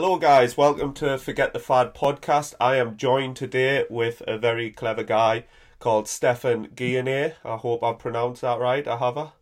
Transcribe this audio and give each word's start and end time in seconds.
Hello, 0.00 0.16
guys. 0.16 0.56
Welcome 0.56 0.94
to 0.94 1.18
Forget 1.18 1.52
the 1.52 1.58
Fad 1.58 1.92
podcast. 1.92 2.54
I 2.60 2.76
am 2.76 2.96
joined 2.96 3.34
today 3.34 3.84
with 3.90 4.22
a 4.28 4.38
very 4.38 4.70
clever 4.70 5.02
guy 5.02 5.46
called 5.80 6.06
Stephan 6.06 6.68
Guyenet. 6.68 7.34
I 7.44 7.56
hope 7.56 7.82
I 7.82 7.94
pronounced 7.94 8.42
that 8.42 8.60
right. 8.60 8.86
I 8.86 8.96
have 8.96 9.16
a. 9.16 9.32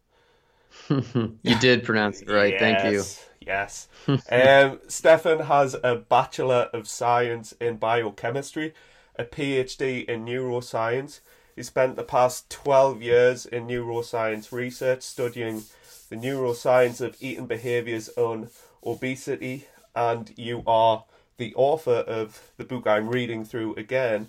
you 1.42 1.58
did 1.60 1.84
pronounce 1.84 2.22
it 2.22 2.30
right. 2.30 2.54
Yes, 2.54 2.58
Thank 2.58 2.90
you. 2.90 3.04
Yes. 3.46 3.88
um, 4.32 4.80
Stephan 4.88 5.40
has 5.40 5.76
a 5.84 5.96
Bachelor 5.96 6.70
of 6.72 6.88
Science 6.88 7.52
in 7.60 7.76
Biochemistry, 7.76 8.72
a 9.16 9.24
PhD 9.24 10.06
in 10.06 10.24
Neuroscience. 10.24 11.20
He 11.54 11.64
spent 11.64 11.96
the 11.96 12.02
past 12.02 12.48
12 12.48 13.02
years 13.02 13.44
in 13.44 13.66
neuroscience 13.66 14.50
research 14.52 15.02
studying 15.02 15.64
the 16.08 16.16
neuroscience 16.16 17.02
of 17.02 17.14
eating 17.20 17.46
behaviors 17.46 18.08
on 18.16 18.48
obesity, 18.82 19.66
and 19.96 20.32
you 20.36 20.62
are 20.66 21.04
the 21.38 21.54
author 21.56 22.04
of 22.06 22.52
the 22.58 22.64
book 22.64 22.86
I'm 22.86 23.08
reading 23.08 23.44
through 23.44 23.74
again, 23.74 24.28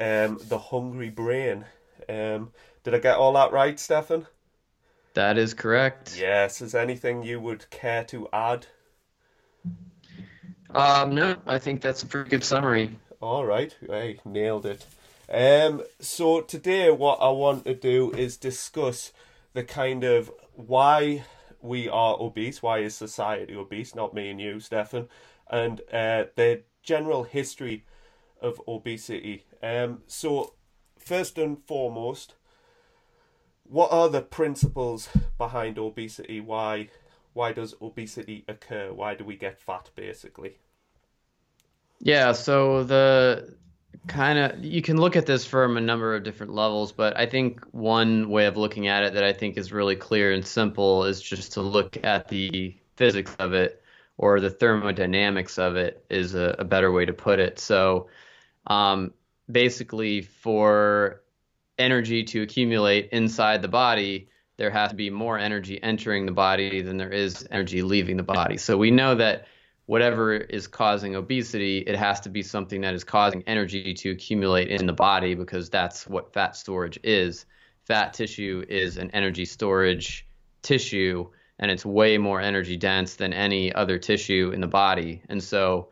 um, 0.00 0.40
The 0.48 0.58
Hungry 0.58 1.10
Brain. 1.10 1.66
Um, 2.08 2.50
did 2.82 2.94
I 2.94 2.98
get 2.98 3.16
all 3.16 3.34
that 3.34 3.52
right, 3.52 3.78
Stephan? 3.78 4.26
That 5.14 5.38
is 5.38 5.54
correct. 5.54 6.16
Yes. 6.18 6.60
Is 6.60 6.74
anything 6.74 7.22
you 7.22 7.38
would 7.38 7.70
care 7.70 8.04
to 8.04 8.28
add? 8.32 8.66
Um, 10.74 11.14
no, 11.14 11.36
I 11.46 11.58
think 11.58 11.80
that's 11.80 12.02
a 12.02 12.06
pretty 12.06 12.30
good 12.30 12.42
summary. 12.42 12.98
All 13.20 13.44
right, 13.44 13.74
I 13.88 14.18
nailed 14.24 14.66
it. 14.66 14.84
Um, 15.32 15.82
so 16.00 16.40
today, 16.40 16.90
what 16.90 17.18
I 17.22 17.30
want 17.30 17.64
to 17.64 17.74
do 17.74 18.10
is 18.12 18.36
discuss 18.36 19.12
the 19.52 19.62
kind 19.62 20.02
of 20.02 20.32
why 20.52 21.24
we 21.64 21.88
are 21.88 22.16
obese, 22.20 22.62
why 22.62 22.78
is 22.80 22.94
society 22.94 23.56
obese, 23.56 23.94
not 23.94 24.14
me 24.14 24.30
and 24.30 24.40
you, 24.40 24.60
Stephan, 24.60 25.08
and 25.50 25.80
uh, 25.92 26.24
the 26.36 26.62
general 26.82 27.24
history 27.24 27.84
of 28.40 28.60
obesity. 28.68 29.46
Um, 29.62 30.02
so 30.06 30.54
first 30.98 31.38
and 31.38 31.58
foremost, 31.66 32.34
what 33.64 33.90
are 33.90 34.10
the 34.10 34.20
principles 34.20 35.08
behind 35.38 35.78
obesity? 35.78 36.40
Why 36.40 36.88
why 37.32 37.52
does 37.52 37.74
obesity 37.80 38.44
occur? 38.46 38.92
Why 38.92 39.14
do 39.14 39.24
we 39.24 39.36
get 39.36 39.58
fat 39.58 39.90
basically? 39.96 40.58
Yeah, 41.98 42.32
so 42.32 42.84
the 42.84 43.56
kind 44.06 44.38
of 44.38 44.64
you 44.64 44.82
can 44.82 44.96
look 44.96 45.16
at 45.16 45.26
this 45.26 45.44
from 45.44 45.76
a 45.76 45.80
number 45.80 46.14
of 46.14 46.22
different 46.22 46.52
levels, 46.52 46.92
but 46.92 47.16
I 47.16 47.26
think 47.26 47.64
one 47.72 48.28
way 48.28 48.46
of 48.46 48.56
looking 48.56 48.88
at 48.88 49.04
it 49.04 49.14
that 49.14 49.24
I 49.24 49.32
think 49.32 49.56
is 49.56 49.72
really 49.72 49.96
clear 49.96 50.32
and 50.32 50.46
simple 50.46 51.04
is 51.04 51.20
just 51.20 51.52
to 51.52 51.62
look 51.62 52.04
at 52.04 52.28
the 52.28 52.76
physics 52.96 53.34
of 53.38 53.52
it 53.52 53.82
or 54.16 54.40
the 54.40 54.50
thermodynamics 54.50 55.58
of 55.58 55.76
it 55.76 56.04
is 56.08 56.34
a, 56.34 56.56
a 56.58 56.64
better 56.64 56.92
way 56.92 57.04
to 57.04 57.12
put 57.12 57.40
it. 57.40 57.58
So 57.58 58.08
um, 58.66 59.12
basically, 59.50 60.22
for 60.22 61.22
energy 61.78 62.24
to 62.24 62.42
accumulate 62.42 63.08
inside 63.10 63.62
the 63.62 63.68
body, 63.68 64.28
there 64.56 64.70
has 64.70 64.90
to 64.90 64.96
be 64.96 65.10
more 65.10 65.38
energy 65.38 65.82
entering 65.82 66.26
the 66.26 66.32
body 66.32 66.82
than 66.82 66.96
there 66.96 67.10
is 67.10 67.46
energy 67.50 67.82
leaving 67.82 68.16
the 68.16 68.22
body. 68.22 68.56
So 68.56 68.76
we 68.76 68.90
know 68.90 69.16
that 69.16 69.46
whatever 69.86 70.34
is 70.34 70.66
causing 70.66 71.14
obesity, 71.14 71.78
it 71.78 71.96
has 71.96 72.20
to 72.20 72.28
be 72.28 72.42
something 72.42 72.80
that 72.80 72.94
is 72.94 73.04
causing 73.04 73.42
energy 73.46 73.92
to 73.94 74.10
accumulate 74.10 74.68
in 74.68 74.86
the 74.86 74.92
body 74.92 75.34
because 75.34 75.68
that's 75.68 76.06
what 76.06 76.32
fat 76.32 76.56
storage 76.56 76.98
is. 77.02 77.44
Fat 77.84 78.14
tissue 78.14 78.64
is 78.68 78.96
an 78.96 79.10
energy 79.10 79.44
storage 79.44 80.26
tissue 80.62 81.28
and 81.58 81.70
it's 81.70 81.84
way 81.84 82.18
more 82.18 82.40
energy 82.40 82.76
dense 82.76 83.14
than 83.16 83.32
any 83.32 83.72
other 83.72 83.98
tissue 83.98 84.50
in 84.54 84.60
the 84.60 84.66
body. 84.66 85.22
And 85.28 85.42
so 85.42 85.88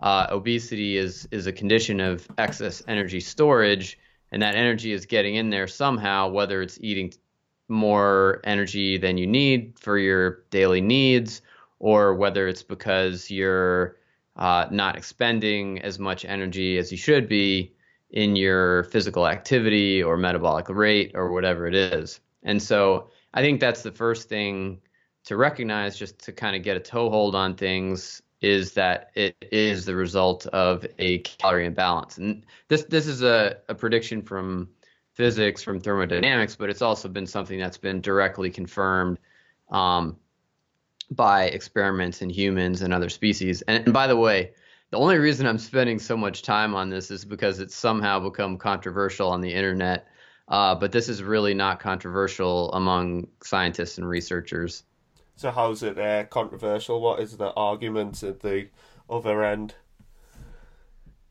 uh, 0.00 0.26
obesity 0.30 0.96
is 0.96 1.26
is 1.30 1.46
a 1.46 1.52
condition 1.52 2.00
of 2.00 2.28
excess 2.38 2.82
energy 2.86 3.20
storage, 3.20 3.98
and 4.30 4.42
that 4.42 4.54
energy 4.54 4.92
is 4.92 5.06
getting 5.06 5.34
in 5.34 5.50
there 5.50 5.66
somehow, 5.66 6.28
whether 6.28 6.62
it's 6.62 6.78
eating 6.80 7.12
more 7.68 8.40
energy 8.44 8.98
than 8.98 9.18
you 9.18 9.26
need 9.26 9.78
for 9.78 9.98
your 9.98 10.44
daily 10.50 10.80
needs 10.80 11.42
or 11.78 12.14
whether 12.14 12.48
it's 12.48 12.62
because 12.62 13.30
you're 13.30 13.96
uh, 14.36 14.66
not 14.70 14.96
expending 14.96 15.80
as 15.82 15.98
much 15.98 16.24
energy 16.24 16.78
as 16.78 16.90
you 16.92 16.98
should 16.98 17.28
be 17.28 17.74
in 18.10 18.36
your 18.36 18.84
physical 18.84 19.26
activity 19.26 20.02
or 20.02 20.16
metabolic 20.16 20.68
rate 20.68 21.12
or 21.14 21.32
whatever 21.32 21.66
it 21.66 21.74
is. 21.74 22.20
And 22.42 22.62
so 22.62 23.10
I 23.34 23.42
think 23.42 23.60
that's 23.60 23.82
the 23.82 23.92
first 23.92 24.28
thing 24.28 24.80
to 25.24 25.36
recognize, 25.36 25.98
just 25.98 26.18
to 26.20 26.32
kind 26.32 26.56
of 26.56 26.62
get 26.62 26.76
a 26.76 26.80
toehold 26.80 27.34
on 27.34 27.54
things, 27.54 28.22
is 28.40 28.72
that 28.72 29.10
it 29.14 29.36
is 29.52 29.84
the 29.84 29.94
result 29.94 30.46
of 30.46 30.86
a 30.98 31.18
calorie 31.18 31.66
imbalance. 31.66 32.18
And 32.18 32.46
this 32.68 32.84
this 32.84 33.06
is 33.06 33.22
a, 33.22 33.58
a 33.68 33.74
prediction 33.74 34.22
from 34.22 34.68
physics, 35.12 35.62
from 35.62 35.80
thermodynamics, 35.80 36.54
but 36.56 36.70
it's 36.70 36.80
also 36.80 37.08
been 37.08 37.26
something 37.26 37.58
that's 37.58 37.76
been 37.76 38.00
directly 38.00 38.50
confirmed 38.50 39.18
um, 39.70 40.16
by 41.10 41.44
experiments 41.44 42.22
in 42.22 42.30
humans 42.30 42.82
and 42.82 42.92
other 42.92 43.08
species. 43.08 43.62
And, 43.62 43.84
and 43.84 43.94
by 43.94 44.06
the 44.06 44.16
way, 44.16 44.52
the 44.90 44.98
only 44.98 45.18
reason 45.18 45.46
I'm 45.46 45.58
spending 45.58 45.98
so 45.98 46.16
much 46.16 46.42
time 46.42 46.74
on 46.74 46.90
this 46.90 47.10
is 47.10 47.24
because 47.24 47.60
it's 47.60 47.74
somehow 47.74 48.20
become 48.20 48.56
controversial 48.56 49.28
on 49.28 49.40
the 49.40 49.52
internet. 49.52 50.06
Uh, 50.48 50.74
but 50.74 50.92
this 50.92 51.08
is 51.08 51.22
really 51.22 51.52
not 51.52 51.78
controversial 51.78 52.72
among 52.72 53.26
scientists 53.42 53.98
and 53.98 54.08
researchers. 54.08 54.84
So 55.36 55.50
how's 55.50 55.82
it 55.82 55.98
uh, 55.98 56.24
controversial? 56.24 57.00
What 57.00 57.20
is 57.20 57.36
the 57.36 57.52
argument 57.52 58.22
at 58.22 58.40
the 58.40 58.68
other 59.10 59.44
end? 59.44 59.74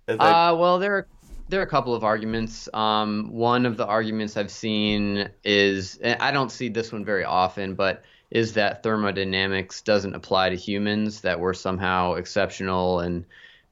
They... 0.06 0.14
Uh, 0.14 0.56
well, 0.56 0.80
there 0.80 0.96
are 0.96 1.08
there 1.50 1.60
are 1.62 1.64
a 1.64 1.68
couple 1.68 1.96
of 1.96 2.04
arguments. 2.04 2.70
Um, 2.74 3.30
one 3.32 3.66
of 3.66 3.78
the 3.78 3.86
arguments 3.86 4.38
I've 4.38 4.52
seen 4.52 5.30
is 5.44 6.00
I 6.04 6.32
don't 6.32 6.52
see 6.52 6.70
this 6.70 6.92
one 6.92 7.06
very 7.06 7.24
often, 7.24 7.74
but 7.74 8.04
is 8.30 8.54
that 8.54 8.84
thermodynamics 8.84 9.82
doesn't 9.82 10.16
apply 10.16 10.50
to 10.50 10.56
humans, 10.56 11.22
that 11.22 11.40
we're 11.40 11.54
somehow 11.54 12.14
exceptional, 12.14 13.00
and 13.00 13.26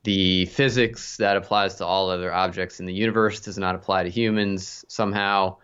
the 0.03 0.45
physics 0.45 1.17
that 1.17 1.35
applies 1.35 1.75
to 1.75 1.85
all 1.85 2.09
other 2.09 2.33
objects 2.33 2.79
in 2.79 2.85
the 2.85 2.93
universe 2.93 3.41
does 3.41 3.57
not 3.57 3.75
apply 3.75 4.03
to 4.03 4.09
humans 4.09 4.85
somehow. 4.87 5.57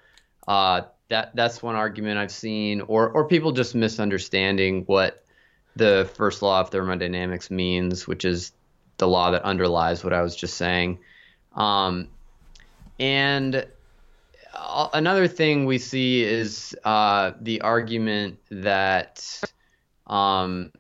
Uh, 0.48 0.82
that 1.10 1.36
that's 1.36 1.62
one 1.62 1.76
argument 1.76 2.18
I've 2.18 2.32
seen, 2.32 2.82
or 2.82 3.10
or 3.10 3.28
people 3.28 3.52
just 3.52 3.76
misunderstanding 3.76 4.84
what 4.86 5.24
the 5.76 6.10
first 6.16 6.42
law 6.42 6.62
of 6.62 6.70
thermodynamics 6.70 7.50
means, 7.52 8.08
which 8.08 8.26
is 8.26 8.52
the 8.98 9.08
law 9.08 9.32
that 9.32 9.44
underlies 9.44 10.04
what 10.04 10.14
I 10.14 10.22
was 10.22 10.36
just 10.36 10.56
saying. 10.58 11.00
Um, 11.56 12.08
and 13.00 13.66
another 14.94 15.28
thing 15.28 15.66
we 15.66 15.78
see 15.78 16.24
is 16.24 16.76
uh, 16.84 17.32
the 17.42 17.62
argument 17.62 18.40
that 18.50 19.42
um, 20.08 20.72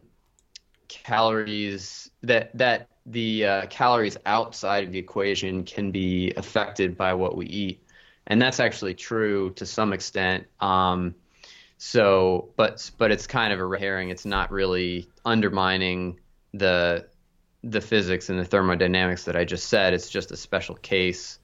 calories 0.87 2.11
that 2.23 2.55
that 2.57 2.87
the 3.05 3.45
uh, 3.45 3.65
calories 3.67 4.17
outside 4.25 4.83
of 4.83 4.91
the 4.91 4.99
equation 4.99 5.63
can 5.63 5.91
be 5.91 6.31
affected 6.37 6.97
by 6.97 7.13
what 7.13 7.35
we 7.35 7.45
eat, 7.47 7.83
and 8.27 8.41
that's 8.41 8.59
actually 8.59 8.93
true 8.93 9.51
to 9.51 9.65
some 9.65 9.93
extent. 9.93 10.45
Um, 10.59 11.15
so, 11.77 12.49
but 12.57 12.91
but 12.97 13.11
it's 13.11 13.25
kind 13.25 13.51
of 13.51 13.59
a 13.59 13.65
red 13.65 13.81
herring. 13.81 14.09
It's 14.09 14.25
not 14.25 14.51
really 14.51 15.09
undermining 15.25 16.19
the 16.53 17.07
the 17.63 17.81
physics 17.81 18.29
and 18.29 18.39
the 18.39 18.45
thermodynamics 18.45 19.25
that 19.25 19.35
I 19.35 19.45
just 19.45 19.69
said. 19.69 19.93
It's 19.93 20.09
just 20.09 20.31
a 20.31 20.37
special 20.37 20.75
case 20.75 21.39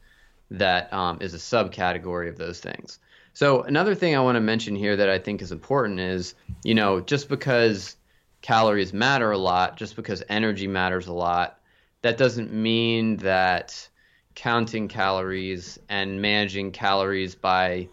that 0.52 0.91
um, 0.94 1.18
is 1.22 1.34
a 1.34 1.38
subcategory 1.38 2.30
of 2.30 2.38
those 2.38 2.59
things. 2.59 3.00
So 3.34 3.62
another 3.62 3.94
thing 3.94 4.16
I 4.16 4.19
want 4.22 4.35
to 4.35 4.41
mention 4.41 4.75
here 4.75 4.96
that 4.96 5.09
I 5.09 5.19
think 5.19 5.41
is 5.41 5.52
important 5.52 6.00
is, 6.00 6.34
you 6.63 6.74
know, 6.74 7.00
just 7.00 7.30
because 7.30 7.96
calories 8.41 8.94
matter 8.94 9.31
a 9.31 9.38
lot, 9.38 9.78
just 9.78 9.96
because 9.96 10.24
energy 10.30 10.68
matters 10.68 11.08
a 11.08 11.13
lot, 11.13 11.59
that 12.02 12.17
doesn't 12.17 12.52
mean 12.52 13.17
that 13.17 13.88
counting 14.35 14.88
calories 14.88 15.78
and 15.90 16.22
managing 16.22 16.72
calories 16.72 17.35
by, 17.35 17.88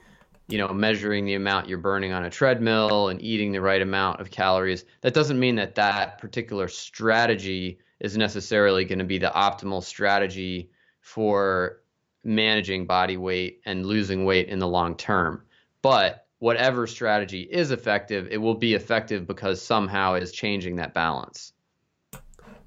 you 0.49 0.59
know, 0.59 0.69
measuring 0.69 1.25
the 1.25 1.35
amount 1.35 1.69
you're 1.69 1.79
burning 1.79 2.13
on 2.13 2.25
a 2.25 2.31
treadmill 2.31 3.09
and 3.09 3.21
eating 3.21 3.53
the 3.53 3.61
right 3.61 3.83
amount 3.83 4.21
of 4.21 4.31
calories, 4.31 4.85
that 5.01 5.15
doesn't 5.15 5.39
mean 5.39 5.57
that 5.57 5.75
that 5.75 6.19
particular 6.19 6.69
strategy 6.69 7.79
is 8.01 8.17
necessarily 8.17 8.85
going 8.85 8.99
to 8.99 9.05
be 9.05 9.19
the 9.19 9.33
optimal 9.35 9.83
strategy 9.83 10.71
for 11.01 11.81
managing 12.25 12.87
body 12.87 13.17
weight 13.17 13.61
and 13.65 13.87
losing 13.87 14.25
weight 14.25 14.49
in 14.49 14.59
the 14.59 14.69
long 14.69 14.97
term. 14.97 15.43
But 15.83 16.27
whatever 16.39 16.87
strategy 16.87 17.43
is 17.43 17.71
effective, 17.71 18.29
it 18.31 18.39
will 18.39 18.55
be 18.55 18.75
effective 18.75 19.27
because 19.27 19.63
somehow 19.63 20.15
it 20.15 20.23
is 20.23 20.33
changing 20.33 20.77
that 20.77 20.95
balance. 20.95 21.53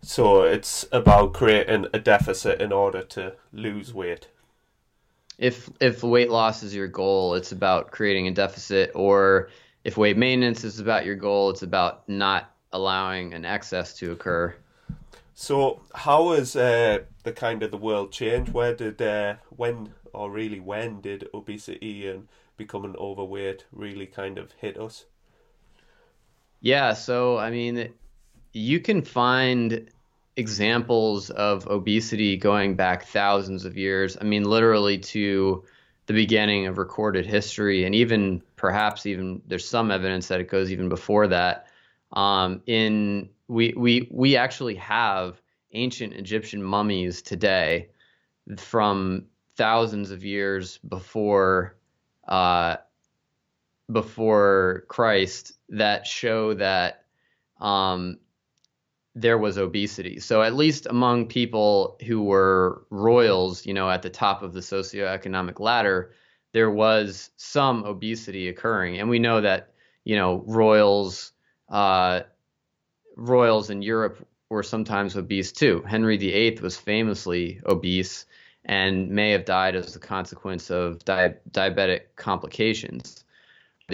So 0.02 0.44
it's 0.44 0.86
about 0.92 1.34
creating 1.34 1.88
a 1.94 2.00
deficit 2.00 2.62
in 2.62 2.72
order 2.72 3.04
to 3.04 3.34
lose 3.52 3.94
weight. 3.94 4.28
If 5.38 5.70
if 5.80 6.02
weight 6.04 6.32
loss 6.32 6.64
is 6.64 6.74
your 6.74 6.88
goal, 6.88 7.36
it's 7.36 7.52
about 7.52 7.92
creating 7.92 8.28
a 8.28 8.32
deficit 8.32 8.92
or 8.96 9.50
if 9.84 9.98
weight 9.98 10.18
maintenance 10.18 10.64
is 10.64 10.80
about 10.80 11.06
your 11.06 11.16
goal, 11.16 11.50
it's 11.50 11.62
about 11.62 12.08
not 12.10 12.54
allowing 12.74 13.34
an 13.34 13.46
excess 13.46 13.94
to 13.96 14.12
occur. 14.12 14.56
So, 15.40 15.82
how 15.94 16.32
has 16.32 16.56
uh, 16.56 17.04
the 17.22 17.32
kind 17.32 17.62
of 17.62 17.70
the 17.70 17.78
world 17.78 18.12
changed? 18.12 18.54
Where 18.54 18.74
did 18.74 19.00
uh, 19.00 19.36
when 19.56 19.94
or 20.12 20.32
really 20.32 20.60
when 20.60 21.00
did 21.00 21.30
obesity 21.32 22.08
and 22.08 22.28
becoming 22.58 22.96
overweight 22.96 23.66
really 23.72 24.08
kind 24.08 24.40
of 24.40 24.54
hit 24.54 24.80
us? 24.80 25.06
Yeah, 26.60 26.94
so 26.94 27.38
I 27.38 27.52
mean, 27.52 27.94
you 28.54 28.80
can 28.80 29.04
find 29.04 29.88
examples 30.38 31.30
of 31.30 31.68
obesity 31.68 32.36
going 32.36 32.76
back 32.76 33.06
thousands 33.06 33.64
of 33.64 33.78
years. 33.78 34.18
I 34.20 34.24
mean, 34.24 34.44
literally 34.44 34.98
to 34.98 35.64
the 36.08 36.14
beginning 36.14 36.66
of 36.66 36.80
recorded 36.80 37.28
history, 37.28 37.84
and 37.84 37.94
even 37.94 38.42
perhaps 38.56 39.06
even 39.06 39.44
there's 39.46 39.70
some 39.70 39.92
evidence 39.92 40.30
that 40.30 40.42
it 40.42 40.50
goes 40.50 40.72
even 40.72 40.90
before 40.90 41.28
that. 41.28 41.68
Um, 42.12 42.64
in 42.66 43.30
we 43.48 43.74
we 43.76 44.10
we 44.12 44.36
actually 44.36 44.76
have 44.76 45.42
ancient 45.74 46.14
Egyptian 46.14 46.62
mummies 46.64 47.22
today 47.22 47.90
from 48.58 49.26
thousands 49.56 50.12
of 50.12 50.24
years 50.24 50.78
before 50.80 51.78
uh, 52.28 52.78
before 53.92 54.86
Christ 54.88 55.54
that 55.70 56.06
show 56.06 56.54
that 56.56 57.06
um, 57.60 58.20
there 59.16 59.38
was 59.38 59.58
obesity. 59.58 60.20
So 60.20 60.42
at 60.44 60.56
least 60.56 60.86
among 60.86 61.28
people 61.28 61.98
who 62.06 62.22
were 62.24 62.86
royals, 62.90 63.66
you 63.66 63.74
know, 63.74 63.90
at 63.90 64.02
the 64.02 64.10
top 64.10 64.44
of 64.44 64.54
the 64.54 64.60
socioeconomic 64.60 65.60
ladder, 65.60 66.12
there 66.54 66.70
was 66.70 67.32
some 67.38 67.84
obesity 67.84 68.48
occurring, 68.48 69.00
and 69.00 69.10
we 69.10 69.20
know 69.20 69.42
that 69.42 69.74
you 70.04 70.16
know 70.16 70.44
royals 70.48 71.32
uh, 71.70 72.22
royals 73.18 73.70
in 73.70 73.82
Europe 73.82 74.26
were 74.50 74.64
sometimes 74.64 75.18
obese 75.18 75.52
too. 75.52 75.82
Henry 75.82 76.16
VIII 76.18 76.60
was 76.62 76.78
famously 76.78 77.60
obese 77.66 78.26
and 78.64 79.10
may 79.10 79.32
have 79.32 79.44
died 79.44 79.76
as 79.76 79.96
a 79.96 80.00
consequence 80.00 80.70
of 80.70 81.04
di- 81.04 81.36
diabetic 81.52 82.02
complications. 82.16 83.26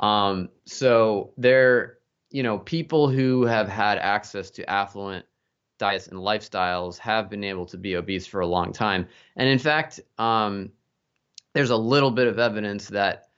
Um, 0.02 0.50
so 0.66 1.32
there, 1.38 2.00
you 2.30 2.44
know, 2.44 2.60
people 2.60 3.10
who 3.10 3.46
have 3.46 3.68
had 3.68 3.98
access 3.98 4.50
to 4.52 4.70
affluent 4.70 5.26
diets 5.80 6.08
and 6.08 6.20
lifestyles 6.20 6.98
have 6.98 7.30
been 7.30 7.44
able 7.44 7.66
to 7.68 7.78
be 7.78 7.96
obese 7.96 8.28
for 8.28 8.42
a 8.42 8.48
long 8.48 8.74
time. 8.74 9.08
And 9.36 9.50
in 9.50 9.60
fact, 9.60 10.00
um, 10.18 10.72
there's 11.54 11.70
a 11.70 11.78
little 11.78 12.12
bit 12.12 12.28
of 12.28 12.40
evidence 12.40 12.90
that 12.90 13.30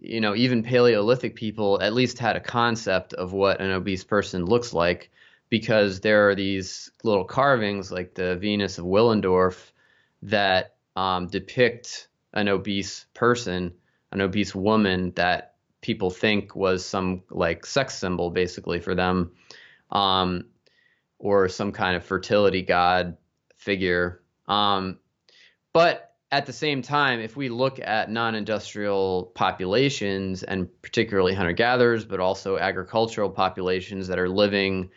you 0.00 0.20
know 0.20 0.34
even 0.34 0.62
Paleolithic 0.62 1.36
people 1.36 1.80
at 1.80 1.92
least 1.92 2.18
had 2.18 2.36
a 2.36 2.40
concept 2.40 3.12
of 3.14 3.32
what 3.32 3.60
an 3.60 3.70
obese 3.70 4.04
person 4.04 4.44
looks 4.46 4.72
like 4.72 5.10
because 5.52 6.00
there 6.00 6.30
are 6.30 6.34
these 6.34 6.90
little 7.04 7.26
carvings 7.26 7.92
like 7.92 8.14
the 8.14 8.36
Venus 8.36 8.78
of 8.78 8.86
Willendorf 8.86 9.72
that 10.22 10.76
um, 10.96 11.26
depict 11.26 12.08
an 12.32 12.48
obese 12.48 13.04
person, 13.12 13.70
an 14.12 14.22
obese 14.22 14.54
woman 14.54 15.12
that 15.14 15.56
people 15.82 16.08
think 16.08 16.56
was 16.56 16.86
some 16.86 17.22
like 17.28 17.66
sex 17.66 17.94
symbol 17.94 18.30
basically 18.30 18.80
for 18.80 18.94
them, 18.94 19.30
um, 19.90 20.46
or 21.18 21.50
some 21.50 21.70
kind 21.70 21.96
of 21.96 22.02
fertility 22.02 22.62
god 22.62 23.18
figure. 23.54 24.22
Um, 24.48 25.00
but 25.74 26.14
at 26.30 26.46
the 26.46 26.52
same 26.54 26.80
time, 26.80 27.20
if 27.20 27.36
we 27.36 27.50
look 27.50 27.78
at 27.78 28.10
non 28.10 28.34
industrial 28.34 29.30
populations 29.34 30.44
and 30.44 30.66
particularly 30.80 31.34
hunter 31.34 31.52
gatherers, 31.52 32.06
but 32.06 32.20
also 32.20 32.56
agricultural 32.56 33.28
populations 33.28 34.08
that 34.08 34.18
are 34.18 34.30
living 34.30 34.88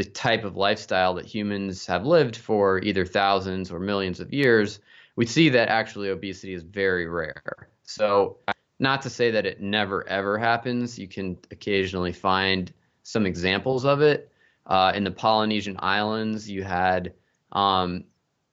the 0.00 0.08
type 0.08 0.44
of 0.44 0.56
lifestyle 0.56 1.12
that 1.12 1.26
humans 1.26 1.84
have 1.84 2.06
lived 2.06 2.34
for 2.34 2.78
either 2.78 3.04
thousands 3.04 3.70
or 3.70 3.78
millions 3.78 4.18
of 4.18 4.32
years, 4.32 4.80
we 5.14 5.26
see 5.26 5.50
that 5.50 5.68
actually 5.68 6.08
obesity 6.08 6.54
is 6.54 6.62
very 6.62 7.06
rare. 7.06 7.68
So, 7.82 8.38
not 8.78 9.02
to 9.02 9.10
say 9.10 9.30
that 9.32 9.44
it 9.44 9.60
never 9.60 10.08
ever 10.08 10.38
happens, 10.38 10.98
you 10.98 11.06
can 11.06 11.36
occasionally 11.50 12.12
find 12.12 12.72
some 13.02 13.26
examples 13.26 13.84
of 13.84 14.00
it. 14.00 14.32
Uh, 14.64 14.92
in 14.94 15.04
the 15.04 15.10
Polynesian 15.10 15.76
islands, 15.80 16.48
you 16.48 16.62
had 16.64 17.12
um, 17.52 18.04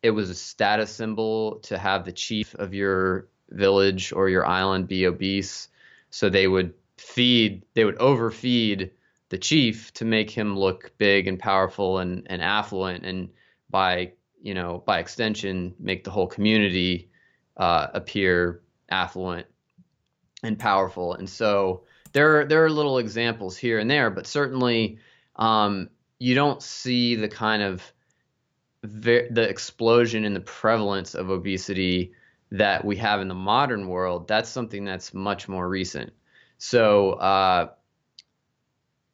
it 0.04 0.12
was 0.12 0.30
a 0.30 0.36
status 0.36 0.92
symbol 0.92 1.60
to 1.60 1.78
have 1.78 2.04
the 2.04 2.12
chief 2.12 2.56
of 2.56 2.74
your 2.74 3.30
village 3.52 4.12
or 4.12 4.28
your 4.28 4.46
island 4.46 4.90
be 4.90 5.08
obese. 5.08 5.70
So 6.10 6.30
they 6.30 6.50
would 6.50 6.74
feed, 6.98 7.64
they 7.74 7.86
would 7.86 8.00
overfeed 8.00 8.92
the 9.30 9.38
chief 9.38 9.94
to 9.94 10.06
make 10.06 10.30
him 10.30 10.58
look 10.58 10.92
big 10.98 11.28
and 11.28 11.40
powerful 11.40 12.00
and, 12.00 12.28
and 12.30 12.42
affluent 12.42 13.06
and 13.06 13.30
by 13.70 14.14
you 14.42 14.54
know 14.54 14.84
by 14.86 15.00
extension 15.00 15.76
make 15.80 16.04
the 16.04 16.12
whole 16.12 16.28
community 16.28 17.10
uh, 17.58 17.88
appear 17.94 18.62
affluent 18.90 19.48
and 20.44 20.58
powerful. 20.60 21.14
And 21.14 21.30
so 21.30 21.84
there 22.14 22.42
are, 22.42 22.46
there 22.46 22.64
are 22.64 22.70
little 22.70 23.00
examples 23.00 23.58
here 23.58 23.80
and 23.80 23.90
there 23.90 24.10
but 24.10 24.28
certainly 24.28 25.00
um, 25.36 25.90
you 26.20 26.36
don't 26.36 26.62
see 26.62 27.16
the 27.16 27.28
kind 27.28 27.62
of 27.62 27.84
ve- 28.84 29.28
the 29.30 29.48
explosion 29.48 30.24
in 30.24 30.34
the 30.34 30.40
prevalence 30.40 31.16
of 31.16 31.30
obesity 31.30 32.14
that 32.52 32.86
we 32.86 32.96
have 32.96 33.20
in 33.22 33.28
the 33.28 33.36
modern 33.36 33.88
world. 33.88 34.28
That's 34.28 34.50
something 34.50 34.86
that's 34.86 35.14
much 35.14 35.50
more 35.50 35.68
recent. 35.68 36.14
So 36.58 37.12
uh, 37.14 37.70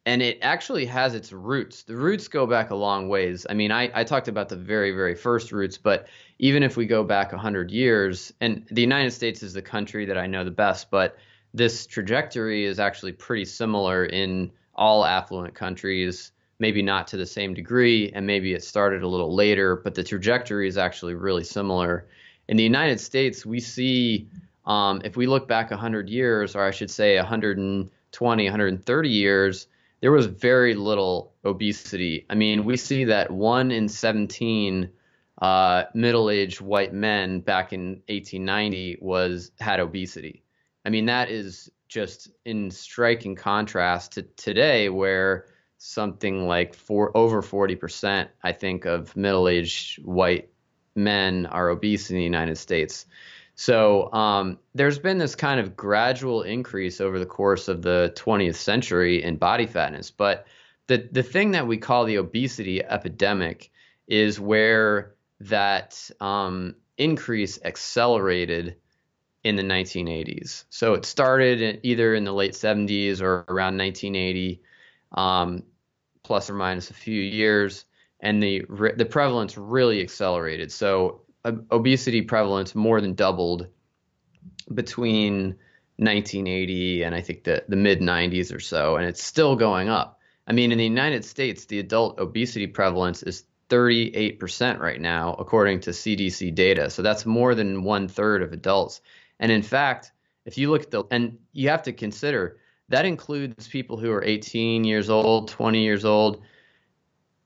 and 0.06 0.22
it 0.22 0.38
actually 0.42 0.86
has 0.86 1.16
its 1.16 1.32
roots. 1.32 1.84
The 1.84 1.96
roots 1.96 2.28
go 2.28 2.46
back 2.46 2.72
a 2.72 2.76
long 2.76 3.08
ways. 3.08 3.46
I 3.50 3.54
mean, 3.54 3.72
I, 3.72 3.90
I 3.94 4.04
talked 4.04 4.28
about 4.28 4.50
the 4.50 4.58
very, 4.58 4.92
very 4.92 5.16
first 5.16 5.52
roots, 5.52 5.78
but 5.78 6.08
even 6.40 6.62
if 6.62 6.76
we 6.76 6.86
go 6.86 7.04
back 7.04 7.32
100 7.32 7.72
years, 7.72 8.34
and 8.42 8.66
the 8.70 8.82
United 8.82 9.12
States 9.12 9.44
is 9.44 9.54
the 9.54 9.62
country 9.62 10.06
that 10.06 10.18
I 10.18 10.28
know 10.28 10.44
the 10.44 10.52
best, 10.52 10.92
but 10.92 11.18
this 11.54 11.86
trajectory 11.86 12.66
is 12.66 12.80
actually 12.80 13.14
pretty 13.14 13.46
similar 13.46 14.06
in 14.06 14.52
all 14.76 15.06
affluent 15.06 15.54
countries, 15.54 16.32
maybe 16.60 16.82
not 16.82 17.08
to 17.08 17.18
the 17.18 17.26
same 17.26 17.54
degree, 17.54 18.12
and 18.14 18.28
maybe 18.28 18.54
it 18.54 18.64
started 18.64 19.04
a 19.04 19.08
little 19.08 19.34
later, 19.34 19.78
but 19.78 19.96
the 19.96 20.04
trajectory 20.04 20.68
is 20.68 20.78
actually 20.78 21.14
really 21.14 21.44
similar. 21.46 22.08
In 22.50 22.58
the 22.58 22.64
United 22.64 23.00
States, 23.00 23.46
we 23.46 23.62
see, 23.62 24.28
um, 24.66 25.02
if 25.06 25.16
we 25.16 25.28
look 25.28 25.48
back 25.48 25.72
100 25.72 26.10
years, 26.10 26.58
or 26.58 26.64
I 26.64 26.72
should 26.72 26.92
say 26.92 27.16
120, 27.16 28.44
130 28.44 29.10
years, 29.10 29.68
there 30.04 30.12
was 30.12 30.26
very 30.26 30.76
little 30.76 31.34
obesity. 31.46 32.26
I 32.30 32.36
mean, 32.36 32.66
we 32.66 32.76
see 32.76 33.06
that 33.06 33.32
one 33.32 33.72
in 33.72 33.88
17 33.88 34.90
uh, 35.42 35.84
middle-aged 35.94 36.60
white 36.60 36.94
men 36.94 37.40
back 37.40 37.72
in 37.72 38.02
1890 38.10 38.98
was 39.00 39.54
had 39.62 39.80
obesity. 39.80 40.44
I 40.84 40.90
mean, 40.90 41.06
that 41.06 41.32
is 41.32 41.72
just 41.88 42.30
in 42.44 42.70
striking 42.70 43.36
contrast 43.36 44.12
to 44.14 44.24
today, 44.24 44.90
where 44.90 45.46
something 45.78 46.48
like 46.50 46.76
four, 46.76 47.16
over 47.16 47.42
40%, 47.42 48.28
I 48.44 48.52
think, 48.52 48.84
of 48.84 49.16
middle-aged 49.16 50.04
white 50.04 50.50
men 50.96 51.46
are 51.46 51.70
obese 51.70 52.10
in 52.10 52.18
the 52.18 52.24
United 52.24 52.58
States. 52.58 53.06
So 53.56 54.12
um, 54.14 54.58
there's 54.74 55.00
been 55.00 55.18
this 55.18 55.36
kind 55.36 55.60
of 55.60 55.76
gradual 55.76 56.42
increase 56.42 57.00
over 57.00 57.20
the 57.20 57.26
course 57.26 57.68
of 57.68 57.82
the 57.82 58.14
20th 58.16 58.56
century 58.56 59.24
in 59.24 59.38
body 59.38 59.68
fatness. 59.68 60.10
But 60.10 60.48
the, 60.88 61.08
the 61.12 61.24
thing 61.24 61.52
that 61.52 61.68
we 61.68 61.78
call 61.78 62.06
the 62.06 62.18
obesity 62.18 62.84
epidemic 62.84 63.72
is 64.08 64.40
where 64.40 65.14
that 65.42 66.10
um, 66.20 66.76
increase 66.98 67.60
accelerated 67.64 68.78
in 69.44 69.56
the 69.56 69.64
1980s. 69.64 70.64
So 70.70 70.94
it 70.94 71.06
started 71.06 71.80
either 71.84 72.16
in 72.16 72.24
the 72.24 72.32
late 72.32 72.54
70s 72.54 73.22
or 73.22 73.46
around 73.48 73.78
1980, 73.78 74.62
um, 75.12 75.64
plus 76.24 76.50
or 76.50 76.54
minus 76.54 76.90
a 76.90 76.94
few 76.94 77.22
years, 77.22 77.86
and 78.22 78.42
the 78.42 78.66
the 78.96 79.06
prevalence 79.06 79.58
really 79.58 80.02
accelerated. 80.02 80.72
So 80.72 81.23
obesity 81.46 82.22
prevalence 82.22 82.76
more 82.76 83.02
than 83.02 83.14
doubled 83.14 83.68
between 84.74 85.56
1980 85.98 87.04
and 87.04 87.14
I 87.14 87.22
think 87.22 87.44
the, 87.44 87.64
the 87.68 87.76
mid 87.76 88.00
90s 88.00 88.54
or 88.54 88.60
so, 88.60 88.96
and 88.96 89.06
it's 89.06 89.24
still 89.24 89.56
going 89.56 89.90
up. 89.90 90.20
I 90.48 90.54
mean, 90.54 90.72
in 90.72 90.78
the 90.78 90.84
United 90.84 91.24
States, 91.24 91.66
the 91.66 91.80
adult 91.80 92.20
obesity 92.20 92.68
prevalence 92.68 93.24
is 93.24 93.46
38% 93.70 94.80
right 94.80 95.00
now, 95.00 95.34
according 95.40 95.82
to 95.82 95.92
CDC 95.92 96.54
data. 96.54 96.90
So 96.90 97.02
that's 97.02 97.26
more 97.26 97.56
than 97.56 97.84
one 97.84 98.08
third 98.08 98.42
of 98.42 98.52
adults. 98.52 99.02
And 99.40 99.52
in 99.52 99.62
fact, 99.62 100.12
if 100.46 100.58
you 100.58 100.70
look 100.70 100.84
at 100.84 100.92
the, 100.92 101.04
and 101.12 101.38
you 101.54 101.70
have 101.70 101.84
to 101.84 101.94
consider 101.94 102.58
that 102.90 103.06
includes 103.06 103.68
people 103.68 103.98
who 103.98 104.12
are 104.12 104.24
18 104.24 104.84
years 104.84 105.10
old, 105.10 105.48
20 105.48 105.82
years 105.82 106.06
old, 106.06 106.44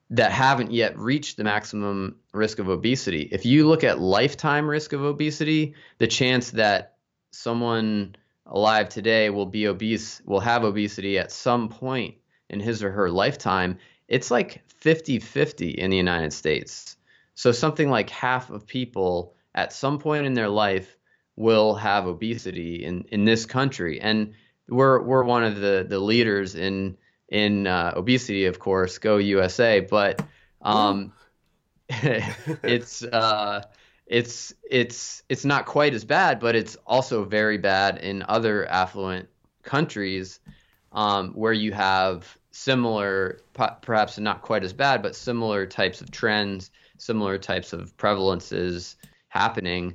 that 0.09 0.31
haven't 0.31 0.71
yet 0.71 0.97
reached 0.97 1.37
the 1.37 1.43
maximum 1.43 2.15
risk 2.33 2.59
of 2.59 2.69
obesity. 2.69 3.27
If 3.31 3.45
you 3.45 3.67
look 3.67 3.83
at 3.83 3.99
lifetime 3.99 4.67
risk 4.67 4.93
of 4.93 5.03
obesity, 5.03 5.75
the 5.97 6.07
chance 6.07 6.51
that 6.51 6.95
someone 7.31 8.15
alive 8.45 8.87
today 8.89 9.29
will 9.29 9.45
be 9.45 9.67
obese, 9.67 10.21
will 10.25 10.39
have 10.39 10.63
obesity 10.63 11.19
at 11.19 11.31
some 11.31 11.67
point 11.67 12.15
in 12.49 12.61
his 12.61 12.81
or 12.81 12.91
her 12.91 13.09
lifetime 13.09 13.77
it's 14.07 14.31
like 14.31 14.63
50 14.67 15.19
50 15.19 15.69
in 15.71 15.89
the 15.89 15.97
United 15.97 16.33
States. 16.33 16.97
So 17.35 17.51
something 17.51 17.89
like 17.89 18.09
half 18.09 18.49
of 18.49 18.65
people 18.65 19.35
at 19.53 19.73
some 19.73 19.99
point 19.99 20.25
in 20.25 20.33
their 20.33 20.49
life 20.49 20.97
will 21.35 21.75
have 21.75 22.07
obesity 22.07 22.83
in, 22.83 23.05
in 23.09 23.25
this 23.25 23.45
country. 23.45 23.99
And 24.01 24.33
we're, 24.67 25.01
we're 25.01 25.23
one 25.23 25.43
of 25.43 25.59
the, 25.59 25.85
the 25.87 25.99
leaders 25.99 26.55
in, 26.55 26.97
in 27.29 27.67
uh, 27.67 27.93
obesity, 27.95 28.45
of 28.45 28.59
course, 28.59 28.97
go 28.97 29.17
USA. 29.17 29.79
But 29.79 30.25
um, 30.61 31.13
it's, 31.89 33.03
uh, 33.03 33.63
it's, 34.05 34.53
it's, 34.69 35.23
it's 35.29 35.45
not 35.45 35.65
quite 35.65 35.93
as 35.93 36.05
bad, 36.05 36.39
but 36.39 36.55
it's 36.55 36.77
also 36.85 37.23
very 37.25 37.57
bad 37.57 37.97
in 37.97 38.23
other 38.27 38.67
affluent 38.67 39.27
countries 39.63 40.39
um, 40.91 41.33
where 41.33 41.53
you 41.53 41.73
have 41.73 42.37
similar, 42.51 43.39
perhaps 43.53 44.17
not 44.17 44.41
quite 44.41 44.63
as 44.63 44.73
bad, 44.73 45.03
but 45.03 45.15
similar 45.15 45.65
types 45.65 46.01
of 46.01 46.09
trends, 46.09 46.71
similar 46.97 47.37
types 47.37 47.73
of 47.73 47.95
prevalences 47.97 48.95
happening, 49.27 49.93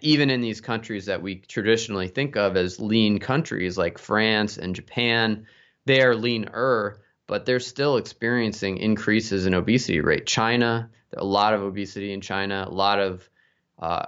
even 0.00 0.30
in 0.30 0.40
these 0.40 0.60
countries 0.60 1.06
that 1.06 1.22
we 1.22 1.36
traditionally 1.36 2.08
think 2.08 2.36
of 2.36 2.56
as 2.56 2.80
lean 2.80 3.18
countries 3.18 3.78
like 3.78 3.98
France 3.98 4.56
and 4.58 4.74
Japan. 4.74 5.46
They 5.86 6.02
are 6.02 6.14
leaner, 6.14 6.98
but 7.26 7.46
they're 7.46 7.60
still 7.60 7.96
experiencing 7.96 8.78
increases 8.78 9.46
in 9.46 9.54
obesity 9.54 10.00
rate. 10.00 10.26
China, 10.26 10.90
a 11.16 11.24
lot 11.24 11.54
of 11.54 11.62
obesity 11.62 12.12
in 12.12 12.20
China, 12.20 12.66
a 12.68 12.72
lot 12.72 12.98
of 12.98 13.28
uh, 13.78 14.06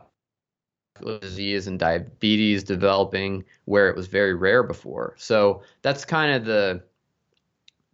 disease 1.21 1.67
and 1.67 1.79
diabetes 1.79 2.65
developing 2.65 3.45
where 3.65 3.89
it 3.89 3.97
was 3.97 4.07
very 4.07 4.35
rare 4.35 4.63
before. 4.63 5.15
So 5.19 5.63
that's 5.83 6.05
kind 6.05 6.35
of 6.35 6.45
the 6.45 6.83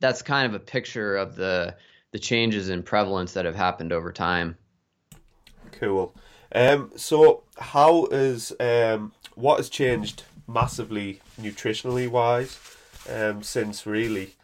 that's 0.00 0.22
kind 0.22 0.46
of 0.46 0.54
a 0.54 0.64
picture 0.64 1.16
of 1.16 1.36
the 1.36 1.76
the 2.12 2.18
changes 2.18 2.68
in 2.68 2.82
prevalence 2.82 3.32
that 3.32 3.44
have 3.44 3.54
happened 3.54 3.92
over 3.92 4.12
time. 4.12 4.56
Cool. 5.72 6.14
Um, 6.54 6.90
so 6.96 7.44
how 7.56 8.06
is 8.06 8.52
um, 8.60 9.12
what 9.34 9.56
has 9.56 9.70
changed 9.70 10.24
massively 10.46 11.20
nutritionally 11.40 12.08
wise 12.08 12.58
um, 13.10 13.42
since 13.42 13.86
really 13.86 14.34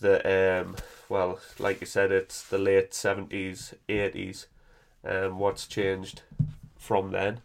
the 0.00 0.62
um, 0.62 0.76
well, 1.08 1.38
like 1.58 1.80
you 1.80 1.86
said, 1.86 2.10
it's 2.12 2.42
the 2.42 2.58
late 2.58 2.92
seventies, 2.94 3.74
eighties. 3.88 4.46
Um, 5.04 5.38
what's 5.38 5.66
changed 5.66 6.22
from 6.78 7.12
then? 7.12 7.40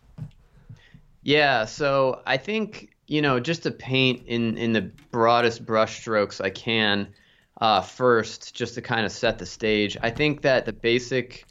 Yeah, 1.24 1.66
so 1.66 2.22
I 2.26 2.38
think 2.38 2.96
you 3.08 3.22
know 3.22 3.40
just 3.40 3.64
to 3.64 3.72
paint 3.72 4.24
in 4.28 4.58
in 4.58 4.74
the 4.74 4.92
broadest 5.12 5.66
brushstrokes 5.66 6.44
I 6.44 6.50
can 6.50 7.14
uh, 7.62 7.82
first, 7.82 8.56
just 8.56 8.74
to 8.74 8.82
kind 8.82 9.06
of 9.06 9.12
set 9.12 9.38
the 9.38 9.46
stage, 9.46 9.96
I 10.02 10.10
think 10.10 10.42
that 10.42 10.66
the 10.66 10.74
basic 10.74 11.46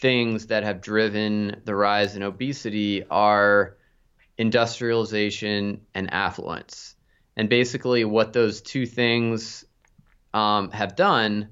things 0.00 0.46
that 0.46 0.64
have 0.64 0.80
driven 0.80 1.60
the 1.66 1.74
rise 1.74 2.16
in 2.16 2.22
obesity 2.22 3.04
are 3.10 3.76
industrialization 4.38 5.82
and 5.94 6.12
affluence. 6.12 6.96
And 7.36 7.48
basically, 7.48 8.04
what 8.04 8.32
those 8.32 8.60
two 8.60 8.86
things 8.86 9.64
um, 10.34 10.70
have 10.70 10.96
done 10.96 11.48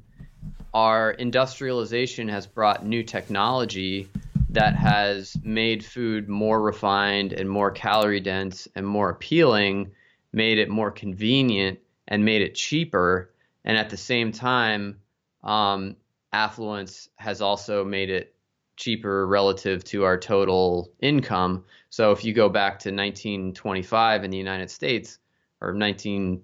are 0.73 1.11
industrialization 1.11 2.29
has 2.29 2.47
brought 2.47 2.87
new 2.87 3.03
technology 3.03 4.09
that 4.51 4.77
has 4.77 5.37
made 5.43 5.85
food 5.85 6.29
more 6.29 6.61
refined 6.61 7.33
and 7.33 7.49
more 7.49 7.71
calorie 7.71 8.21
dense 8.21 8.69
and 8.75 8.87
more 8.87 9.11
appealing, 9.11 9.93
made 10.33 10.59
it 10.59 10.69
more 10.69 10.91
convenient, 10.91 11.79
and 12.09 12.25
made 12.25 12.43
it 12.43 12.55
cheaper 12.55 13.31
and 13.65 13.77
at 13.77 13.91
the 13.91 13.97
same 13.97 14.33
time, 14.33 15.01
um, 15.43 15.97
affluence 16.33 17.09
has 17.17 17.41
also 17.41 17.85
made 17.85 18.11
it 18.11 18.35
cheaper 18.77 19.27
relative 19.27 19.85
to 19.85 20.05
our 20.05 20.19
total 20.19 20.91
income. 21.01 21.65
So 21.91 22.13
if 22.13 22.25
you 22.25 22.33
go 22.33 22.49
back 22.49 22.79
to 22.81 22.91
1925 22.91 24.25
in 24.25 24.31
the 24.31 24.39
United 24.39 24.71
States, 24.71 25.19
or 25.61 25.73
19, 25.73 26.43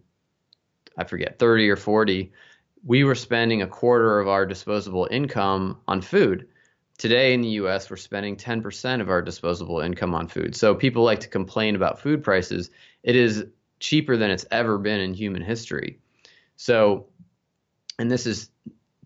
I 0.97 1.05
forget, 1.05 1.39
30 1.39 1.71
or 1.71 1.77
40, 1.77 2.33
we 2.85 3.05
were 3.05 3.15
spending 3.15 3.63
a 3.63 3.67
quarter 3.67 4.21
of 4.21 4.29
our 4.29 4.47
disposable 4.47 5.09
income 5.11 5.79
on 5.89 6.01
food. 6.01 6.49
Today 6.99 7.35
in 7.35 7.43
the 7.43 7.49
US, 7.61 7.91
we're 7.91 7.97
spending 7.97 8.37
10% 8.37 9.01
of 9.01 9.11
our 9.11 9.23
disposable 9.23 9.81
income 9.81 10.15
on 10.15 10.29
food. 10.29 10.55
So 10.55 10.75
people 10.75 11.03
like 11.03 11.21
to 11.21 11.29
complain 11.29 11.77
about 11.77 12.01
food 12.01 12.23
prices. 12.23 12.71
It 13.03 13.17
is 13.17 13.45
cheaper 13.81 14.17
than 14.17 14.31
it's 14.31 14.47
ever 14.51 14.79
been 14.79 15.01
in 15.01 15.13
human 15.13 15.43
history. 15.43 15.99
So, 16.57 17.07
and 17.99 18.11
this 18.11 18.27
is, 18.27 18.51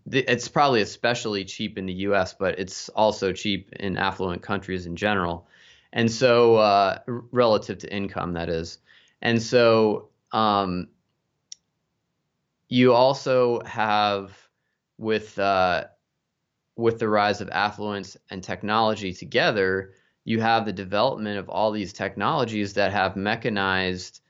it's 0.09 0.47
probably 0.47 0.81
especially 0.81 1.43
cheap 1.45 1.77
in 1.77 1.85
the 1.85 1.93
U.S., 1.93 2.33
but 2.33 2.59
it's 2.59 2.89
also 2.89 3.33
cheap 3.33 3.73
in 3.73 3.97
affluent 3.97 4.41
countries 4.41 4.85
in 4.85 4.95
general, 4.95 5.47
and 5.93 6.09
so 6.09 6.55
uh, 6.55 6.99
relative 7.05 7.79
to 7.79 7.93
income, 7.93 8.33
that 8.33 8.49
is, 8.49 8.77
and 9.21 9.41
so 9.41 10.09
um, 10.31 10.87
you 12.67 12.93
also 12.93 13.61
have 13.65 14.31
with 14.97 15.37
uh, 15.37 15.85
with 16.77 16.99
the 16.99 17.09
rise 17.09 17.41
of 17.41 17.49
affluence 17.49 18.17
and 18.29 18.43
technology 18.43 19.13
together, 19.13 19.93
you 20.23 20.39
have 20.39 20.65
the 20.65 20.73
development 20.73 21.37
of 21.37 21.49
all 21.49 21.71
these 21.71 21.93
technologies 21.93 22.73
that 22.73 22.91
have 22.91 23.15
mechanized 23.15 24.21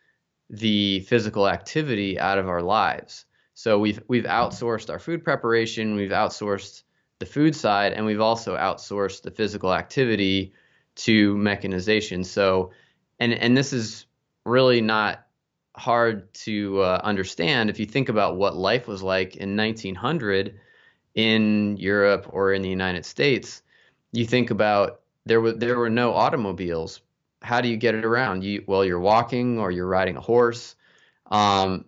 the 0.50 1.00
physical 1.02 1.48
activity 1.48 2.20
out 2.20 2.38
of 2.38 2.50
our 2.50 2.62
lives. 2.62 3.26
So 3.54 3.80
we've 3.80 4.02
we've 4.08 4.26
outsourced 4.26 4.90
our 4.90 5.00
food 5.00 5.24
preparation, 5.24 5.96
we've 5.96 6.12
outsourced 6.12 6.84
the 7.20 7.26
food 7.26 7.56
side, 7.56 7.94
and 7.94 8.06
we've 8.06 8.22
also 8.22 8.58
outsourced 8.58 9.22
the 9.22 9.32
physical 9.32 9.74
activity 9.74 10.54
to 10.96 11.38
mechanization. 11.38 12.24
So, 12.24 12.72
and 13.20 13.34
and 13.34 13.56
this 13.56 13.72
is 13.72 14.08
really 14.46 14.82
not 14.82 15.26
hard 15.76 16.34
to 16.34 16.82
uh, 16.82 17.02
understand 17.04 17.70
if 17.70 17.80
you 17.80 17.86
think 17.86 18.10
about 18.10 18.36
what 18.36 18.56
life 18.56 18.88
was 18.88 19.02
like 19.02 19.38
in 19.38 19.56
1900 19.56 20.60
in 21.16 21.78
Europe 21.78 22.28
or 22.30 22.54
in 22.54 22.62
the 22.62 22.70
United 22.70 23.06
States. 23.06 23.62
You 24.12 24.26
think 24.26 24.52
about 24.52 25.02
there 25.26 25.40
were 25.40 25.54
there 25.54 25.78
were 25.78 25.90
no 25.90 26.14
automobiles 26.14 27.02
how 27.42 27.62
do 27.62 27.68
you 27.68 27.78
get 27.78 27.96
it 27.96 28.06
around? 28.06 28.44
You 28.44 28.64
well, 28.68 28.86
you're 28.86 29.00
walking 29.00 29.60
or 29.60 29.72
you're 29.72 29.88
riding 29.88 30.16
a 30.16 30.22
horse. 30.22 30.76
Um, 31.30 31.86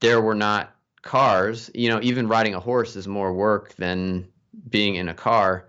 there 0.00 0.20
were 0.20 0.34
not 0.34 0.74
cars. 1.02 1.70
You 1.74 1.88
know, 1.88 2.00
even 2.02 2.28
riding 2.28 2.54
a 2.54 2.60
horse 2.60 2.96
is 2.96 3.06
more 3.06 3.32
work 3.32 3.74
than 3.76 4.28
being 4.68 4.96
in 4.96 5.08
a 5.08 5.14
car. 5.14 5.68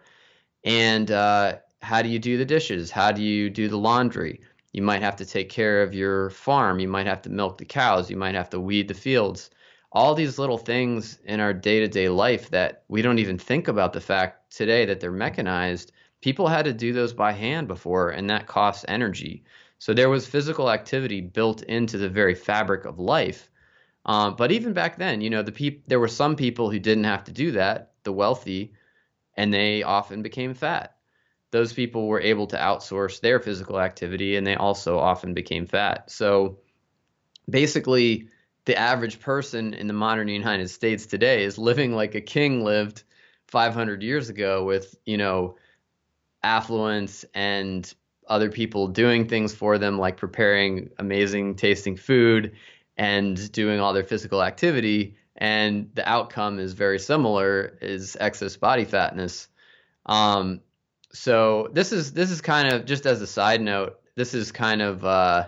And 0.64 1.12
uh, 1.12 1.58
how 1.82 2.02
do 2.02 2.10
you 2.10 2.20
do 2.20 2.38
the 2.38 2.46
dishes? 2.46 2.90
How 2.90 3.12
do 3.12 3.22
you 3.22 3.50
do 3.50 3.68
the 3.68 3.78
laundry? 3.78 4.42
You 4.78 4.84
might 4.84 5.02
have 5.02 5.16
to 5.16 5.26
take 5.26 5.50
care 5.50 5.82
of 5.82 5.96
your 5.96 6.30
farm. 6.30 6.80
You 6.80 6.88
might 6.88 7.08
have 7.08 7.24
to 7.24 7.32
milk 7.32 7.58
the 7.58 7.66
cows. 7.66 8.12
You 8.12 8.18
might 8.18 8.36
have 8.36 8.52
to 8.52 8.60
weed 8.60 8.88
the 8.88 8.94
fields. 8.94 9.50
All 9.92 10.14
these 10.14 10.38
little 10.38 10.60
things 10.60 11.18
in 11.26 11.40
our 11.40 11.52
day 11.54 11.80
to 11.80 11.88
day 11.88 12.10
life 12.10 12.52
that 12.52 12.84
we 12.88 13.02
don't 13.02 13.18
even 13.18 13.40
think 13.40 13.68
about 13.68 13.92
the 13.94 14.02
fact 14.02 14.56
today 14.56 14.86
that 14.86 15.00
they're 15.00 15.12
mechanized 15.12 15.92
people 16.22 16.48
had 16.48 16.66
to 16.66 16.74
do 16.74 16.94
those 16.94 17.12
by 17.12 17.32
hand 17.32 17.68
before, 17.68 18.12
and 18.12 18.30
that 18.30 18.46
costs 18.46 18.86
energy. 18.88 19.44
So 19.80 19.96
there 19.96 20.10
was 20.10 20.28
physical 20.28 20.70
activity 20.70 21.22
built 21.22 21.64
into 21.64 21.98
the 21.98 22.10
very 22.10 22.36
fabric 22.36 22.86
of 22.86 23.00
life. 23.00 23.50
Um, 24.06 24.36
but 24.36 24.52
even 24.52 24.74
back 24.74 25.00
then, 25.00 25.22
you 25.22 25.32
know, 25.32 25.42
the 25.42 25.52
peop- 25.52 25.88
there 25.88 26.00
were 26.00 26.08
some 26.08 26.36
people 26.36 26.70
who 26.70 26.78
didn't 26.78 27.06
have 27.06 27.24
to 27.24 27.32
do 27.32 27.52
that, 27.54 27.94
the 28.04 28.14
wealthy, 28.14 28.74
and 29.36 29.52
they 29.52 29.82
often 29.82 30.22
became 30.22 30.54
fat. 30.54 30.97
Those 31.58 31.74
people 31.74 32.06
were 32.06 32.22
able 32.22 32.46
to 32.46 32.56
outsource 32.56 33.20
their 33.20 33.40
physical 33.40 33.80
activity, 33.80 34.36
and 34.36 34.46
they 34.46 34.54
also 34.54 35.00
often 35.00 35.34
became 35.34 35.66
fat. 35.66 36.12
So 36.12 36.60
basically, 37.50 38.28
the 38.66 38.78
average 38.78 39.20
person 39.20 39.74
in 39.74 39.88
the 39.88 39.94
modern 39.94 40.28
United 40.28 40.70
States 40.70 41.08
today 41.08 41.44
is 41.44 41.58
living 41.58 41.94
like 41.94 42.14
a 42.14 42.22
king 42.22 42.64
lived 42.64 43.02
500 43.48 44.04
years 44.04 44.30
ago 44.30 44.66
with, 44.66 44.94
you 45.04 45.18
know, 45.18 45.56
affluence 46.44 47.26
and 47.34 47.92
other 48.28 48.52
people 48.52 48.88
doing 48.90 49.28
things 49.28 49.56
for 49.56 49.80
them, 49.80 49.98
like 49.98 50.18
preparing 50.18 50.92
amazing 51.00 51.56
tasting 51.56 51.98
food 51.98 52.52
and 52.98 53.52
doing 53.52 53.80
all 53.80 53.94
their 53.94 54.04
physical 54.04 54.44
activity. 54.44 55.16
And 55.36 55.90
the 55.96 56.08
outcome 56.08 56.60
is 56.60 56.74
very 56.74 57.00
similar: 57.00 57.80
is 57.82 58.16
excess 58.20 58.58
body 58.58 58.86
fatness. 58.86 59.48
Um, 60.06 60.62
so 61.18 61.70
this 61.74 61.92
is 61.92 62.14
this 62.14 62.32
is 62.32 62.42
kind 62.42 62.72
of 62.72 62.86
just 62.86 63.06
as 63.06 63.22
a 63.22 63.28
side 63.28 63.62
note. 63.62 64.00
This 64.16 64.34
is 64.34 64.52
kind 64.52 64.82
of 64.82 65.04
uh, 65.04 65.48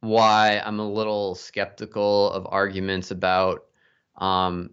why 0.00 0.60
I'm 0.64 0.80
a 0.80 0.88
little 0.88 1.34
skeptical 1.34 2.30
of 2.30 2.46
arguments 2.50 3.10
about 3.10 3.66
um, 4.16 4.70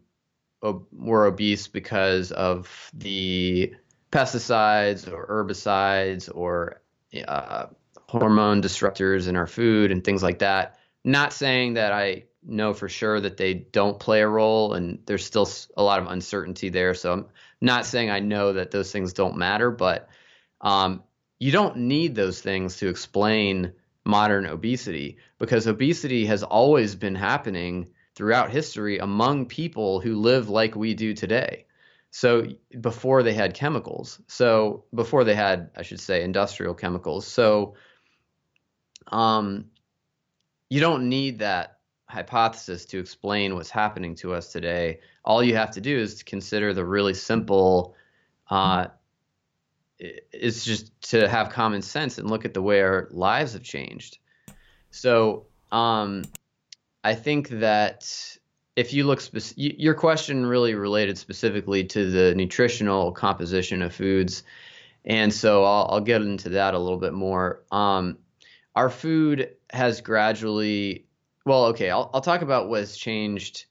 we're 0.91 1.25
obese 1.25 1.67
because 1.67 2.31
of 2.31 2.91
the 2.93 3.73
pesticides 4.11 5.11
or 5.11 5.27
herbicides 5.27 6.29
or 6.33 6.81
uh, 7.27 7.67
hormone 8.07 8.61
disruptors 8.61 9.27
in 9.27 9.35
our 9.35 9.47
food 9.47 9.91
and 9.91 10.03
things 10.03 10.23
like 10.23 10.39
that. 10.39 10.79
Not 11.03 11.33
saying 11.33 11.75
that 11.75 11.91
I 11.91 12.23
know 12.43 12.73
for 12.73 12.89
sure 12.89 13.19
that 13.19 13.37
they 13.37 13.53
don't 13.53 13.99
play 13.99 14.21
a 14.21 14.27
role, 14.27 14.73
and 14.73 14.99
there's 15.05 15.25
still 15.25 15.49
a 15.75 15.83
lot 15.83 16.01
of 16.01 16.07
uncertainty 16.07 16.69
there. 16.69 16.93
So 16.93 17.13
I'm 17.13 17.25
not 17.61 17.85
saying 17.85 18.09
I 18.09 18.19
know 18.19 18.53
that 18.53 18.71
those 18.71 18.91
things 18.91 19.13
don't 19.13 19.37
matter, 19.37 19.71
but 19.71 20.09
um, 20.61 21.03
you 21.39 21.51
don't 21.51 21.77
need 21.77 22.15
those 22.15 22.41
things 22.41 22.77
to 22.77 22.87
explain 22.87 23.73
modern 24.05 24.45
obesity 24.45 25.17
because 25.37 25.67
obesity 25.67 26.25
has 26.25 26.43
always 26.43 26.95
been 26.95 27.15
happening 27.15 27.89
throughout 28.15 28.49
history 28.49 28.97
among 28.97 29.45
people 29.45 29.99
who 29.99 30.15
live 30.15 30.49
like 30.49 30.75
we 30.75 30.93
do 30.93 31.13
today. 31.13 31.65
So 32.09 32.47
before 32.81 33.21
they 33.21 33.33
had 33.33 33.53
chemicals, 33.53 34.19
so 34.27 34.85
before 34.95 35.23
they 35.23 35.35
had, 35.35 35.69
I 35.75 35.83
should 35.83 35.99
say, 35.99 36.23
industrial 36.23 36.73
chemicals. 36.73 37.27
So 37.27 37.75
um, 39.07 39.65
you 40.69 40.79
don't 40.79 41.09
need 41.09 41.39
that 41.39 41.76
hypothesis 42.07 42.85
to 42.85 42.99
explain 42.99 43.55
what's 43.55 43.69
happening 43.69 44.15
to 44.15 44.33
us 44.33 44.51
today. 44.51 44.99
All 45.23 45.43
you 45.43 45.55
have 45.55 45.71
to 45.71 45.81
do 45.81 45.97
is 45.97 46.15
to 46.15 46.25
consider 46.25 46.73
the 46.73 46.85
really 46.85 47.13
simple. 47.13 47.95
Uh, 48.49 48.87
it's 49.99 50.63
just 50.63 50.99
to 51.09 51.27
have 51.27 51.49
common 51.49 51.81
sense 51.81 52.17
and 52.17 52.29
look 52.29 52.45
at 52.45 52.53
the 52.53 52.61
way 52.61 52.81
our 52.81 53.07
lives 53.11 53.53
have 53.53 53.63
changed. 53.63 54.19
So 54.91 55.47
um, 55.71 56.23
I 57.03 57.15
think 57.15 57.49
that 57.49 58.37
if 58.75 58.93
you 58.93 59.05
look, 59.05 59.21
your 59.55 59.95
question 59.95 60.45
really 60.45 60.75
related 60.75 61.17
specifically 61.17 61.83
to 61.85 62.11
the 62.11 62.35
nutritional 62.35 63.11
composition 63.11 63.81
of 63.81 63.93
foods, 63.93 64.43
and 65.03 65.33
so 65.33 65.63
I'll, 65.63 65.87
I'll 65.89 66.01
get 66.01 66.21
into 66.21 66.49
that 66.49 66.73
a 66.73 66.79
little 66.79 66.99
bit 66.99 67.13
more. 67.13 67.63
Um, 67.71 68.19
our 68.75 68.91
food 68.91 69.49
has 69.71 70.01
gradually, 70.01 71.06
well, 71.47 71.67
okay, 71.67 71.89
I'll, 71.89 72.11
I'll 72.13 72.21
talk 72.21 72.41
about 72.41 72.67
what's 72.67 72.97
changed 72.97 73.67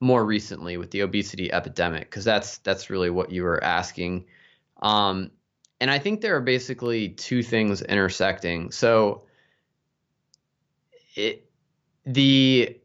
more 0.00 0.24
recently 0.24 0.78
with 0.78 0.90
the 0.90 1.02
obesity 1.02 1.52
epidemic 1.52 2.08
because 2.08 2.24
that's 2.24 2.58
that's 2.58 2.88
really 2.88 3.10
what 3.10 3.30
you 3.30 3.42
were 3.42 3.62
asking. 3.62 4.24
Um, 4.80 5.30
and 5.78 5.90
I 5.90 5.98
think 5.98 6.22
there 6.22 6.34
are 6.36 6.40
basically 6.40 7.10
two 7.10 7.42
things 7.42 7.82
intersecting. 7.82 8.70
So 8.70 9.26
it 11.14 11.50
the 12.06 12.80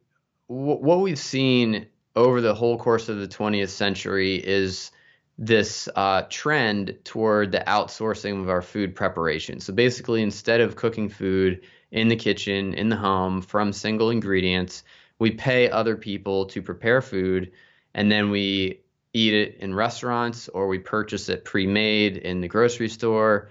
w- 0.49 0.77
what 0.77 0.99
we've 0.99 1.17
seen 1.17 1.87
over 2.17 2.41
the 2.41 2.53
whole 2.53 2.77
course 2.77 3.07
of 3.07 3.19
the 3.19 3.27
20th 3.29 3.69
century 3.69 4.35
is 4.35 4.91
this 5.37 5.87
uh, 5.95 6.23
trend 6.29 6.97
toward 7.05 7.53
the 7.53 7.63
outsourcing 7.65 8.41
of 8.41 8.49
our 8.49 8.61
food 8.61 8.93
preparation. 8.93 9.61
So 9.61 9.71
basically, 9.71 10.21
instead 10.21 10.59
of 10.59 10.75
cooking 10.75 11.07
food 11.07 11.61
in 11.91 12.07
the 12.07 12.15
kitchen, 12.15 12.73
in 12.73 12.89
the 12.89 12.95
home, 12.95 13.41
from 13.41 13.71
single 13.71 14.09
ingredients, 14.09 14.83
we 15.19 15.31
pay 15.31 15.69
other 15.69 15.95
people 15.95 16.45
to 16.47 16.61
prepare 16.61 17.01
food, 17.01 17.51
and 17.93 18.11
then 18.11 18.29
we 18.29 18.81
eat 19.13 19.33
it 19.33 19.55
in 19.59 19.73
restaurants 19.73 20.47
or 20.49 20.67
we 20.67 20.77
purchase 20.77 21.29
it 21.29 21.43
pre-made 21.43 22.17
in 22.17 22.41
the 22.41 22.47
grocery 22.47 22.89
store 22.89 23.49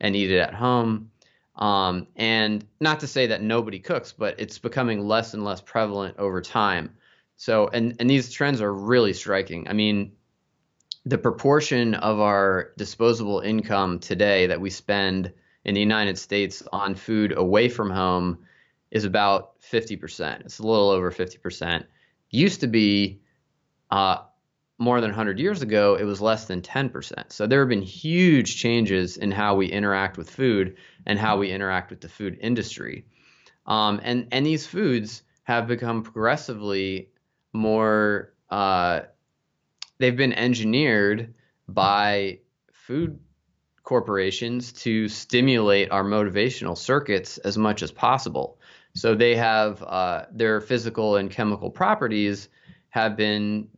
and 0.00 0.14
eat 0.14 0.30
it 0.30 0.38
at 0.38 0.54
home. 0.54 1.10
Um, 1.56 2.06
and 2.16 2.66
not 2.80 3.00
to 3.00 3.06
say 3.06 3.28
that 3.28 3.40
nobody 3.40 3.78
cooks, 3.78 4.12
but 4.12 4.38
it's 4.38 4.58
becoming 4.58 5.00
less 5.00 5.32
and 5.32 5.42
less 5.42 5.62
prevalent 5.62 6.18
over 6.18 6.42
time. 6.42 6.94
So, 7.38 7.68
and 7.68 7.96
and 7.98 8.10
these 8.10 8.30
trends 8.30 8.60
are 8.60 8.72
really 8.72 9.14
striking. 9.14 9.68
I 9.68 9.72
mean, 9.72 10.12
the 11.06 11.18
proportion 11.18 11.94
of 11.94 12.20
our 12.20 12.72
disposable 12.76 13.40
income 13.40 14.00
today 14.00 14.48
that 14.48 14.60
we 14.60 14.70
spend 14.70 15.32
in 15.66 15.74
the 15.74 15.80
United 15.80 16.16
States 16.16 16.62
on 16.72 16.94
food 16.94 17.36
away 17.36 17.68
from 17.68 17.90
home 17.90 18.38
is 18.92 19.04
about 19.04 19.60
50%. 19.60 20.40
It's 20.42 20.60
a 20.60 20.62
little 20.66 20.90
over 20.90 21.10
50%. 21.10 21.84
Used 22.30 22.60
to 22.60 22.68
be 22.68 23.20
uh, 23.90 24.18
more 24.78 25.00
than 25.00 25.10
100 25.10 25.40
years 25.40 25.62
ago, 25.62 25.96
it 25.96 26.04
was 26.04 26.20
less 26.20 26.44
than 26.44 26.62
10%. 26.62 27.32
So 27.32 27.48
there 27.48 27.58
have 27.58 27.68
been 27.68 27.82
huge 27.82 28.56
changes 28.56 29.16
in 29.16 29.32
how 29.32 29.56
we 29.56 29.66
interact 29.66 30.16
with 30.16 30.30
food 30.30 30.76
and 31.04 31.18
how 31.18 31.36
we 31.36 31.50
interact 31.50 31.90
with 31.90 32.00
the 32.00 32.08
food 32.08 32.38
industry. 32.40 33.04
Um, 33.66 34.00
and, 34.04 34.28
and 34.30 34.46
these 34.46 34.68
foods 34.68 35.24
have 35.42 35.66
become 35.66 36.04
progressively 36.04 37.08
more, 37.52 38.34
uh, 38.50 39.00
they've 39.98 40.16
been 40.16 40.32
engineered 40.32 41.34
by 41.66 42.38
food 42.72 43.18
corporations 43.86 44.72
to 44.72 45.08
stimulate 45.08 45.92
our 45.92 46.02
motivational 46.02 46.76
circuits 46.76 47.38
as 47.38 47.56
much 47.56 47.82
as 47.82 47.92
possible. 47.92 48.58
So 48.94 49.14
they 49.14 49.36
have 49.36 49.80
uh, 49.82 50.24
their 50.32 50.60
physical 50.60 51.16
and 51.16 51.30
chemical 51.30 51.70
properties 51.70 52.48
have 52.88 53.16
been 53.16 53.68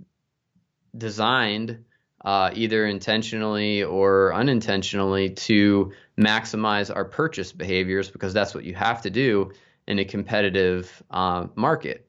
designed 0.97 1.85
uh, 2.25 2.51
either 2.55 2.87
intentionally 2.87 3.83
or 3.83 4.33
unintentionally 4.33 5.31
to 5.31 5.93
maximize 6.19 6.95
our 6.95 7.05
purchase 7.05 7.53
behaviors 7.53 8.11
because 8.11 8.33
that's 8.33 8.55
what 8.55 8.65
you 8.65 8.75
have 8.75 9.03
to 9.03 9.11
do 9.11 9.53
in 9.87 9.99
a 9.99 10.05
competitive 10.07 11.03
uh, 11.11 11.47
market. 11.55 12.09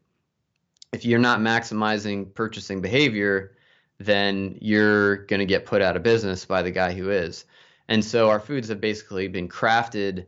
If 0.94 1.04
you're 1.04 1.20
not 1.20 1.42
maximizing 1.42 2.34
purchasing 2.34 2.82
behavior, 2.82 3.58
then 4.00 4.58
you're 4.62 5.18
going 5.26 5.42
to 5.42 5.46
get 5.46 5.66
put 5.66 5.82
out 5.82 5.98
of 5.98 6.04
business 6.04 6.46
by 6.46 6.62
the 6.62 6.72
guy 6.72 6.94
who 6.94 7.10
is. 7.10 7.44
And 7.90 8.06
so 8.06 8.30
our 8.30 8.40
foods 8.40 8.70
have 8.70 8.80
basically 8.80 9.28
been 9.28 9.50
crafted 9.50 10.28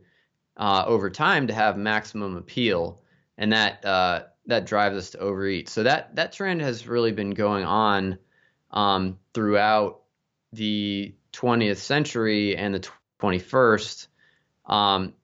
uh, 0.56 0.84
over 0.84 1.08
time 1.08 1.46
to 1.46 1.54
have 1.54 1.78
maximum 1.78 2.36
appeal, 2.36 3.00
and 3.38 3.52
that 3.52 3.84
uh, 3.84 4.24
that 4.46 4.66
drives 4.66 4.96
us 4.96 5.10
to 5.10 5.20
overeat. 5.20 5.68
So 5.68 5.84
that 5.84 6.16
that 6.16 6.32
trend 6.32 6.60
has 6.60 6.88
really 6.88 7.12
been 7.12 7.30
going 7.30 7.64
on 7.64 8.18
um, 8.72 9.18
throughout 9.32 10.00
the 10.52 11.14
20th 11.32 11.76
century 11.76 12.56
and 12.56 12.74
the 12.74 12.88
21st, 13.20 14.08
um, 14.66 15.14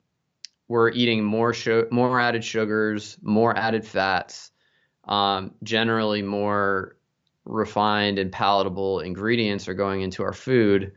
we're 0.69 0.91
eating 0.91 1.25
more 1.25 1.53
more 1.91 2.21
added 2.21 2.45
sugars, 2.45 3.17
more 3.21 3.55
added 3.55 3.85
fats, 3.85 4.51
um, 5.03 5.55
generally 5.61 6.21
more 6.21 6.95
refined 7.43 8.17
and 8.17 8.31
palatable 8.31 9.01
ingredients 9.01 9.67
are 9.67 9.73
going 9.73 9.99
into 10.01 10.23
our 10.23 10.33
food. 10.33 10.93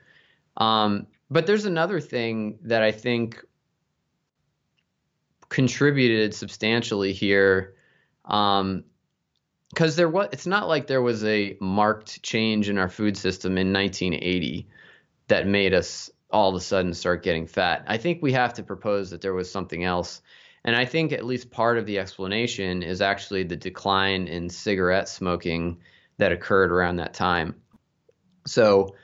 Um, 0.56 1.08
but 1.32 1.46
there's 1.46 1.64
another 1.64 1.98
thing 1.98 2.58
that 2.62 2.82
I 2.82 2.92
think 2.92 3.42
contributed 5.48 6.34
substantially 6.34 7.12
here 7.12 7.74
um, 8.26 8.84
because 9.70 9.96
there 9.96 10.08
was 10.08 10.28
it's 10.32 10.46
not 10.46 10.68
like 10.68 10.86
there 10.86 11.00
was 11.00 11.24
a 11.24 11.56
marked 11.60 12.22
change 12.22 12.68
in 12.68 12.76
our 12.76 12.88
food 12.90 13.16
system 13.16 13.56
in 13.56 13.72
1980 13.72 14.68
that 15.28 15.46
made 15.46 15.72
us 15.72 16.10
all 16.30 16.50
of 16.50 16.54
a 16.54 16.60
sudden 16.60 16.92
start 16.92 17.22
getting 17.22 17.46
fat. 17.46 17.84
I 17.86 17.96
think 17.96 18.22
we 18.22 18.32
have 18.32 18.54
to 18.54 18.62
propose 18.62 19.10
that 19.10 19.22
there 19.22 19.34
was 19.34 19.50
something 19.50 19.84
else. 19.84 20.20
And 20.64 20.76
I 20.76 20.84
think 20.84 21.12
at 21.12 21.24
least 21.24 21.50
part 21.50 21.78
of 21.78 21.86
the 21.86 21.98
explanation 21.98 22.82
is 22.82 23.00
actually 23.00 23.44
the 23.44 23.56
decline 23.56 24.28
in 24.28 24.48
cigarette 24.48 25.08
smoking 25.08 25.78
that 26.18 26.32
occurred 26.32 26.70
around 26.70 26.96
that 26.96 27.14
time. 27.14 27.56
So, 28.46 28.94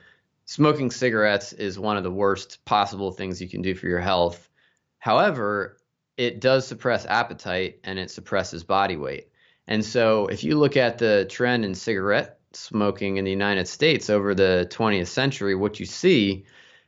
smoking 0.49 0.89
cigarettes 0.89 1.53
is 1.53 1.77
one 1.77 1.95
of 1.95 2.01
the 2.01 2.09
worst 2.09 2.65
possible 2.65 3.11
things 3.11 3.39
you 3.39 3.47
can 3.47 3.61
do 3.61 3.75
for 3.75 3.85
your 3.85 3.99
health. 3.99 4.49
However, 4.97 5.77
it 6.17 6.41
does 6.41 6.65
suppress 6.65 7.05
appetite 7.05 7.81
and 7.83 7.99
it 7.99 8.09
suppresses 8.09 8.63
body 8.63 8.97
weight. 8.97 9.27
And 9.67 9.85
so 9.85 10.25
if 10.25 10.43
you 10.43 10.57
look 10.57 10.75
at 10.75 10.97
the 10.97 11.27
trend 11.29 11.65
in 11.65 11.75
cigarette 11.75 12.39
smoking 12.53 13.17
in 13.17 13.25
the 13.25 13.31
United 13.31 13.67
States 13.67 14.09
over 14.09 14.33
the 14.33 14.67
20th 14.71 15.05
century, 15.05 15.53
what 15.53 15.79
you 15.79 15.85
see 15.85 16.45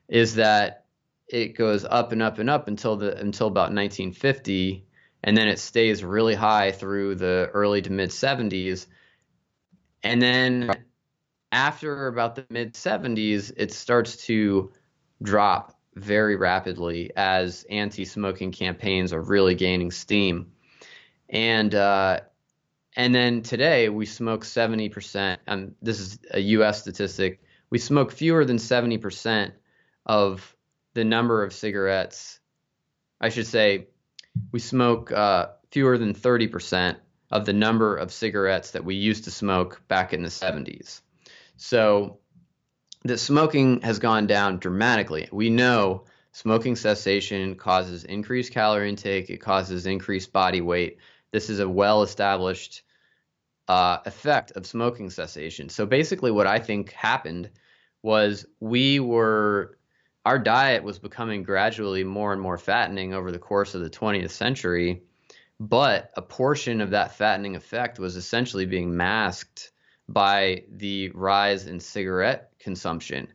is 0.08 0.34
that 0.36 0.86
it 1.28 1.56
goes 1.56 1.86
up 1.86 2.13
and 2.13 2.24
up 2.24 2.39
and 2.39 2.50
up 2.50 2.67
until 2.67 2.95
the 2.95 3.15
until 3.15 3.45
about 3.45 3.71
1950 3.71 4.88
and 5.24 5.38
then 5.38 5.47
it 5.47 5.60
stays 5.60 6.04
really 6.04 6.34
high 6.34 6.71
through 6.71 7.13
the 7.13 7.52
early 7.54 7.84
to 7.84 7.91
mid 7.91 8.10
70s. 8.10 8.88
And 10.02 10.19
then 10.19 10.81
after 11.62 12.08
about 12.08 12.34
the 12.34 12.45
mid 12.50 12.74
70s, 12.74 13.54
it 13.56 13.71
starts 13.71 14.26
to 14.26 14.71
drop 15.21 15.80
very 15.95 16.36
rapidly 16.36 17.12
as 17.15 17.65
anti 17.69 18.04
smoking 18.04 18.52
campaigns 18.52 19.13
are 19.13 19.21
really 19.21 19.54
gaining 19.54 19.91
steam. 19.91 20.54
And 21.30 21.76
uh, 21.76 22.21
and 22.95 23.13
then 23.13 23.43
today 23.43 23.89
we 23.89 24.08
smoke 24.08 24.43
70%. 24.43 25.38
Um, 25.47 25.76
this 25.84 26.00
is 26.00 26.19
a 26.32 26.39
US 26.39 26.82
statistic. 26.82 27.43
We 27.69 27.78
smoke 27.78 28.12
fewer 28.12 28.43
than 28.43 28.58
70% 28.58 29.52
of 30.08 30.56
the 30.95 31.04
number 31.04 31.43
of 31.43 31.54
cigarettes. 31.54 32.39
I 33.21 33.30
should 33.30 33.47
say 33.47 33.88
we 34.52 34.60
smoke 34.60 35.12
uh, 35.12 35.50
fewer 35.69 36.00
than 36.00 36.15
30% 36.15 36.95
of 37.30 37.45
the 37.45 37.54
number 37.54 37.95
of 37.95 38.12
cigarettes 38.12 38.71
that 38.71 38.84
we 38.84 38.95
used 38.95 39.26
to 39.26 39.32
smoke 39.32 39.80
back 39.88 40.12
in 40.12 40.24
the 40.24 40.30
70s. 40.30 41.02
So 41.62 42.17
the 43.04 43.19
smoking 43.19 43.82
has 43.82 44.00
gone 44.00 44.26
down 44.26 44.58
dramatically. 44.58 45.30
We 45.32 45.52
know 45.52 46.06
smoking 46.32 46.76
cessation 46.76 47.54
causes 47.54 48.04
increased 48.04 48.52
calorie 48.52 48.89
intake, 48.89 49.30
it 49.30 49.38
causes 49.38 49.86
increased 49.86 50.34
body 50.34 50.62
weight, 50.62 50.97
this 51.32 51.52
is 51.52 51.60
a 51.60 51.69
well 51.69 52.02
established 52.02 52.82
uh, 53.67 54.00
effect 54.08 54.54
of 54.54 54.65
smoking 54.65 55.12
cessation. 55.12 55.69
So 55.69 55.86
basically, 55.86 56.32
what 56.32 56.47
I 56.47 56.58
think 56.58 56.93
happened 56.93 57.52
was 58.02 58.47
we 58.60 59.00
were 59.00 59.78
our 60.26 60.39
diet 60.39 60.84
was 60.84 60.97
becoming 60.97 61.43
gradually 61.43 62.04
more 62.04 62.34
and 62.34 62.41
more 62.41 62.58
fattening 62.58 63.13
over 63.13 63.32
the 63.32 63.38
course 63.38 63.76
of 63.76 63.82
the 63.82 63.89
20th 63.89 64.32
century, 64.32 65.04
but 65.60 66.10
a 66.15 66.24
portion 66.24 66.82
of 66.82 66.89
that 66.89 67.17
fattening 67.17 67.56
effect 67.56 68.00
was 68.00 68.15
essentially 68.15 68.65
being 68.65 68.97
masked 68.97 69.71
by 70.12 70.63
the 70.69 71.10
rise 71.10 71.67
in 71.67 71.80
cigarette 71.80 72.52
consumption. 72.60 73.28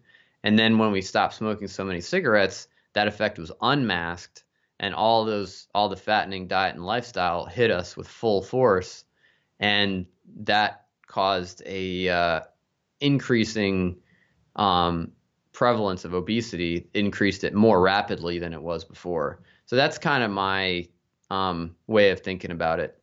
And 0.42 0.58
then 0.58 0.78
when 0.78 0.92
we 0.92 1.02
stopped 1.02 1.34
smoking 1.34 1.68
so 1.68 1.84
many 1.84 2.00
cigarettes, 2.00 2.68
that 2.92 3.08
effect 3.08 3.38
was 3.38 3.52
unmasked 3.60 4.44
and 4.80 4.94
all 4.94 5.24
those 5.24 5.68
all 5.74 5.88
the 5.88 5.96
fattening 5.96 6.48
diet 6.48 6.74
and 6.74 6.84
lifestyle 6.84 7.46
hit 7.46 7.70
us 7.70 7.96
with 7.96 8.08
full 8.08 8.42
force 8.42 9.04
and 9.60 10.06
that 10.40 10.86
caused 11.06 11.62
a 11.66 12.08
uh, 12.08 12.40
increasing 13.00 13.96
um, 14.56 15.12
prevalence 15.52 16.04
of 16.04 16.14
obesity 16.14 16.88
increased 16.94 17.44
it 17.44 17.54
more 17.54 17.80
rapidly 17.80 18.38
than 18.38 18.52
it 18.52 18.62
was 18.62 18.84
before 18.84 19.40
so 19.66 19.76
that's 19.76 19.98
kind 19.98 20.22
of 20.22 20.30
my 20.30 20.86
um, 21.30 21.74
way 21.86 22.10
of 22.10 22.20
thinking 22.20 22.50
about 22.50 22.80
it 22.80 23.00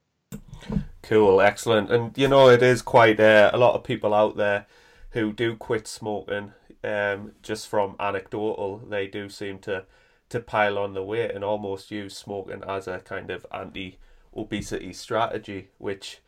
cool 1.03 1.39
excellent 1.41 1.91
and 1.91 2.17
you 2.17 2.27
know 2.27 2.49
it 2.49 2.63
is 2.63 2.81
quite 2.81 3.19
uh, 3.19 3.51
a 3.53 3.57
lot 3.57 3.75
of 3.75 3.83
people 3.83 4.13
out 4.13 4.35
there 4.37 4.65
who 5.11 5.31
do 5.31 5.55
quit 5.55 5.87
smoking 5.87 6.53
um, 6.83 7.33
just 7.41 7.67
from 7.67 7.95
anecdotal 7.99 8.77
they 8.89 9.05
do 9.05 9.29
seem 9.29 9.59
to 9.59 9.85
to 10.33 10.39
pile 10.39 10.79
on 10.79 10.95
the 10.95 11.03
weight 11.03 11.29
and 11.29 11.43
almost 11.43 11.91
use 11.91 12.17
smoking 12.17 12.63
as 12.67 12.87
a 12.87 12.97
kind 12.99 13.29
of 13.29 13.45
anti 13.53 13.99
obesity 14.35 14.91
strategy, 14.91 15.69
which 15.77 16.21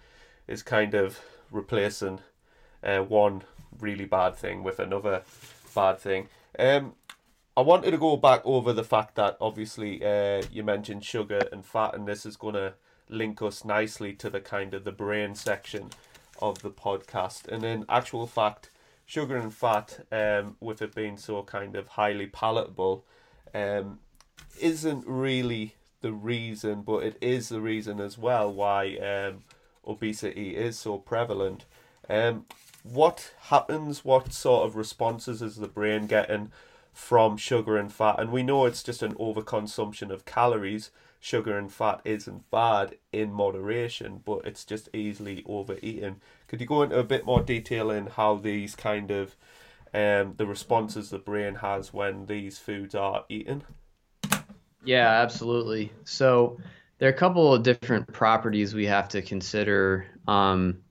is 0.47 0.61
kind 0.61 0.93
of 0.93 1.19
replacing 1.49 2.19
uh, 2.83 2.99
one 2.99 3.41
really 3.79 4.05
bad 4.05 4.35
thing 4.35 4.63
with 4.63 4.77
another 4.77 5.23
bad 5.73 5.99
thing. 5.99 6.27
Um, 6.59 6.93
I 7.57 7.61
wanted 7.61 7.91
to 7.91 7.97
go 7.97 8.15
back 8.15 8.41
over 8.45 8.73
the 8.73 8.83
fact 8.83 9.15
that 9.15 9.38
obviously 9.41 10.05
uh, 10.05 10.43
you 10.51 10.63
mentioned 10.63 11.03
sugar 11.03 11.41
and 11.51 11.65
fat, 11.65 11.95
and 11.95 12.07
this 12.07 12.27
is 12.27 12.38
going 12.38 12.53
to 12.53 12.73
link 13.09 13.41
us 13.41 13.63
nicely 13.63 14.13
to 14.13 14.29
the 14.29 14.39
kind 14.39 14.73
of 14.73 14.83
the 14.83 14.91
brain 14.91 15.35
section 15.35 15.89
of 16.39 16.61
the 16.61 16.71
podcast. 16.71 17.47
And 17.47 17.63
in 17.63 17.85
actual 17.87 18.27
fact, 18.27 18.69
sugar 19.05 19.37
and 19.37 19.53
fat, 19.53 20.05
um, 20.11 20.57
with 20.59 20.81
it 20.81 20.95
being 20.95 21.17
so 21.17 21.43
kind 21.43 21.75
of 21.75 21.89
highly 21.89 22.27
palatable, 22.27 23.05
um, 23.53 23.99
isn't 24.59 25.05
really 25.07 25.75
the 26.01 26.11
reason, 26.11 26.81
but 26.81 27.03
it 27.03 27.17
is 27.21 27.49
the 27.49 27.61
reason 27.61 27.99
as 27.99 28.17
well 28.17 28.51
why 28.51 28.95
um, 28.97 29.43
obesity 29.87 30.55
is 30.55 30.77
so 30.77 30.97
prevalent. 30.97 31.65
Um, 32.09 32.45
what 32.83 33.33
happens? 33.49 34.05
What 34.05 34.33
sort 34.33 34.67
of 34.67 34.75
responses 34.75 35.41
is 35.41 35.55
the 35.55 35.67
brain 35.67 36.05
getting 36.05 36.51
from 36.93 37.37
sugar 37.37 37.77
and 37.77 37.91
fat? 37.91 38.19
And 38.19 38.31
we 38.31 38.43
know 38.43 38.65
it's 38.65 38.83
just 38.83 39.01
an 39.01 39.15
overconsumption 39.15 40.11
of 40.11 40.25
calories. 40.25 40.91
Sugar 41.25 41.57
and 41.57 41.73
fat 41.73 42.01
isn't 42.05 42.51
bad 42.51 42.97
in 43.11 43.33
moderation, 43.33 44.21
but 44.23 44.45
it's 44.45 44.63
just 44.63 44.89
easily 44.93 45.43
overeaten. 45.47 46.21
Could 46.47 46.61
you 46.61 46.67
go 46.67 46.83
into 46.83 46.99
a 46.99 47.03
bit 47.03 47.25
more 47.25 47.41
detail 47.41 47.89
in 47.89 48.05
how 48.05 48.35
these 48.35 48.75
kind 48.75 49.09
of 49.09 49.35
um, 49.91 50.35
the 50.38 50.45
responses 50.45 51.09
the 51.09 51.17
brain 51.17 51.55
has 51.55 51.91
when 51.91 52.27
these 52.27 52.59
foods 52.59 52.93
are 52.93 53.25
eaten? 53.27 53.63
Yeah, 54.83 55.09
absolutely. 55.23 55.91
So 56.03 56.59
there 56.99 57.09
are 57.09 57.13
a 57.13 57.17
couple 57.17 57.55
of 57.55 57.63
different 57.63 58.13
properties 58.13 58.75
we 58.75 58.85
have 58.85 59.09
to 59.09 59.23
consider 59.23 60.05
um, 60.27 60.83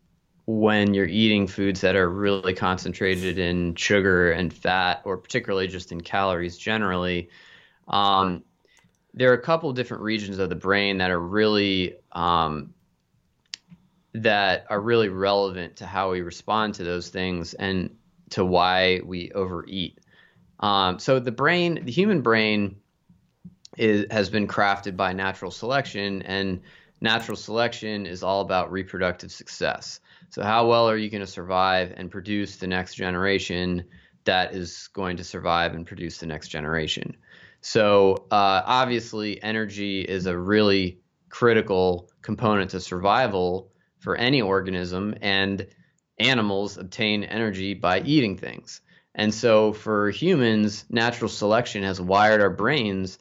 when 0.47 0.95
you're 0.95 1.07
eating 1.07 1.47
foods 1.47 1.83
that 1.83 1.95
are 1.95 2.11
really 2.11 2.55
concentrated 2.55 3.39
in 3.39 3.77
sugar 3.77 4.33
and 4.33 4.53
fat, 4.53 5.03
or 5.05 5.17
particularly 5.17 5.69
just 5.69 5.93
in 5.93 6.01
calories 6.01 6.59
generally. 6.59 7.31
Um, 7.87 8.43
there 9.15 9.31
are 9.31 9.35
a 9.35 9.41
couple 9.41 9.73
different 9.73 10.03
regions 10.03 10.39
of 10.39 10.49
the 10.49 10.57
brain 10.57 10.99
that 10.99 11.11
are 11.11 11.21
really 11.21 11.97
um, 12.13 12.75
that 14.13 14.67
are 14.69 14.81
really 14.81 15.09
relevant 15.09 15.77
to 15.77 15.87
how 15.87 16.11
we 16.11 16.21
respond 16.21 16.75
to 16.75 16.85
those 16.85 17.09
things 17.09 17.55
and 17.55 17.97
to 18.31 18.45
why 18.45 19.01
we 19.05 19.31
overeat. 19.33 20.01
Um, 20.61 20.99
so 20.99 21.19
the 21.19 21.33
brain, 21.33 21.85
the 21.85 21.93
human 21.93 22.23
brain, 22.23 22.77
is, 23.77 24.07
has 24.11 24.31
been 24.31 24.47
crafted 24.47 24.97
by 24.97 25.13
natural 25.13 25.51
selection, 25.51 26.23
and 26.23 26.61
natural 27.01 27.37
selection 27.37 28.07
is 28.07 28.23
all 28.23 28.41
about 28.41 28.71
reproductive 28.71 29.33
success. 29.33 30.01
So 30.31 30.43
how 30.43 30.69
well 30.69 30.89
are 30.89 30.97
you 30.97 31.11
going 31.11 31.21
to 31.21 31.27
survive 31.27 31.93
and 31.97 32.11
produce 32.11 32.57
the 32.57 32.67
next 32.69 32.95
generation 32.95 33.85
that 34.25 34.55
is 34.55 34.89
going 34.93 35.17
to 35.17 35.25
survive 35.25 35.75
and 35.75 35.87
produce 35.87 36.19
the 36.19 36.27
next 36.27 36.49
generation? 36.49 37.17
So 37.67 38.27
uh, 38.31 38.61
obviously, 38.67 39.43
energy 39.43 40.03
is 40.03 40.27
a 40.27 40.37
really 40.37 41.01
critical 41.31 42.11
component 42.21 42.73
to 42.73 42.81
survival 42.81 43.73
for 44.01 44.17
any 44.17 44.43
organism, 44.43 45.15
and 45.23 45.67
animals 46.19 46.77
obtain 46.77 47.25
energy 47.25 47.73
by 47.73 48.03
eating 48.03 48.37
things. 48.37 48.83
And 49.15 49.33
so 49.33 49.73
for 49.73 50.11
humans, 50.11 50.85
natural 50.91 51.31
selection 51.31 51.85
has 51.85 51.99
wired 51.99 52.43
our 52.43 52.51
brains, 52.51 53.19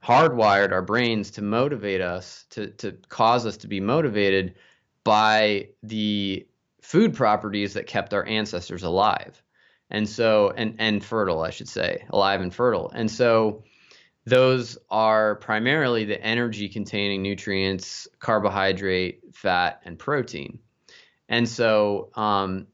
hardwired 0.00 0.70
our 0.70 0.82
brains 0.82 1.32
to 1.32 1.42
motivate 1.42 2.00
us, 2.00 2.44
to, 2.50 2.68
to 2.68 2.92
cause 3.08 3.46
us 3.46 3.56
to 3.58 3.66
be 3.66 3.80
motivated 3.80 4.54
by 5.02 5.70
the 5.82 6.46
food 6.82 7.14
properties 7.14 7.74
that 7.74 7.88
kept 7.88 8.14
our 8.14 8.24
ancestors 8.24 8.84
alive. 8.84 9.42
And 9.90 10.08
so, 10.08 10.52
and, 10.56 10.76
and 10.78 11.04
fertile, 11.04 11.42
I 11.42 11.50
should 11.50 11.68
say, 11.68 12.06
alive 12.10 12.40
and 12.42 12.54
fertile. 12.54 12.92
And 12.94 13.10
so, 13.10 13.64
those 14.24 14.78
are 14.90 15.36
primarily 15.36 16.04
the 16.04 16.20
energy 16.22 16.68
containing 16.68 17.22
nutrients, 17.22 18.06
carbohydrate, 18.20 19.20
fat, 19.32 19.80
and 19.84 19.98
protein. 19.98 20.60
And 21.28 21.48
so 21.48 22.10
um, 22.14 22.66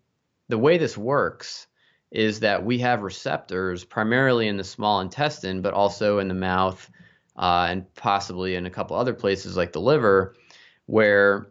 the 0.49 0.59
way 0.59 0.79
this 0.79 0.99
works 0.99 1.67
is 2.11 2.41
that 2.41 2.65
we 2.65 2.79
have 2.79 3.03
receptors 3.03 3.85
primarily 3.85 4.49
in 4.49 4.57
the 4.57 4.65
small 4.65 5.01
intestine, 5.01 5.63
but 5.63 5.75
also 5.75 6.19
in 6.19 6.29
the 6.29 6.35
mouth 6.35 6.91
uh, 7.37 7.67
and 7.71 7.95
possibly 7.95 8.55
in 8.55 8.67
a 8.67 8.71
couple 8.71 8.97
other 8.97 9.15
places 9.15 9.57
like 9.57 9.73
the 9.73 9.81
liver, 9.81 10.35
where, 10.87 11.49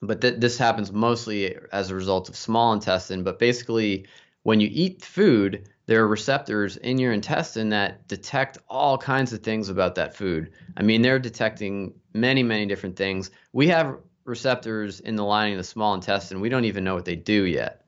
but 0.00 0.20
th- 0.20 0.38
this 0.38 0.56
happens 0.56 0.92
mostly 0.92 1.56
as 1.72 1.90
a 1.90 1.94
result 1.94 2.28
of 2.28 2.36
small 2.36 2.72
intestine. 2.72 3.22
But 3.22 3.38
basically, 3.38 4.06
when 4.42 4.60
you 4.60 4.68
eat 4.72 5.04
food, 5.04 5.68
there 5.86 6.02
are 6.02 6.08
receptors 6.08 6.76
in 6.76 6.98
your 6.98 7.12
intestine 7.12 7.68
that 7.70 8.06
detect 8.08 8.58
all 8.68 8.98
kinds 8.98 9.32
of 9.32 9.42
things 9.42 9.68
about 9.68 9.94
that 9.94 10.16
food. 10.16 10.52
I 10.76 10.82
mean, 10.82 11.02
they're 11.02 11.18
detecting 11.18 11.94
many, 12.12 12.42
many 12.42 12.66
different 12.66 12.96
things. 12.96 13.30
We 13.52 13.68
have 13.68 13.96
receptors 14.24 15.00
in 15.00 15.14
the 15.14 15.24
lining 15.24 15.54
of 15.54 15.58
the 15.58 15.64
small 15.64 15.94
intestine. 15.94 16.40
We 16.40 16.48
don't 16.48 16.64
even 16.64 16.82
know 16.82 16.94
what 16.94 17.04
they 17.04 17.16
do 17.16 17.44
yet. 17.44 17.84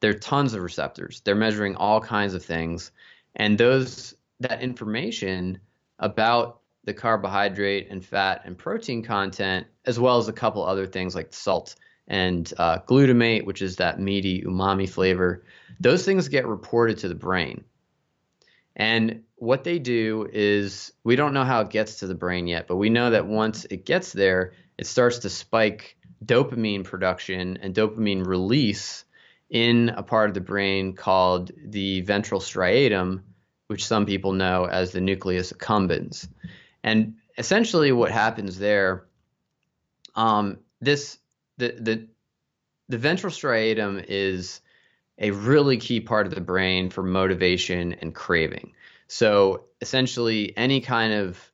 There 0.00 0.10
are 0.10 0.14
tons 0.14 0.54
of 0.54 0.62
receptors. 0.62 1.22
They're 1.24 1.34
measuring 1.34 1.74
all 1.76 2.00
kinds 2.00 2.34
of 2.34 2.44
things. 2.44 2.92
And 3.36 3.56
those 3.56 4.14
that 4.40 4.62
information 4.62 5.58
about 5.98 6.60
the 6.84 6.94
carbohydrate 6.94 7.88
and 7.90 8.04
fat 8.04 8.42
and 8.44 8.56
protein 8.56 9.02
content, 9.02 9.66
as 9.84 9.98
well 9.98 10.18
as 10.18 10.28
a 10.28 10.32
couple 10.32 10.64
other 10.64 10.86
things 10.86 11.14
like 11.14 11.32
salt 11.32 11.74
and 12.08 12.52
uh, 12.56 12.78
glutamate, 12.80 13.44
which 13.44 13.62
is 13.62 13.76
that 13.76 14.00
meaty 14.00 14.42
umami 14.42 14.88
flavor, 14.88 15.44
those 15.78 16.04
things 16.04 16.28
get 16.28 16.46
reported 16.46 16.98
to 16.98 17.08
the 17.08 17.14
brain. 17.14 17.64
And 18.74 19.22
what 19.36 19.64
they 19.64 19.78
do 19.78 20.28
is, 20.32 20.92
we 21.04 21.16
don't 21.16 21.34
know 21.34 21.44
how 21.44 21.60
it 21.60 21.70
gets 21.70 21.96
to 21.96 22.06
the 22.06 22.14
brain 22.14 22.46
yet, 22.46 22.66
but 22.66 22.76
we 22.76 22.90
know 22.90 23.10
that 23.10 23.26
once 23.26 23.66
it 23.66 23.84
gets 23.84 24.12
there, 24.12 24.54
it 24.78 24.86
starts 24.86 25.18
to 25.20 25.30
spike 25.30 25.96
dopamine 26.24 26.84
production 26.84 27.58
and 27.58 27.74
dopamine 27.74 28.26
release 28.26 29.04
in 29.50 29.90
a 29.90 30.02
part 30.02 30.30
of 30.30 30.34
the 30.34 30.40
brain 30.40 30.94
called 30.94 31.50
the 31.56 32.00
ventral 32.02 32.40
striatum, 32.40 33.22
which 33.66 33.86
some 33.86 34.06
people 34.06 34.32
know 34.32 34.64
as 34.64 34.92
the 34.92 35.00
nucleus 35.00 35.52
accumbens. 35.52 36.28
And 36.82 37.14
essentially, 37.36 37.92
what 37.92 38.10
happens 38.10 38.58
there, 38.58 39.06
um, 40.14 40.58
this 40.80 41.18
the 41.58 42.08
the 42.88 42.98
ventral 42.98 43.32
striatum 43.32 44.04
is 44.08 44.60
a 45.18 45.30
really 45.32 45.76
key 45.76 46.00
part 46.00 46.26
of 46.26 46.34
the 46.34 46.40
brain 46.40 46.90
for 46.90 47.02
motivation 47.02 47.92
and 47.94 48.14
craving. 48.14 48.72
So 49.08 49.64
essentially, 49.80 50.56
any 50.56 50.80
kind 50.80 51.12
of 51.12 51.52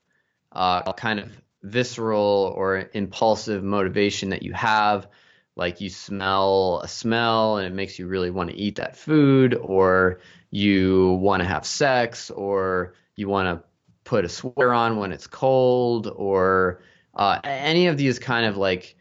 uh, 0.52 0.92
kind 0.92 1.18
of 1.18 1.30
visceral 1.62 2.52
or 2.56 2.90
impulsive 2.92 3.64
motivation 3.64 4.30
that 4.30 4.42
you 4.42 4.52
have, 4.52 5.08
like 5.56 5.80
you 5.80 5.88
smell 5.88 6.80
a 6.84 6.88
smell 6.88 7.56
and 7.56 7.66
it 7.66 7.72
makes 7.72 7.98
you 7.98 8.06
really 8.06 8.30
want 8.30 8.50
to 8.50 8.56
eat 8.56 8.76
that 8.76 8.96
food, 8.96 9.54
or 9.54 10.20
you 10.50 11.12
want 11.14 11.42
to 11.42 11.48
have 11.48 11.64
sex, 11.64 12.30
or 12.30 12.94
you 13.16 13.28
want 13.28 13.46
to 13.48 13.64
put 14.04 14.24
a 14.24 14.28
sweater 14.28 14.72
on 14.72 14.98
when 14.98 15.10
it's 15.10 15.26
cold, 15.26 16.06
or 16.14 16.80
uh, 17.14 17.40
any 17.44 17.86
of 17.86 17.96
these 17.96 18.18
kind 18.18 18.46
of 18.46 18.56
like 18.56 18.96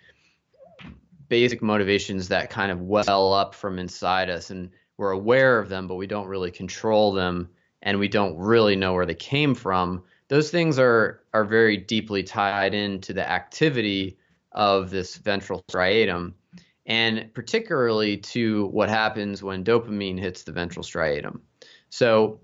basic 1.29 1.61
motivations 1.61 2.27
that 2.29 2.49
kind 2.49 2.71
of 2.71 2.81
well 2.81 3.33
up 3.33 3.55
from 3.55 3.79
inside 3.79 4.29
us 4.29 4.49
and 4.49 4.69
we're 4.97 5.11
aware 5.11 5.59
of 5.59 5.69
them, 5.69 5.87
but 5.87 5.95
we 5.95 6.07
don't 6.07 6.27
really 6.27 6.51
control 6.51 7.13
them 7.13 7.49
and 7.81 7.99
we 7.99 8.07
don't 8.07 8.37
really 8.37 8.75
know 8.75 8.93
where 8.93 9.05
they 9.05 9.15
came 9.15 9.55
from. 9.55 10.03
Those 10.27 10.49
things 10.49 10.79
are 10.79 11.21
are 11.33 11.45
very 11.45 11.77
deeply 11.77 12.23
tied 12.23 12.73
into 12.73 13.13
the 13.13 13.29
activity 13.29 14.17
of 14.51 14.89
this 14.89 15.17
ventral 15.17 15.63
striatum 15.71 16.33
and 16.85 17.33
particularly 17.33 18.17
to 18.17 18.67
what 18.67 18.89
happens 18.89 19.41
when 19.41 19.63
dopamine 19.63 20.19
hits 20.19 20.43
the 20.43 20.51
ventral 20.51 20.83
striatum. 20.83 21.39
So 21.89 22.39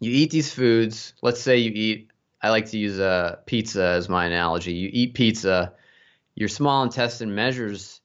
you 0.00 0.10
eat 0.10 0.30
these 0.30 0.52
foods, 0.52 1.14
let's 1.22 1.40
say 1.40 1.58
you 1.58 1.72
eat 1.74 2.12
I 2.42 2.50
like 2.50 2.66
to 2.70 2.78
use 2.78 2.98
a 2.98 3.38
pizza 3.46 3.84
as 3.84 4.08
my 4.08 4.26
analogy. 4.26 4.72
You 4.72 4.90
eat 4.92 5.14
pizza, 5.14 5.74
your 6.34 6.48
small 6.48 6.82
intestine 6.82 7.34
measures 7.34 8.00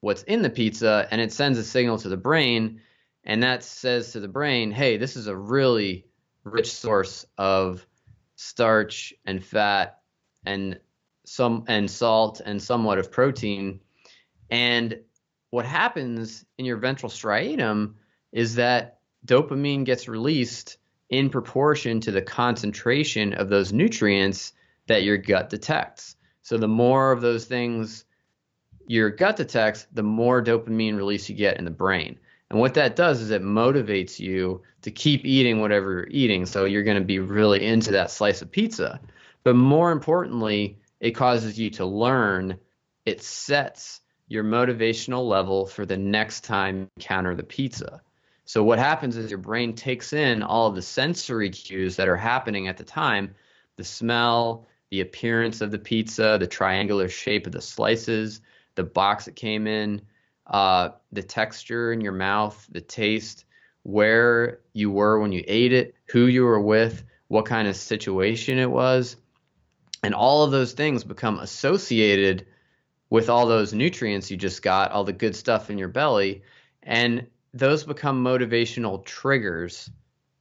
what's 0.00 0.22
in 0.24 0.42
the 0.42 0.50
pizza 0.50 1.08
and 1.10 1.20
it 1.20 1.32
sends 1.32 1.58
a 1.58 1.64
signal 1.64 1.98
to 1.98 2.08
the 2.08 2.16
brain 2.16 2.80
and 3.24 3.42
that 3.42 3.62
says 3.62 4.12
to 4.12 4.20
the 4.20 4.28
brain, 4.28 4.70
"Hey, 4.70 4.96
this 4.96 5.14
is 5.16 5.26
a 5.26 5.36
really 5.36 6.06
rich 6.44 6.72
source 6.72 7.26
of 7.36 7.86
starch 8.36 9.12
and 9.26 9.44
fat 9.44 10.00
and 10.46 10.80
some 11.26 11.64
and 11.68 11.90
salt 11.90 12.40
and 12.44 12.60
somewhat 12.62 12.98
of 12.98 13.12
protein." 13.12 13.80
And 14.50 15.00
what 15.50 15.66
happens 15.66 16.44
in 16.56 16.64
your 16.64 16.78
ventral 16.78 17.10
striatum 17.10 17.94
is 18.32 18.54
that 18.54 19.00
dopamine 19.26 19.84
gets 19.84 20.08
released 20.08 20.78
in 21.10 21.28
proportion 21.28 22.00
to 22.00 22.10
the 22.10 22.22
concentration 22.22 23.34
of 23.34 23.50
those 23.50 23.72
nutrients 23.72 24.52
that 24.86 25.02
your 25.02 25.18
gut 25.18 25.50
detects. 25.50 26.16
So 26.48 26.56
the 26.56 26.66
more 26.66 27.12
of 27.12 27.20
those 27.20 27.44
things 27.44 28.06
your 28.86 29.10
gut 29.10 29.36
detects, 29.36 29.86
the 29.92 30.02
more 30.02 30.42
dopamine 30.42 30.96
release 30.96 31.28
you 31.28 31.36
get 31.36 31.58
in 31.58 31.66
the 31.66 31.70
brain. 31.70 32.18
And 32.48 32.58
what 32.58 32.72
that 32.72 32.96
does 32.96 33.20
is 33.20 33.30
it 33.30 33.42
motivates 33.42 34.18
you 34.18 34.62
to 34.80 34.90
keep 34.90 35.26
eating 35.26 35.60
whatever 35.60 35.92
you're 35.92 36.08
eating. 36.08 36.46
So 36.46 36.64
you're 36.64 36.84
going 36.84 36.96
to 36.96 37.04
be 37.04 37.18
really 37.18 37.66
into 37.66 37.90
that 37.90 38.10
slice 38.10 38.40
of 38.40 38.50
pizza. 38.50 38.98
But 39.44 39.56
more 39.56 39.92
importantly, 39.92 40.78
it 41.00 41.10
causes 41.10 41.58
you 41.58 41.68
to 41.72 41.84
learn, 41.84 42.58
it 43.04 43.22
sets 43.22 44.00
your 44.28 44.42
motivational 44.42 45.28
level 45.28 45.66
for 45.66 45.84
the 45.84 45.98
next 45.98 46.44
time 46.44 46.78
you 46.78 46.88
encounter 46.96 47.34
the 47.34 47.42
pizza. 47.42 48.00
So 48.46 48.64
what 48.64 48.78
happens 48.78 49.18
is 49.18 49.30
your 49.30 49.36
brain 49.36 49.74
takes 49.74 50.14
in 50.14 50.42
all 50.42 50.68
of 50.68 50.76
the 50.76 50.80
sensory 50.80 51.50
cues 51.50 51.96
that 51.96 52.08
are 52.08 52.16
happening 52.16 52.68
at 52.68 52.78
the 52.78 52.84
time, 52.84 53.34
the 53.76 53.84
smell, 53.84 54.66
the 54.90 55.00
appearance 55.00 55.60
of 55.60 55.70
the 55.70 55.78
pizza, 55.78 56.36
the 56.40 56.46
triangular 56.46 57.08
shape 57.08 57.46
of 57.46 57.52
the 57.52 57.60
slices, 57.60 58.40
the 58.74 58.84
box 58.84 59.28
it 59.28 59.36
came 59.36 59.66
in, 59.66 60.02
uh, 60.46 60.90
the 61.12 61.22
texture 61.22 61.92
in 61.92 62.00
your 62.00 62.12
mouth, 62.12 62.66
the 62.70 62.80
taste, 62.80 63.44
where 63.82 64.60
you 64.72 64.90
were 64.90 65.20
when 65.20 65.32
you 65.32 65.42
ate 65.46 65.72
it, 65.72 65.94
who 66.06 66.26
you 66.26 66.44
were 66.44 66.60
with, 66.60 67.04
what 67.28 67.46
kind 67.46 67.68
of 67.68 67.76
situation 67.76 68.58
it 68.58 68.70
was. 68.70 69.16
And 70.02 70.14
all 70.14 70.44
of 70.44 70.50
those 70.50 70.72
things 70.72 71.04
become 71.04 71.38
associated 71.38 72.46
with 73.10 73.28
all 73.28 73.46
those 73.46 73.72
nutrients 73.72 74.30
you 74.30 74.36
just 74.36 74.62
got, 74.62 74.92
all 74.92 75.04
the 75.04 75.12
good 75.12 75.34
stuff 75.34 75.70
in 75.70 75.78
your 75.78 75.88
belly. 75.88 76.42
And 76.82 77.26
those 77.52 77.84
become 77.84 78.22
motivational 78.22 79.04
triggers 79.04 79.90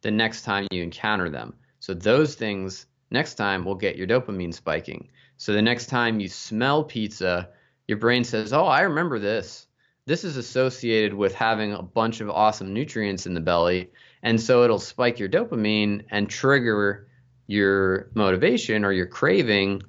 the 0.02 0.12
next 0.12 0.44
time 0.44 0.68
you 0.72 0.84
encounter 0.84 1.30
them. 1.30 1.54
So 1.80 1.94
those 1.94 2.36
things 2.36 2.86
next 3.12 3.36
time 3.36 3.66
we'll 3.66 3.76
get 3.76 3.98
your 3.98 4.08
dopamine 4.08 4.54
spiking. 4.54 5.10
So 5.38 5.54
the 5.54 5.62
next 5.62 5.88
time 5.88 6.20
you 6.20 6.28
smell 6.28 6.84
pizza, 6.84 7.50
your 7.88 7.98
brain 7.98 8.24
says, 8.24 8.54
"Oh, 8.54 8.66
I 8.66 8.82
remember 8.82 9.20
this 9.20 9.68
this 10.08 10.24
is 10.24 10.38
associated 10.38 11.14
with 11.14 11.36
having 11.36 11.74
a 11.74 11.84
bunch 11.84 12.22
of 12.22 12.30
awesome 12.30 12.74
nutrients 12.74 13.26
in 13.26 13.34
the 13.34 13.42
belly. 13.42 13.92
And 14.24 14.40
so 14.40 14.64
it'll 14.64 14.80
spike 14.80 15.20
your 15.20 15.28
dopamine 15.28 16.06
and 16.10 16.30
trigger 16.30 17.10
your 17.46 18.10
motivation 18.14 18.86
or 18.86 18.94
your 18.94 19.06
craving 19.06 19.84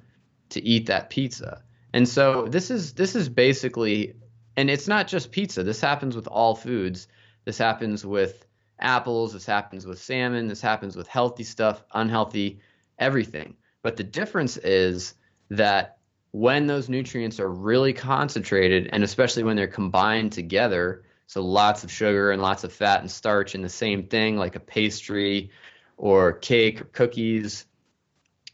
to 0.49 0.61
eat 0.61 0.87
that 0.87 1.09
pizza. 1.09 1.63
And 1.93 2.07
so 2.07 2.47
this 2.47 2.69
is 2.69 2.93
this 2.93 3.15
is 3.15 3.29
basically 3.29 4.13
and 4.57 4.69
it's 4.69 4.89
not 4.89 5.07
just 5.07 5.31
pizza. 5.31 5.63
This 5.63 5.79
happens 5.79 6.17
with 6.17 6.27
all 6.27 6.53
foods. 6.53 7.07
This 7.45 7.57
happens 7.57 8.05
with 8.05 8.45
apples, 8.77 9.31
this 9.31 9.45
happens 9.45 9.85
with 9.85 10.01
salmon, 10.01 10.47
this 10.47 10.61
happens 10.61 10.97
with 10.97 11.07
healthy 11.07 11.43
stuff, 11.43 11.81
unhealthy, 11.93 12.59
everything. 12.99 13.55
But 13.81 13.97
the 13.97 14.03
difference 14.03 14.57
is 14.57 15.13
that 15.49 15.97
when 16.31 16.67
those 16.67 16.89
nutrients 16.89 17.39
are 17.39 17.49
really 17.49 17.93
concentrated, 17.93 18.89
and 18.91 19.03
especially 19.03 19.43
when 19.43 19.55
they're 19.55 19.67
combined 19.67 20.31
together, 20.31 21.03
so 21.27 21.41
lots 21.41 21.83
of 21.83 21.91
sugar 21.91 22.31
and 22.31 22.41
lots 22.41 22.63
of 22.63 22.73
fat 22.73 23.01
and 23.01 23.09
starch 23.09 23.55
in 23.55 23.61
the 23.61 23.69
same 23.69 24.03
thing, 24.03 24.37
like 24.37 24.55
a 24.55 24.59
pastry 24.59 25.51
or 25.97 26.33
cake 26.33 26.81
or 26.81 26.85
cookies, 26.85 27.65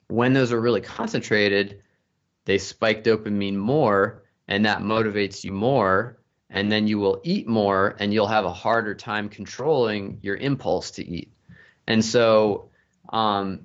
when 0.08 0.34
those 0.34 0.54
are 0.54 0.62
really 0.62 0.82
concentrated, 0.82 1.82
they 2.46 2.58
spike 2.58 3.04
dopamine 3.04 3.56
more, 3.56 4.24
and 4.48 4.66
that 4.66 4.80
motivates 4.80 5.44
you 5.44 5.52
more. 5.52 6.18
And 6.50 6.72
then 6.72 6.88
you 6.88 7.00
will 7.00 7.22
eat 7.24 7.48
more, 7.48 7.96
and 8.00 8.14
you'll 8.14 8.28
have 8.28 8.46
a 8.46 8.54
harder 8.54 8.94
time 8.94 9.30
controlling 9.30 10.20
your 10.22 10.36
impulse 10.36 10.92
to 10.92 11.06
eat. 11.06 11.34
And 11.88 12.06
so, 12.06 12.70
um, 13.12 13.62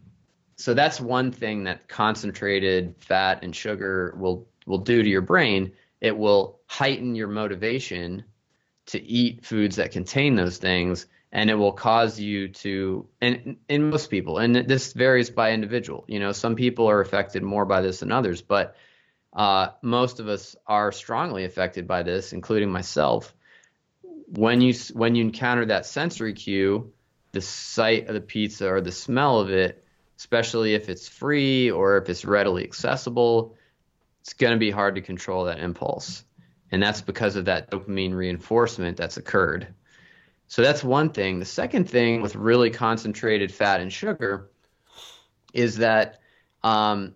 so 0.60 0.74
that's 0.74 1.00
one 1.00 1.32
thing 1.32 1.64
that 1.64 1.88
concentrated 1.88 2.94
fat 2.98 3.42
and 3.42 3.56
sugar 3.56 4.14
will 4.18 4.46
will 4.66 4.78
do 4.78 5.02
to 5.02 5.08
your 5.08 5.22
brain. 5.22 5.72
It 6.02 6.16
will 6.16 6.60
heighten 6.66 7.14
your 7.14 7.28
motivation 7.28 8.24
to 8.86 9.02
eat 9.02 9.44
foods 9.44 9.76
that 9.76 9.90
contain 9.90 10.34
those 10.36 10.58
things 10.58 11.06
and 11.32 11.48
it 11.48 11.54
will 11.54 11.72
cause 11.72 12.20
you 12.20 12.48
to 12.48 13.06
and 13.22 13.56
in 13.68 13.88
most 13.88 14.10
people 14.10 14.38
and 14.38 14.54
this 14.54 14.92
varies 14.92 15.30
by 15.30 15.52
individual 15.52 16.04
you 16.08 16.18
know 16.18 16.32
some 16.32 16.56
people 16.56 16.90
are 16.90 17.00
affected 17.00 17.42
more 17.42 17.64
by 17.64 17.80
this 17.80 18.00
than 18.00 18.10
others 18.10 18.42
but 18.42 18.76
uh, 19.32 19.68
most 19.80 20.18
of 20.18 20.26
us 20.26 20.56
are 20.66 20.90
strongly 20.90 21.44
affected 21.44 21.86
by 21.86 22.02
this 22.02 22.32
including 22.32 22.70
myself 22.70 23.32
when 24.26 24.60
you 24.60 24.74
when 24.94 25.14
you 25.14 25.24
encounter 25.24 25.66
that 25.66 25.86
sensory 25.86 26.32
cue 26.32 26.92
the 27.30 27.40
sight 27.40 28.08
of 28.08 28.14
the 28.14 28.20
pizza 28.20 28.68
or 28.68 28.80
the 28.80 28.90
smell 28.90 29.38
of 29.38 29.50
it 29.50 29.84
especially 30.20 30.74
if 30.74 30.90
it's 30.90 31.08
free 31.08 31.70
or 31.70 31.96
if 31.96 32.10
it's 32.10 32.26
readily 32.26 32.62
accessible, 32.62 33.56
it's 34.20 34.34
going 34.34 34.52
to 34.52 34.58
be 34.58 34.70
hard 34.70 34.96
to 34.96 35.00
control 35.00 35.46
that 35.46 35.58
impulse. 35.58 36.24
And 36.70 36.82
that's 36.82 37.00
because 37.00 37.36
of 37.36 37.46
that 37.46 37.70
dopamine 37.70 38.12
reinforcement 38.12 38.98
that's 38.98 39.16
occurred. 39.16 39.68
So 40.46 40.60
that's 40.60 40.84
one 40.84 41.08
thing. 41.08 41.38
The 41.38 41.46
second 41.46 41.88
thing 41.88 42.20
with 42.20 42.36
really 42.36 42.68
concentrated 42.68 43.50
fat 43.50 43.80
and 43.80 43.90
sugar 43.90 44.50
is 45.54 45.78
that 45.78 46.20
um, 46.62 47.14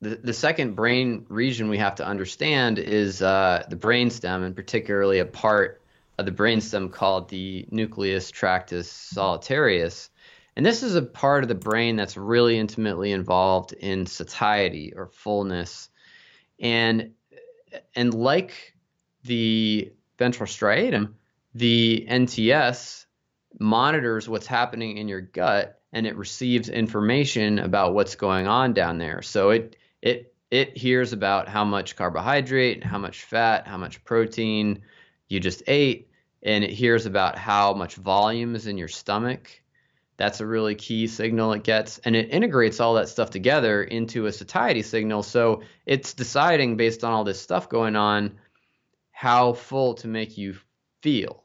the, 0.00 0.16
the 0.16 0.32
second 0.32 0.76
brain 0.76 1.26
region 1.28 1.68
we 1.68 1.76
have 1.76 1.96
to 1.96 2.06
understand 2.06 2.78
is 2.78 3.20
uh, 3.20 3.66
the 3.68 3.76
brainstem, 3.76 4.46
and 4.46 4.56
particularly 4.56 5.18
a 5.18 5.26
part 5.26 5.82
of 6.16 6.24
the 6.24 6.32
brainstem 6.32 6.90
called 6.90 7.28
the 7.28 7.66
nucleus 7.70 8.30
tractus 8.30 8.90
solitarius. 9.14 10.08
And 10.56 10.64
this 10.64 10.82
is 10.82 10.94
a 10.94 11.02
part 11.02 11.44
of 11.44 11.48
the 11.48 11.54
brain 11.54 11.96
that's 11.96 12.16
really 12.16 12.58
intimately 12.58 13.12
involved 13.12 13.72
in 13.74 14.06
satiety 14.06 14.94
or 14.96 15.06
fullness. 15.06 15.90
And 16.58 17.12
and 17.94 18.14
like 18.14 18.74
the 19.24 19.92
ventral 20.18 20.46
striatum, 20.46 21.12
the 21.54 22.06
NTS 22.08 23.04
monitors 23.58 24.28
what's 24.28 24.46
happening 24.46 24.96
in 24.96 25.08
your 25.08 25.20
gut 25.20 25.80
and 25.92 26.06
it 26.06 26.16
receives 26.16 26.68
information 26.68 27.58
about 27.58 27.94
what's 27.94 28.14
going 28.14 28.46
on 28.46 28.72
down 28.72 28.98
there. 28.98 29.20
So 29.22 29.50
it 29.50 29.76
it 30.00 30.34
it 30.50 30.76
hears 30.76 31.12
about 31.12 31.48
how 31.48 31.64
much 31.64 31.96
carbohydrate, 31.96 32.82
how 32.82 32.98
much 32.98 33.24
fat, 33.24 33.66
how 33.66 33.76
much 33.76 34.02
protein 34.04 34.80
you 35.28 35.38
just 35.40 35.62
ate, 35.66 36.08
and 36.42 36.64
it 36.64 36.70
hears 36.70 37.04
about 37.04 37.36
how 37.36 37.74
much 37.74 37.96
volume 37.96 38.54
is 38.54 38.66
in 38.66 38.78
your 38.78 38.88
stomach 38.88 39.60
that's 40.16 40.40
a 40.40 40.46
really 40.46 40.74
key 40.74 41.06
signal 41.06 41.52
it 41.52 41.62
gets, 41.62 41.98
and 41.98 42.16
it 42.16 42.30
integrates 42.30 42.80
all 42.80 42.94
that 42.94 43.08
stuff 43.08 43.30
together 43.30 43.82
into 43.82 44.26
a 44.26 44.32
satiety 44.32 44.82
signal. 44.82 45.22
So 45.22 45.62
it's 45.84 46.14
deciding 46.14 46.76
based 46.76 47.04
on 47.04 47.12
all 47.12 47.24
this 47.24 47.40
stuff 47.40 47.68
going 47.68 47.96
on 47.96 48.38
how 49.10 49.52
full 49.52 49.94
to 49.94 50.08
make 50.08 50.36
you 50.36 50.56
feel. 51.02 51.42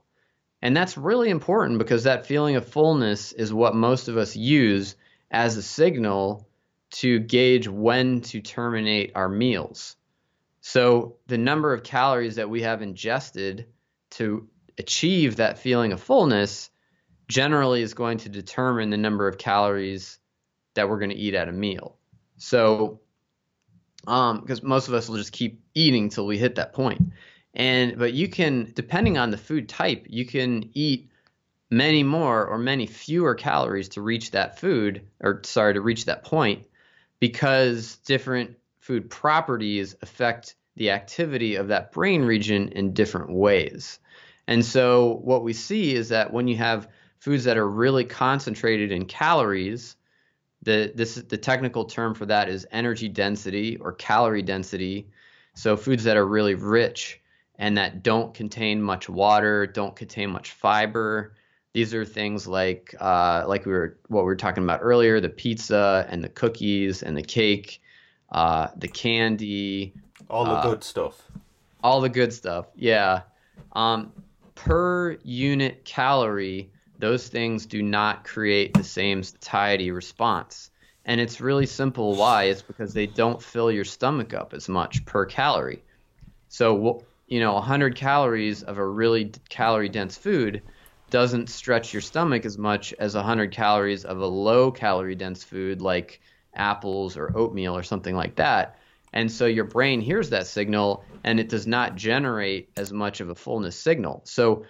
And 0.61 0.75
that's 0.75 0.97
really 0.97 1.29
important 1.29 1.79
because 1.79 2.03
that 2.03 2.25
feeling 2.25 2.55
of 2.55 2.67
fullness 2.67 3.31
is 3.31 3.53
what 3.53 3.75
most 3.75 4.07
of 4.07 4.17
us 4.17 4.35
use 4.35 4.95
as 5.29 5.57
a 5.57 5.63
signal 5.63 6.47
to 6.91 7.19
gauge 7.19 7.67
when 7.67 8.21
to 8.21 8.41
terminate 8.41 9.11
our 9.15 9.29
meals. 9.29 9.95
So 10.61 11.17
the 11.27 11.37
number 11.37 11.73
of 11.73 11.83
calories 11.83 12.35
that 12.35 12.49
we 12.49 12.61
have 12.61 12.81
ingested 12.81 13.67
to 14.11 14.47
achieve 14.77 15.35
that 15.35 15.59
feeling 15.59 15.93
of 15.93 16.01
fullness 16.01 16.70
generally 17.31 17.81
is 17.81 17.93
going 17.93 18.17
to 18.19 18.29
determine 18.29 18.89
the 18.89 18.97
number 18.97 19.27
of 19.27 19.37
calories 19.37 20.19
that 20.73 20.89
we're 20.89 20.99
going 20.99 21.11
to 21.11 21.15
eat 21.15 21.33
at 21.33 21.47
a 21.47 21.51
meal. 21.51 21.97
So, 22.37 22.99
um, 24.05 24.41
because 24.41 24.61
most 24.61 24.89
of 24.89 24.93
us 24.93 25.07
will 25.07 25.17
just 25.17 25.31
keep 25.31 25.63
eating 25.73 26.09
till 26.09 26.25
we 26.25 26.37
hit 26.37 26.55
that 26.55 26.73
point. 26.73 27.13
And 27.53 27.97
but 27.97 28.13
you 28.13 28.27
can, 28.27 28.71
depending 28.75 29.17
on 29.17 29.31
the 29.31 29.37
food 29.37 29.69
type, 29.69 30.07
you 30.09 30.25
can 30.25 30.69
eat 30.73 31.09
many 31.69 32.03
more 32.03 32.45
or 32.45 32.57
many 32.57 32.85
fewer 32.85 33.33
calories 33.33 33.89
to 33.89 34.01
reach 34.01 34.31
that 34.31 34.59
food, 34.59 35.07
or 35.21 35.41
sorry, 35.45 35.73
to 35.73 35.81
reach 35.81 36.05
that 36.05 36.25
point, 36.25 36.65
because 37.19 37.95
different 37.97 38.57
food 38.79 39.09
properties 39.09 39.95
affect 40.01 40.55
the 40.75 40.91
activity 40.91 41.55
of 41.55 41.69
that 41.69 41.91
brain 41.91 42.23
region 42.23 42.69
in 42.69 42.93
different 42.93 43.31
ways. 43.31 43.99
And 44.47 44.65
so 44.65 45.19
what 45.23 45.43
we 45.43 45.53
see 45.53 45.95
is 45.95 46.09
that 46.09 46.33
when 46.33 46.47
you 46.47 46.57
have 46.57 46.89
foods 47.21 47.43
that 47.43 47.55
are 47.55 47.69
really 47.69 48.03
concentrated 48.03 48.91
in 48.91 49.05
calories, 49.05 49.95
the 50.63 50.91
this 50.95 51.15
the 51.15 51.37
technical 51.37 51.85
term 51.85 52.15
for 52.15 52.25
that 52.25 52.49
is 52.49 52.67
energy 52.71 53.07
density 53.07 53.77
or 53.77 53.93
calorie 53.93 54.41
density. 54.41 55.07
So 55.53 55.77
foods 55.77 56.03
that 56.03 56.17
are 56.17 56.25
really 56.25 56.55
rich 56.55 57.21
and 57.59 57.77
that 57.77 58.01
don't 58.01 58.33
contain 58.33 58.81
much 58.81 59.07
water, 59.07 59.67
don't 59.67 59.95
contain 59.95 60.31
much 60.31 60.51
fiber. 60.51 61.33
These 61.73 61.93
are 61.93 62.03
things 62.03 62.47
like 62.47 62.95
uh, 62.99 63.45
like 63.47 63.65
we 63.67 63.71
were 63.71 63.97
what 64.07 64.21
we 64.21 64.25
were 64.25 64.35
talking 64.35 64.63
about 64.63 64.79
earlier, 64.81 65.19
the 65.21 65.29
pizza 65.29 66.07
and 66.09 66.23
the 66.23 66.29
cookies 66.29 67.03
and 67.03 67.15
the 67.15 67.21
cake, 67.21 67.81
uh, 68.31 68.69
the 68.77 68.87
candy, 68.87 69.93
all 70.27 70.45
the 70.45 70.51
uh, 70.51 70.63
good 70.63 70.83
stuff. 70.83 71.21
All 71.83 72.01
the 72.01 72.09
good 72.09 72.33
stuff, 72.33 72.65
yeah. 72.75 73.21
Um, 73.73 74.11
per 74.55 75.17
unit 75.23 75.85
calorie, 75.85 76.71
those 77.01 77.27
things 77.27 77.65
do 77.65 77.81
not 77.81 78.23
create 78.23 78.73
the 78.73 78.83
same 78.83 79.23
satiety 79.23 79.91
response. 79.91 80.69
And 81.03 81.19
it's 81.19 81.41
really 81.41 81.65
simple 81.65 82.15
why. 82.15 82.43
It's 82.45 82.61
because 82.61 82.93
they 82.93 83.07
don't 83.07 83.41
fill 83.41 83.71
your 83.71 83.83
stomach 83.83 84.33
up 84.33 84.53
as 84.53 84.69
much 84.69 85.03
per 85.05 85.25
calorie. 85.25 85.83
So, 86.47 87.03
you 87.27 87.39
know, 87.39 87.53
100 87.53 87.95
calories 87.95 88.61
of 88.61 88.77
a 88.77 88.87
really 88.87 89.31
calorie 89.49 89.89
dense 89.89 90.15
food 90.15 90.61
doesn't 91.09 91.49
stretch 91.49 91.91
your 91.91 92.01
stomach 92.01 92.45
as 92.45 92.57
much 92.57 92.93
as 92.93 93.15
100 93.15 93.51
calories 93.51 94.05
of 94.05 94.19
a 94.19 94.25
low 94.25 94.71
calorie 94.71 95.15
dense 95.15 95.43
food 95.43 95.81
like 95.81 96.21
apples 96.53 97.17
or 97.17 97.35
oatmeal 97.35 97.75
or 97.75 97.83
something 97.83 98.15
like 98.15 98.35
that. 98.35 98.77
And 99.13 99.29
so 99.29 99.45
your 99.45 99.65
brain 99.65 100.01
hears 100.01 100.29
that 100.29 100.47
signal 100.47 101.03
and 101.23 101.39
it 101.39 101.49
does 101.49 101.67
not 101.67 101.95
generate 101.95 102.69
as 102.77 102.93
much 102.93 103.21
of 103.21 103.29
a 103.29 103.35
fullness 103.35 103.75
signal. 103.75 104.21
So 104.25 104.65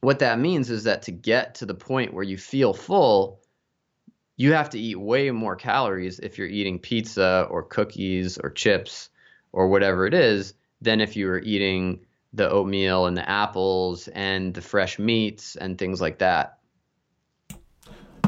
what 0.00 0.20
that 0.20 0.38
means 0.38 0.70
is 0.70 0.84
that 0.84 1.02
to 1.02 1.12
get 1.12 1.54
to 1.56 1.66
the 1.66 1.74
point 1.74 2.14
where 2.14 2.24
you 2.24 2.38
feel 2.38 2.72
full, 2.72 3.40
you 4.36 4.52
have 4.52 4.70
to 4.70 4.78
eat 4.78 4.96
way 4.96 5.30
more 5.30 5.56
calories 5.56 6.18
if 6.20 6.38
you're 6.38 6.46
eating 6.46 6.78
pizza 6.78 7.46
or 7.50 7.62
cookies 7.62 8.38
or 8.38 8.50
chips 8.50 9.10
or 9.52 9.68
whatever 9.68 10.06
it 10.06 10.14
is 10.14 10.54
than 10.80 11.00
if 11.00 11.16
you 11.16 11.26
were 11.26 11.40
eating 11.40 12.00
the 12.32 12.48
oatmeal 12.48 13.06
and 13.06 13.16
the 13.16 13.28
apples 13.28 14.08
and 14.08 14.54
the 14.54 14.60
fresh 14.60 14.98
meats 14.98 15.56
and 15.56 15.78
things 15.78 16.00
like 16.00 16.18
that. 16.18 16.58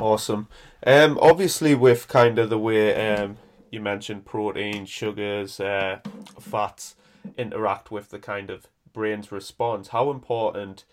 Awesome. 0.00 0.48
Um, 0.85 1.18
obviously, 1.20 1.74
with 1.74 2.09
kind 2.09 2.38
of 2.38 2.48
the 2.48 2.59
way 2.59 3.14
um, 3.14 3.37
you 3.70 3.80
mentioned 3.80 4.24
protein, 4.24 4.87
sugars, 4.87 5.61
uh, 5.61 6.00
fats 6.40 6.96
interact 7.37 7.90
with 7.90 8.09
the 8.09 8.18
kind 8.18 8.50
of 8.50 8.66
brain's 8.92 9.30
response, 9.30 9.88
how 9.88 10.11
important 10.11 10.85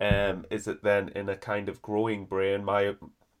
um, 0.00 0.46
is 0.50 0.66
it 0.66 0.82
then 0.82 1.10
in 1.14 1.28
a 1.28 1.36
kind 1.36 1.68
of 1.68 1.82
growing 1.82 2.24
brain? 2.24 2.64
My, 2.64 2.94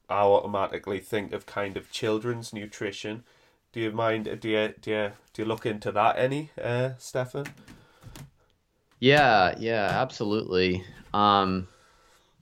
I 0.08 0.20
automatically 0.20 1.00
think 1.00 1.32
of 1.32 1.46
kind 1.46 1.76
of 1.76 1.90
children's 1.90 2.52
nutrition. 2.52 3.24
Do 3.72 3.80
you 3.80 3.92
mind? 3.92 4.24
Do 4.40 4.48
you 4.48 4.74
do 4.80 4.90
you 4.90 5.12
do 5.32 5.42
you 5.42 5.48
look 5.48 5.64
into 5.64 5.92
that 5.92 6.18
any, 6.18 6.50
uh, 6.60 6.90
Stephan? 6.98 7.46
Yeah, 8.98 9.54
yeah, 9.58 9.86
absolutely. 9.86 10.84
Um, 11.14 11.68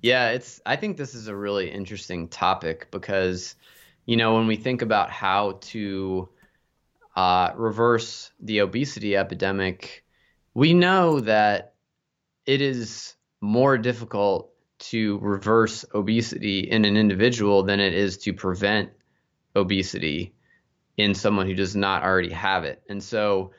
yeah, 0.03 0.31
it's. 0.31 0.61
I 0.67 0.77
think 0.77 0.97
this 0.97 1.15
is 1.15 1.29
a 1.29 1.37
really 1.37 1.71
interesting 1.71 2.29
topic 2.29 2.89
because, 2.91 3.55
you 4.07 4.17
know, 4.17 4.35
when 4.35 4.47
we 4.47 4.57
think 4.57 4.83
about 4.83 5.11
how 5.11 5.59
to 5.61 6.29
uh, 7.15 7.53
reverse 7.57 8.31
the 8.41 8.61
obesity 8.61 9.17
epidemic, 9.17 10.05
we 10.55 10.73
know 10.73 11.21
that 11.21 11.75
it 12.47 12.63
is 12.63 13.15
more 13.41 13.79
difficult 13.79 14.53
to 14.79 15.19
reverse 15.19 15.85
obesity 15.95 16.61
in 16.61 16.85
an 16.85 16.97
individual 16.97 17.63
than 17.63 17.81
it 17.81 17.95
is 17.95 18.19
to 18.19 18.33
prevent 18.33 18.91
obesity 19.57 20.35
in 20.97 21.15
someone 21.15 21.47
who 21.47 21.55
does 21.55 21.75
not 21.75 22.03
already 22.03 22.33
have 22.33 22.65
it. 22.65 22.83
And 22.89 23.03
so 23.03 23.53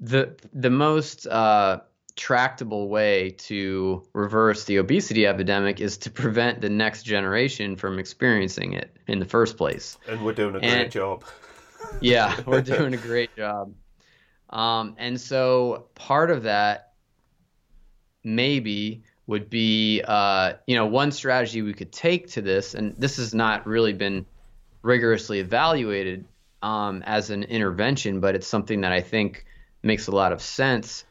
the 0.00 0.36
the 0.52 0.70
most 0.70 1.26
uh, 1.26 1.80
tractable 2.16 2.88
way 2.88 3.30
to 3.30 4.02
reverse 4.12 4.64
the 4.64 4.78
obesity 4.78 5.26
epidemic 5.26 5.80
is 5.80 5.98
to 5.98 6.10
prevent 6.10 6.60
the 6.60 6.68
next 6.68 7.04
generation 7.04 7.76
from 7.76 7.98
experiencing 7.98 8.72
it 8.72 8.96
in 9.06 9.18
the 9.18 9.24
first 9.24 9.56
place. 9.56 9.98
And 10.08 10.24
we're 10.24 10.32
doing 10.32 10.54
a 10.56 10.58
and, 10.58 10.80
great 10.80 10.90
job. 10.90 11.24
yeah, 12.00 12.40
we're 12.46 12.60
doing 12.76 12.94
a 12.94 12.98
great 12.98 13.34
job. 13.36 13.74
Um, 14.50 14.94
and 14.98 15.20
so 15.20 15.88
part 15.94 16.30
of 16.30 16.44
that 16.44 16.92
maybe 18.26 19.02
would 19.26 19.48
be 19.48 20.02
uh, 20.06 20.54
you 20.66 20.76
know 20.76 20.86
one 20.86 21.12
strategy 21.12 21.62
we 21.62 21.72
could 21.72 21.92
take 21.92 22.28
to 22.30 22.42
this, 22.42 22.74
and 22.74 22.94
this 22.96 23.16
has 23.16 23.32
not 23.32 23.66
really 23.66 23.92
been 23.92 24.26
rigorously 24.82 25.40
evaluated 25.40 26.26
um, 26.62 27.02
as 27.06 27.30
an 27.30 27.44
intervention, 27.44 28.20
but 28.20 28.34
it's 28.34 28.46
something 28.46 28.82
that 28.82 28.92
I 28.92 29.00
think 29.00 29.46
makes 29.82 30.08
a 30.08 30.12
lot 30.12 30.32
of 30.32 30.42
sense. 30.42 31.04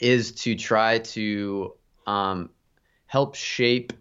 Is 0.00 0.32
to 0.42 0.54
try 0.54 0.98
to 0.98 1.74
um, 2.06 2.50
help 3.06 3.34
shape 3.34 3.92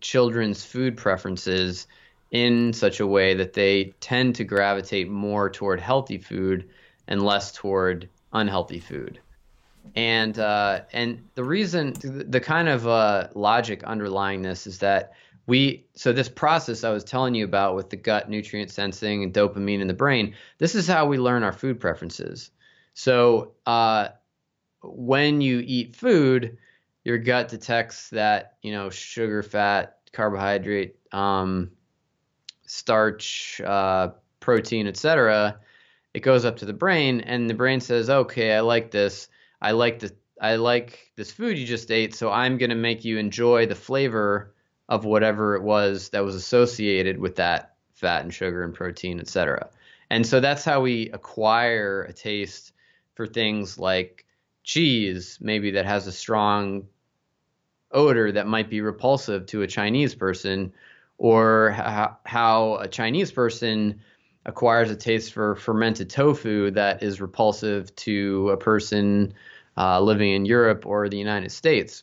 children's 0.00 0.64
food 0.64 0.96
preferences 0.96 1.86
in 2.30 2.72
such 2.72 3.00
a 3.00 3.06
way 3.06 3.34
that 3.34 3.52
they 3.52 3.94
tend 4.00 4.36
to 4.36 4.44
gravitate 4.44 5.10
more 5.10 5.50
toward 5.50 5.80
healthy 5.80 6.18
food 6.18 6.68
and 7.08 7.22
less 7.22 7.52
toward 7.52 8.08
unhealthy 8.32 8.80
food 8.80 9.20
and 9.94 10.38
uh, 10.38 10.80
and 10.92 11.28
the 11.34 11.44
reason 11.44 11.94
the 12.00 12.40
kind 12.40 12.68
of 12.68 12.86
uh, 12.86 13.28
logic 13.34 13.84
underlying 13.84 14.42
this 14.42 14.66
is 14.66 14.78
that 14.80 15.12
we 15.46 15.86
so 15.94 16.12
this 16.12 16.28
process 16.28 16.84
I 16.84 16.90
was 16.90 17.04
telling 17.04 17.34
you 17.34 17.44
about 17.44 17.76
with 17.76 17.90
the 17.90 17.96
gut 17.96 18.28
nutrient 18.28 18.70
sensing 18.70 19.22
and 19.22 19.32
dopamine 19.32 19.80
in 19.80 19.88
the 19.88 19.94
brain 19.94 20.34
this 20.58 20.74
is 20.74 20.86
how 20.86 21.06
we 21.06 21.18
learn 21.18 21.42
our 21.42 21.52
food 21.52 21.80
preferences. 21.80 22.50
So 22.94 23.52
uh, 23.66 24.08
when 24.82 25.40
you 25.40 25.62
eat 25.64 25.96
food 25.96 26.58
your 27.04 27.18
gut 27.18 27.48
detects 27.48 28.10
that 28.10 28.56
you 28.62 28.72
know 28.72 28.90
sugar 28.90 29.42
fat 29.42 29.98
carbohydrate 30.12 30.96
um, 31.12 31.70
starch 32.66 33.60
uh, 33.64 34.08
protein 34.40 34.86
etc 34.86 35.60
it 36.14 36.20
goes 36.20 36.44
up 36.44 36.56
to 36.56 36.64
the 36.64 36.72
brain 36.72 37.20
and 37.20 37.48
the 37.48 37.54
brain 37.54 37.80
says 37.80 38.08
okay 38.08 38.54
i 38.54 38.60
like 38.60 38.90
this 38.90 39.28
I 39.60 39.72
like 39.72 40.00
the 40.00 40.12
I 40.40 40.56
like 40.56 41.12
this 41.16 41.30
food 41.30 41.58
you 41.58 41.66
just 41.66 41.90
ate, 41.90 42.14
so 42.14 42.30
I'm 42.30 42.58
gonna 42.58 42.74
make 42.74 43.04
you 43.04 43.18
enjoy 43.18 43.66
the 43.66 43.74
flavor 43.74 44.54
of 44.88 45.04
whatever 45.04 45.54
it 45.56 45.62
was 45.62 46.10
that 46.10 46.24
was 46.24 46.34
associated 46.34 47.18
with 47.18 47.36
that 47.36 47.76
fat 47.92 48.22
and 48.22 48.34
sugar 48.34 48.62
and 48.64 48.74
protein, 48.74 49.20
etc. 49.20 49.70
And 50.10 50.26
so 50.26 50.40
that's 50.40 50.64
how 50.64 50.80
we 50.80 51.08
acquire 51.10 52.02
a 52.02 52.12
taste 52.12 52.72
for 53.14 53.26
things 53.26 53.78
like 53.78 54.26
cheese, 54.64 55.38
maybe 55.40 55.70
that 55.72 55.86
has 55.86 56.06
a 56.06 56.12
strong 56.12 56.86
odor 57.92 58.32
that 58.32 58.46
might 58.46 58.68
be 58.68 58.80
repulsive 58.80 59.46
to 59.46 59.62
a 59.62 59.66
Chinese 59.66 60.14
person, 60.14 60.72
or 61.16 61.70
how 61.70 62.78
a 62.80 62.88
Chinese 62.88 63.30
person 63.30 64.00
acquires 64.46 64.90
a 64.90 64.96
taste 64.96 65.32
for 65.32 65.56
fermented 65.56 66.10
tofu 66.10 66.70
that 66.70 67.02
is 67.02 67.20
repulsive 67.20 67.94
to 67.96 68.50
a 68.50 68.56
person 68.56 69.32
uh, 69.76 70.00
living 70.00 70.32
in 70.32 70.44
Europe 70.44 70.86
or 70.86 71.08
the 71.08 71.16
United 71.16 71.50
States, 71.50 72.02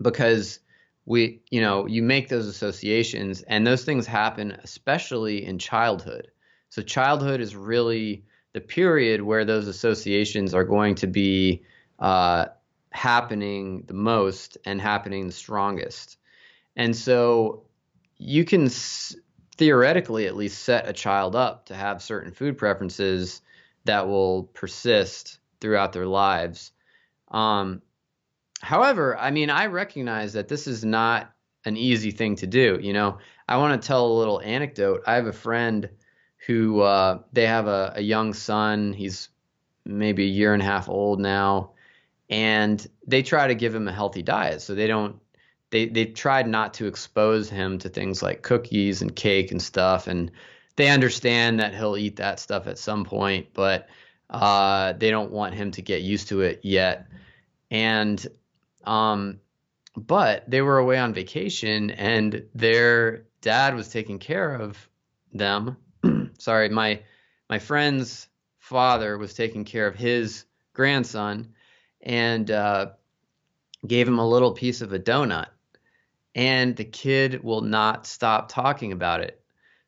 because 0.00 0.60
we, 1.06 1.40
you 1.50 1.60
know, 1.60 1.86
you 1.86 2.02
make 2.02 2.28
those 2.28 2.46
associations, 2.46 3.42
and 3.42 3.66
those 3.66 3.84
things 3.84 4.06
happen 4.06 4.52
especially 4.62 5.44
in 5.44 5.58
childhood. 5.58 6.30
So 6.68 6.82
childhood 6.82 7.40
is 7.40 7.56
really 7.56 8.24
the 8.52 8.60
period 8.60 9.22
where 9.22 9.44
those 9.44 9.68
associations 9.68 10.52
are 10.52 10.64
going 10.64 10.96
to 10.96 11.06
be 11.06 11.62
uh, 11.98 12.46
happening 12.90 13.84
the 13.86 13.94
most 13.94 14.58
and 14.64 14.80
happening 14.80 15.26
the 15.26 15.32
strongest. 15.32 16.18
And 16.76 16.94
so 16.94 17.64
you 18.18 18.44
can 18.44 18.68
theoretically 19.58 20.26
at 20.26 20.36
least 20.36 20.62
set 20.62 20.88
a 20.88 20.92
child 20.92 21.36
up 21.36 21.66
to 21.66 21.74
have 21.74 22.00
certain 22.00 22.32
food 22.32 22.56
preferences 22.56 23.42
that 23.84 24.06
will 24.06 24.44
persist 24.54 25.40
throughout 25.60 25.92
their 25.92 26.06
lives. 26.06 26.72
Um, 27.30 27.82
however, 28.62 29.18
I 29.18 29.32
mean, 29.32 29.50
I 29.50 29.66
recognize 29.66 30.32
that 30.34 30.48
this 30.48 30.66
is 30.66 30.84
not 30.84 31.32
an 31.64 31.76
easy 31.76 32.12
thing 32.12 32.36
to 32.36 32.46
do. 32.46 32.78
You 32.80 32.92
know, 32.92 33.18
I 33.48 33.56
want 33.56 33.80
to 33.80 33.86
tell 33.86 34.06
a 34.06 34.18
little 34.18 34.40
anecdote. 34.40 35.02
I 35.06 35.16
have 35.16 35.26
a 35.26 35.32
friend 35.32 35.90
who 36.46 36.80
uh, 36.80 37.18
they 37.32 37.46
have 37.46 37.66
a, 37.66 37.94
a 37.96 38.00
young 38.00 38.34
son. 38.34 38.92
He's 38.92 39.28
maybe 39.84 40.24
a 40.24 40.28
year 40.28 40.54
and 40.54 40.62
a 40.62 40.66
half 40.66 40.88
old 40.88 41.18
now, 41.18 41.72
and 42.30 42.86
they 43.06 43.22
try 43.22 43.48
to 43.48 43.54
give 43.54 43.74
him 43.74 43.88
a 43.88 43.92
healthy 43.92 44.22
diet. 44.22 44.62
So 44.62 44.74
they 44.74 44.86
don't 44.86 45.16
they 45.70 45.86
they 45.86 46.06
tried 46.06 46.48
not 46.48 46.74
to 46.74 46.86
expose 46.86 47.50
him 47.50 47.78
to 47.78 47.88
things 47.88 48.22
like 48.22 48.42
cookies 48.42 49.02
and 49.02 49.14
cake 49.14 49.50
and 49.50 49.62
stuff 49.62 50.06
and 50.06 50.30
they 50.78 50.88
understand 50.90 51.58
that 51.58 51.74
he'll 51.74 51.96
eat 51.96 52.16
that 52.16 52.38
stuff 52.38 52.68
at 52.68 52.78
some 52.78 53.04
point, 53.04 53.48
but 53.52 53.88
uh, 54.30 54.92
they 54.92 55.10
don't 55.10 55.32
want 55.32 55.54
him 55.54 55.72
to 55.72 55.82
get 55.82 56.02
used 56.02 56.28
to 56.28 56.42
it 56.42 56.60
yet. 56.62 57.08
And 57.68 58.24
um, 58.84 59.40
but 59.96 60.48
they 60.48 60.62
were 60.62 60.78
away 60.78 60.96
on 60.96 61.12
vacation, 61.12 61.90
and 61.90 62.44
their 62.54 63.24
dad 63.40 63.74
was 63.74 63.88
taking 63.88 64.20
care 64.20 64.54
of 64.54 64.88
them. 65.32 65.76
Sorry, 66.38 66.68
my 66.68 67.02
my 67.50 67.58
friend's 67.58 68.28
father 68.58 69.18
was 69.18 69.34
taking 69.34 69.64
care 69.64 69.88
of 69.88 69.96
his 69.96 70.44
grandson, 70.74 71.54
and 72.00 72.48
uh, 72.52 72.90
gave 73.84 74.06
him 74.06 74.20
a 74.20 74.28
little 74.28 74.52
piece 74.52 74.80
of 74.80 74.92
a 74.92 74.98
donut. 75.00 75.48
And 76.34 76.76
the 76.76 76.84
kid 76.84 77.42
will 77.42 77.62
not 77.62 78.06
stop 78.06 78.48
talking 78.48 78.92
about 78.92 79.20
it. 79.20 79.40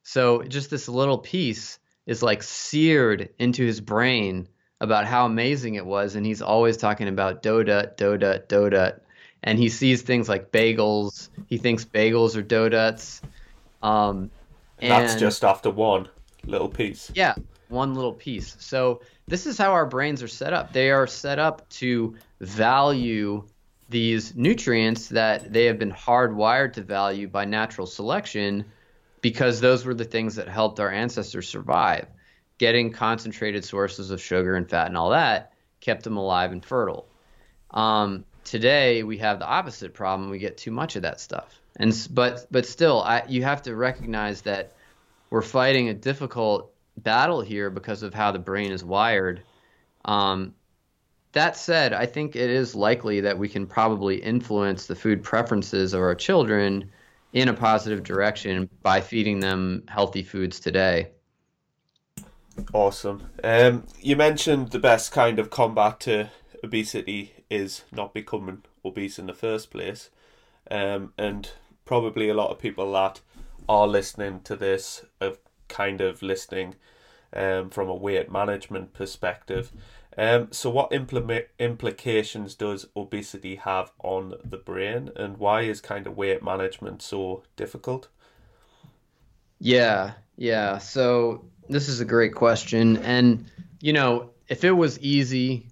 So 0.03 0.43
just 0.43 0.71
this 0.71 0.89
little 0.89 1.19
piece 1.19 1.79
is 2.07 2.23
like 2.23 2.43
seared 2.43 3.29
into 3.39 3.65
his 3.65 3.81
brain 3.81 4.49
about 4.81 5.05
how 5.05 5.27
amazing 5.27 5.75
it 5.75 5.85
was, 5.85 6.17
and 6.17 6.25
he's 6.25 6.41
always 6.41 6.77
talking 6.77 7.09
about 7.09 7.43
donut, 7.43 7.97
donut, 7.97 8.47
donut, 8.47 9.01
and 9.43 9.59
he 9.59 9.69
sees 9.69 10.03
things 10.03 10.29
like 10.29 10.51
bagels. 10.51 11.29
He 11.47 11.59
thinks 11.59 11.85
bagels 11.85 12.37
are 12.37 12.43
donuts. 12.43 13.21
Um, 13.83 14.31
That's 14.81 15.17
just 15.17 15.45
after 15.45 15.71
one 15.71 16.09
little 16.47 16.69
piece. 16.69 17.13
Yeah, 17.15 17.35
one 17.69 17.95
little 17.95 18.15
piece. 18.15 18.57
So 18.59 19.03
this 19.29 19.47
is 19.47 19.59
how 19.59 19.73
our 19.73 19.87
brains 19.87 20.23
are 20.23 20.29
set 20.29 20.53
up. 20.53 20.73
They 20.73 20.91
are 20.91 21.07
set 21.07 21.39
up 21.39 21.69
to 21.71 22.17
value 22.41 23.47
these 23.91 24.35
nutrients 24.35 25.09
that 25.09 25.53
they 25.53 25.67
have 25.67 25.79
been 25.79 25.93
hardwired 25.93 26.73
to 26.75 26.83
value 26.83 27.29
by 27.29 27.45
natural 27.45 27.87
selection 27.87 28.65
because 29.21 29.61
those 29.61 29.85
were 29.85 29.95
the 29.95 30.05
things 30.05 30.37
that 30.37 30.49
helped 30.49 30.81
our 30.81 30.91
ancestors 30.91 31.49
survive. 31.49 32.07
Getting 32.59 32.93
concentrated 32.93 33.65
sources 33.65 34.11
of 34.11 34.21
sugar 34.21 34.55
and 34.55 34.69
fat 34.69 34.87
and 34.87 34.97
all 34.97 35.11
that 35.11 35.53
kept 35.81 36.05
them 36.05 36.17
alive 36.17 36.53
and 36.53 36.65
fertile. 36.65 37.09
Um, 37.73 38.25
today 38.45 39.03
we 39.03 39.19
have 39.19 39.39
the 39.39 39.47
opposite 39.47 39.95
problem. 39.95 40.31
We 40.31 40.39
get 40.39 40.57
too 40.57 40.71
much 40.71 40.97
of 40.97 41.03
that 41.03 41.21
stuff, 41.21 41.61
and 41.77 42.09
but 42.13 42.47
but 42.51 42.67
still, 42.67 43.03
I, 43.03 43.25
you 43.29 43.43
have 43.43 43.63
to 43.63 43.75
recognize 43.75 44.43
that 44.43 44.73
we're 45.31 45.43
fighting 45.43 45.89
a 45.89 45.95
difficult 45.95 46.73
battle 46.97 47.41
here 47.41 47.71
because 47.71 48.03
of 48.03 48.15
how 48.15 48.33
the 48.33 48.39
brain 48.39 48.73
is 48.73 48.85
wired. 48.85 49.43
Um, 50.05 50.55
that 51.33 51.57
said, 51.57 51.93
I 51.93 52.07
think 52.07 52.35
it 52.35 52.51
is 52.51 52.75
likely 52.75 53.21
that 53.21 53.39
we 53.39 53.49
can 53.49 53.67
probably 53.67 54.17
influence 54.17 54.87
the 54.87 54.97
food 54.97 55.23
preferences 55.23 55.95
of 55.95 56.01
our 56.01 56.15
children 56.15 56.91
in 57.33 57.49
a 57.49 57.55
positive 57.55 58.03
direction 58.03 58.69
by 58.83 59.01
feeding 59.01 59.41
them 59.41 59.85
healthy 59.89 60.23
foods 60.23 60.59
today. 60.59 61.09
Awesome. 62.73 63.29
Um, 63.45 63.87
you 64.01 64.17
mentioned 64.17 64.71
the 64.71 64.81
best 64.81 65.13
kind 65.13 65.39
of 65.39 65.51
combat 65.51 66.01
to 66.01 66.31
obesity 66.65 67.33
is 67.49 67.85
not 67.93 68.13
becoming 68.13 68.63
obese 68.85 69.19
in 69.19 69.27
the 69.27 69.35
first 69.35 69.71
place. 69.71 70.11
Um, 70.71 71.13
and 71.17 71.51
probably 71.85 72.29
a 72.29 72.35
lot 72.35 72.51
of 72.51 72.59
people 72.59 72.93
that 72.93 73.21
are 73.69 73.87
listening 73.87 74.41
to 74.41 74.57
this 74.57 75.05
are 75.21 75.35
kind 75.69 76.01
of 76.01 76.23
listening 76.23 76.75
um, 77.33 77.71
from 77.71 77.89
a 77.89 77.95
weight 77.95 78.31
management 78.31 78.93
perspective. 78.93 79.73
Um, 80.21 80.49
so, 80.51 80.69
what 80.69 80.93
implications 80.93 82.55
does 82.55 82.87
obesity 82.95 83.57
have 83.57 83.91
on 84.05 84.35
the 84.45 84.59
brain, 84.59 85.11
and 85.17 85.39
why 85.39 85.63
is 85.63 85.81
kind 85.81 86.07
of 86.07 86.15
weight 86.15 86.43
management 86.43 87.01
so 87.01 87.43
difficult? 87.57 88.09
Yeah, 89.61 90.13
yeah. 90.37 90.77
So, 90.77 91.47
this 91.71 91.89
is 91.89 92.01
a 92.01 92.05
great 92.05 92.35
question. 92.35 92.99
And, 92.99 93.51
you 93.81 93.95
know, 93.95 94.29
if 94.49 94.63
it 94.63 94.73
was 94.73 95.01
easy 95.01 95.69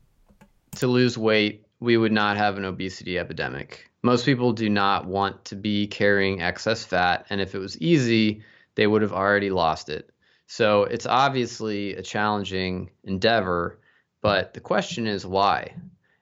to 0.77 0.87
lose 0.87 1.19
weight, 1.19 1.67
we 1.81 1.99
would 1.99 2.13
not 2.13 2.39
have 2.39 2.57
an 2.57 2.65
obesity 2.65 3.19
epidemic. 3.19 3.91
Most 4.03 4.25
people 4.25 4.55
do 4.55 4.71
not 4.71 5.05
want 5.05 5.45
to 5.45 5.57
be 5.57 5.87
carrying 5.89 6.41
excess 6.41 6.87
fat. 6.87 7.27
And 7.29 7.43
if 7.43 7.55
it 7.55 7.59
was 7.59 7.79
easy, 7.83 8.43
they 8.77 8.87
would 8.87 9.03
have 9.03 9.13
already 9.13 9.51
lost 9.51 9.91
it. 9.91 10.09
So, 10.47 10.85
it's 10.85 11.05
obviously 11.05 11.97
a 11.97 12.03
challenging 12.03 12.89
endeavor 13.05 13.79
but 14.21 14.55
the 14.55 14.61
question 14.61 15.07
is 15.07 15.27
why? 15.27 15.75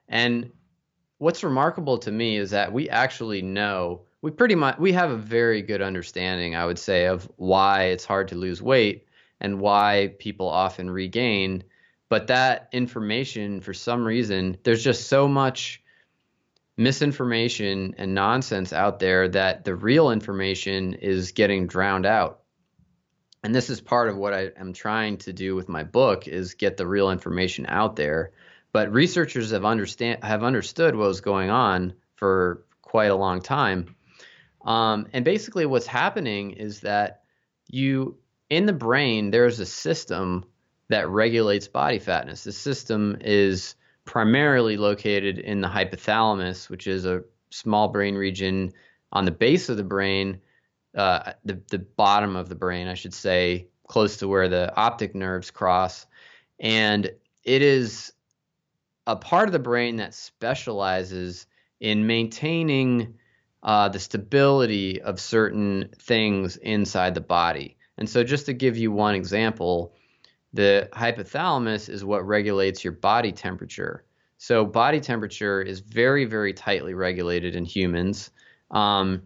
And 0.07 0.51
what's 1.17 1.43
remarkable 1.43 1.97
to 1.99 2.11
me 2.11 2.37
is 2.37 2.51
that 2.51 2.71
we 2.71 2.89
actually 2.89 3.41
know 3.41 4.01
we 4.21 4.31
pretty 4.31 4.55
much 4.55 4.77
we 4.79 4.93
have 4.93 5.11
a 5.11 5.17
very 5.17 5.61
good 5.61 5.81
understanding, 5.81 6.55
I 6.55 6.65
would 6.65 6.79
say, 6.79 7.05
of 7.05 7.29
why 7.37 7.85
it's 7.85 8.05
hard 8.05 8.29
to 8.29 8.35
lose 8.35 8.61
weight 8.61 9.05
and 9.39 9.59
why 9.59 10.15
people 10.19 10.49
often 10.49 10.89
regain. 10.89 11.63
But 12.09 12.27
that 12.27 12.69
information, 12.71 13.61
for 13.61 13.73
some 13.73 14.05
reason, 14.05 14.57
there's 14.63 14.83
just 14.83 15.07
so 15.07 15.27
much 15.27 15.83
misinformation 16.77 17.95
and 17.97 18.13
nonsense 18.13 18.71
out 18.71 18.99
there 18.99 19.27
that 19.27 19.65
the 19.65 19.75
real 19.75 20.11
information 20.11 20.93
is 20.93 21.31
getting 21.31 21.67
drowned 21.67 22.05
out 22.05 22.41
and 23.47 23.55
this 23.55 23.69
is 23.69 23.79
part 23.79 24.09
of 24.09 24.17
what 24.17 24.33
I 24.33 24.51
am 24.57 24.73
trying 24.73 25.19
to 25.19 25.31
do 25.31 25.55
with 25.55 25.69
my 25.69 25.85
book 25.85 26.27
is 26.27 26.55
get 26.55 26.75
the 26.75 26.85
real 26.85 27.11
information 27.11 27.65
out 27.69 27.95
there. 27.95 28.31
But 28.73 28.91
researchers 28.91 29.51
have 29.51 29.63
understand 29.63 30.21
have 30.21 30.43
understood 30.43 30.97
what 30.97 31.07
was 31.07 31.21
going 31.21 31.49
on 31.49 31.93
for 32.15 32.65
quite 32.81 33.09
a 33.09 33.15
long 33.15 33.41
time. 33.41 33.95
Um, 34.65 35.07
and 35.13 35.23
basically, 35.23 35.65
what's 35.65 35.87
happening 35.87 36.51
is 36.51 36.81
that 36.81 37.21
you 37.69 38.17
in 38.49 38.65
the 38.65 38.73
brain 38.73 39.31
there's 39.31 39.61
a 39.61 39.65
system 39.65 40.43
that 40.89 41.07
regulates 41.07 41.69
body 41.69 41.99
fatness. 41.99 42.43
The 42.43 42.51
system 42.51 43.15
is 43.21 43.75
primarily 44.03 44.75
located 44.75 45.39
in 45.39 45.61
the 45.61 45.69
hypothalamus, 45.69 46.69
which 46.69 46.85
is 46.85 47.05
a 47.05 47.23
small 47.49 47.87
brain 47.87 48.15
region 48.15 48.73
on 49.13 49.23
the 49.23 49.31
base 49.31 49.69
of 49.69 49.77
the 49.77 49.85
brain 49.85 50.41
uh, 50.97 51.33
the 51.45 51.61
the 51.69 51.79
bottom 51.79 52.35
of 52.35 52.49
the 52.49 52.55
brain, 52.55 52.87
I 52.87 52.95
should 52.95 53.13
say, 53.13 53.67
close 53.87 54.17
to 54.17 54.27
where 54.27 54.49
the 54.49 54.75
optic 54.75 55.15
nerves 55.15 55.51
cross, 55.51 56.05
and 56.59 57.09
it 57.43 57.61
is 57.61 58.13
a 59.05 59.15
part 59.15 59.47
of 59.47 59.53
the 59.53 59.59
brain 59.59 59.95
that 59.97 60.13
specializes 60.13 61.47
in 61.79 62.07
maintaining 62.07 63.15
uh, 63.63 63.89
the 63.89 63.99
stability 63.99 65.01
of 65.01 65.19
certain 65.19 65.89
things 65.97 66.57
inside 66.57 67.15
the 67.15 67.21
body. 67.21 67.77
And 67.97 68.09
so, 68.09 68.23
just 68.23 68.45
to 68.47 68.53
give 68.53 68.77
you 68.77 68.91
one 68.91 69.15
example, 69.15 69.93
the 70.53 70.89
hypothalamus 70.93 71.89
is 71.89 72.03
what 72.03 72.25
regulates 72.27 72.83
your 72.83 72.93
body 72.93 73.31
temperature. 73.31 74.03
So, 74.37 74.65
body 74.65 74.99
temperature 74.99 75.61
is 75.61 75.79
very, 75.79 76.25
very 76.25 76.53
tightly 76.53 76.93
regulated 76.93 77.55
in 77.55 77.65
humans. 77.65 78.31
Um, 78.71 79.23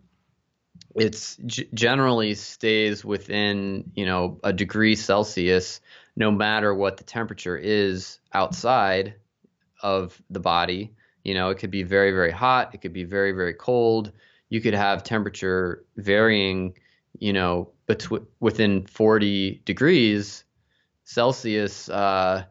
it's 0.95 1.37
g- 1.45 1.69
generally 1.73 2.35
stays 2.35 3.05
within 3.05 3.91
you 3.95 4.05
know 4.05 4.39
a 4.43 4.53
degree 4.53 4.95
Celsius, 4.95 5.81
no 6.15 6.31
matter 6.31 6.73
what 6.73 6.97
the 6.97 7.03
temperature 7.03 7.57
is 7.57 8.19
outside 8.33 9.15
of 9.81 10.21
the 10.29 10.39
body. 10.39 10.93
You 11.23 11.33
know, 11.33 11.49
it 11.49 11.55
could 11.55 11.71
be 11.71 11.83
very 11.83 12.11
very 12.11 12.31
hot, 12.31 12.73
it 12.73 12.81
could 12.81 12.93
be 12.93 13.03
very 13.03 13.31
very 13.31 13.53
cold. 13.53 14.11
You 14.49 14.59
could 14.59 14.73
have 14.73 15.03
temperature 15.03 15.85
varying, 15.95 16.73
you 17.19 17.31
know, 17.31 17.71
between 17.87 18.25
within 18.39 18.85
40 18.85 19.61
degrees 19.65 20.43
Celsius 21.03 21.89
uh, 21.89 22.45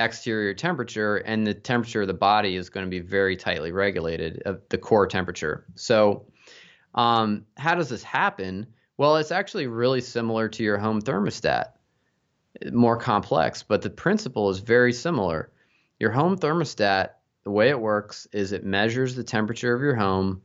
exterior 0.00 0.54
temperature, 0.54 1.18
and 1.18 1.46
the 1.46 1.54
temperature 1.54 2.02
of 2.02 2.08
the 2.08 2.14
body 2.14 2.56
is 2.56 2.68
going 2.68 2.86
to 2.86 2.90
be 2.90 3.00
very 3.00 3.36
tightly 3.36 3.72
regulated, 3.72 4.42
uh, 4.44 4.54
the 4.68 4.78
core 4.78 5.06
temperature. 5.06 5.64
So 5.74 6.26
um, 6.94 7.46
how 7.56 7.74
does 7.74 7.88
this 7.88 8.02
happen? 8.02 8.66
Well, 8.96 9.16
it's 9.16 9.32
actually 9.32 9.66
really 9.66 10.00
similar 10.00 10.48
to 10.50 10.62
your 10.62 10.78
home 10.78 11.02
thermostat, 11.02 11.72
more 12.70 12.96
complex, 12.96 13.62
but 13.62 13.82
the 13.82 13.90
principle 13.90 14.50
is 14.50 14.58
very 14.58 14.92
similar. 14.92 15.50
Your 15.98 16.10
home 16.10 16.38
thermostat, 16.38 17.10
the 17.44 17.50
way 17.50 17.70
it 17.70 17.80
works 17.80 18.26
is 18.32 18.52
it 18.52 18.64
measures 18.64 19.14
the 19.14 19.24
temperature 19.24 19.74
of 19.74 19.82
your 19.82 19.96
home, 19.96 20.42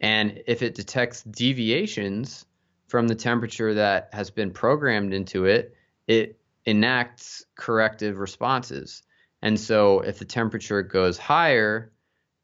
and 0.00 0.42
if 0.46 0.62
it 0.62 0.74
detects 0.74 1.22
deviations 1.22 2.46
from 2.88 3.08
the 3.08 3.14
temperature 3.14 3.74
that 3.74 4.10
has 4.12 4.30
been 4.30 4.50
programmed 4.50 5.14
into 5.14 5.44
it, 5.44 5.76
it 6.06 6.38
enacts 6.66 7.44
corrective 7.54 8.18
responses. 8.18 9.02
And 9.40 9.58
so 9.58 10.00
if 10.00 10.18
the 10.18 10.24
temperature 10.24 10.82
goes 10.82 11.18
higher, 11.18 11.91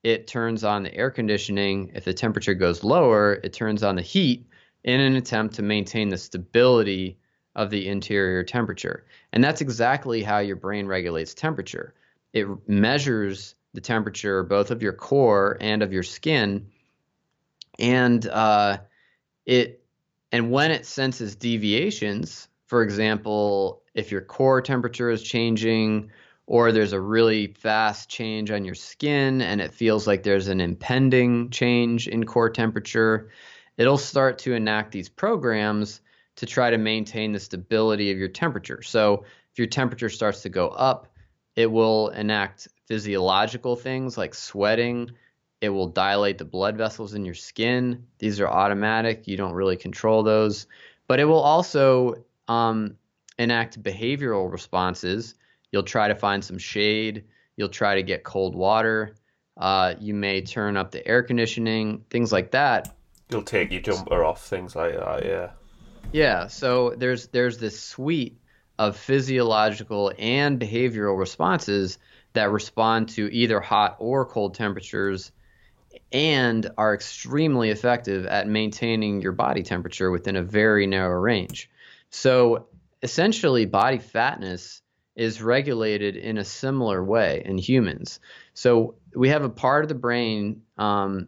it 0.03 0.27
turns 0.27 0.65
on 0.65 0.83
the 0.83 0.95
air 0.95 1.11
conditioning. 1.11 1.91
If 1.95 2.05
the 2.05 2.15
temperature 2.15 2.55
goes 2.55 2.85
lower, 2.85 3.35
it 3.43 3.53
turns 3.53 3.83
on 3.83 3.97
the 3.97 4.03
heat 4.03 4.47
in 4.85 5.01
an 5.01 5.17
attempt 5.17 5.55
to 5.57 5.63
maintain 5.63 6.09
the 6.09 6.19
stability 6.19 7.19
of 7.57 7.71
the 7.71 7.89
interior 7.89 8.45
temperature. 8.45 9.05
And 9.33 9.43
that's 9.43 9.61
exactly 9.61 10.23
how 10.23 10.39
your 10.39 10.57
brain 10.57 10.87
regulates 10.87 11.35
temperature. 11.35 11.95
It 12.33 12.47
measures 12.69 13.57
the 13.75 13.81
temperature 13.81 14.43
both 14.45 14.71
of 14.71 14.83
your 14.83 14.93
core 14.93 15.57
and 15.61 15.83
of 15.83 15.93
your 15.93 16.03
skin, 16.03 16.69
and 17.79 18.27
uh, 18.27 18.79
it 19.47 19.85
and 20.31 20.51
when 20.51 20.71
it 20.71 20.87
senses 20.87 21.37
deviations, 21.37 22.49
for 22.67 22.83
example, 22.83 23.83
if 23.95 24.13
your 24.13 24.21
core 24.21 24.61
temperature 24.61 25.11
is 25.11 25.23
changing 25.23 26.11
or 26.49 26.73
there's 26.73 26.95
a 26.95 27.01
really 27.01 27.49
fast 27.49 28.09
change 28.09 28.51
on 28.51 28.65
your 28.65 28.75
skin 28.75 29.43
and 29.43 29.61
it 29.61 29.71
feels 29.71 30.07
like 30.07 30.23
there's 30.23 30.49
an 30.49 30.63
impending 30.63 31.51
change 31.51 32.09
in 32.09 32.25
core 32.25 32.49
temperature, 32.49 33.29
it'll 33.77 33.99
start 33.99 34.39
to 34.39 34.55
enact 34.55 34.91
these 34.91 35.11
programs 35.11 36.01
to 36.37 36.47
try 36.47 36.71
to 36.71 36.79
maintain 36.79 37.33
the 37.33 37.39
stability 37.39 38.11
of 38.11 38.17
your 38.17 38.29
temperature. 38.29 38.81
So 38.81 39.25
if 39.53 39.59
your 39.59 39.67
temperature 39.67 40.09
starts 40.09 40.41
to 40.43 40.49
go 40.49 40.69
up, 40.69 41.13
it 41.55 41.71
will 41.71 42.09
enact 42.09 42.67
physiological 42.87 43.77
things 43.77 44.17
like 44.17 44.35
sweating. 44.35 45.11
It 45.61 45.69
will 45.69 45.89
dilate 45.89 46.39
the 46.39 46.47
blood 46.47 46.79
vessels 46.79 47.13
in 47.13 47.27
your 47.27 47.35
skin. 47.35 48.07
These 48.21 48.41
are 48.41 48.49
automatic. 48.49 49.29
You 49.29 49.37
don't 49.37 49.53
really 49.53 49.77
control 49.77 50.23
those. 50.23 50.67
But 51.09 51.21
it 51.21 51.27
will 51.27 51.41
also 51.41 52.25
um, 52.47 52.97
enact 53.39 53.83
behavioral 53.83 54.51
responses 54.51 55.35
You'll 55.73 55.83
try 55.83 56.09
to 56.09 56.15
find 56.15 56.45
some 56.45 56.59
shade. 56.59 57.25
You'll 57.57 57.69
try 57.69 57.97
to 57.97 58.03
get 58.03 58.25
cold 58.25 58.55
water. 58.55 59.15
Uh, 59.57 59.95
you 59.99 60.15
may 60.15 60.41
turn 60.41 60.77
up 60.77 60.93
the 60.93 61.07
air 61.07 61.23
conditioning, 61.23 62.05
things 62.11 62.33
like 62.33 62.53
that. 62.53 62.95
You'll 63.31 63.43
take 63.43 63.73
your 63.73 63.81
jumper 63.81 64.25
off, 64.25 64.47
things 64.47 64.77
like 64.77 64.95
that. 64.95 65.25
Yeah. 65.25 65.51
Yeah. 66.13 66.47
So 66.47 66.95
there's 66.97 67.27
there's 67.29 67.59
this 67.59 67.79
suite 67.79 68.41
of 68.79 68.97
physiological 68.97 70.13
and 70.19 70.61
behavioral 70.61 71.19
responses 71.19 71.99
that 72.33 72.51
respond 72.51 73.09
to 73.11 73.29
either 73.33 73.61
hot 73.61 73.97
or 73.99 74.25
cold 74.25 74.55
temperatures 74.55 75.33
and 76.13 76.71
are 76.79 76.95
extremely 76.95 77.71
effective 77.71 78.27
at 78.27 78.47
maintaining 78.47 79.21
your 79.21 79.33
body 79.33 79.63
temperature 79.63 80.11
within 80.11 80.37
a 80.37 80.43
very 80.43 80.87
narrow 80.87 81.19
range. 81.21 81.69
So 82.11 82.69
essentially, 83.03 83.67
body 83.67 83.99
fatness 83.99 84.81
is 85.19 85.43
regulated 85.43 86.15
in 86.15 86.39
a 86.39 86.45
similar 86.45 87.03
way 87.03 87.43
in 87.45 87.59
humans. 87.59 88.21
So 88.55 88.95
we 89.15 89.31
have 89.31 89.43
a 89.43 89.51
part 89.51 89.85
of 89.85 89.89
the 89.89 89.97
brain 89.97 90.63
um, 90.79 91.27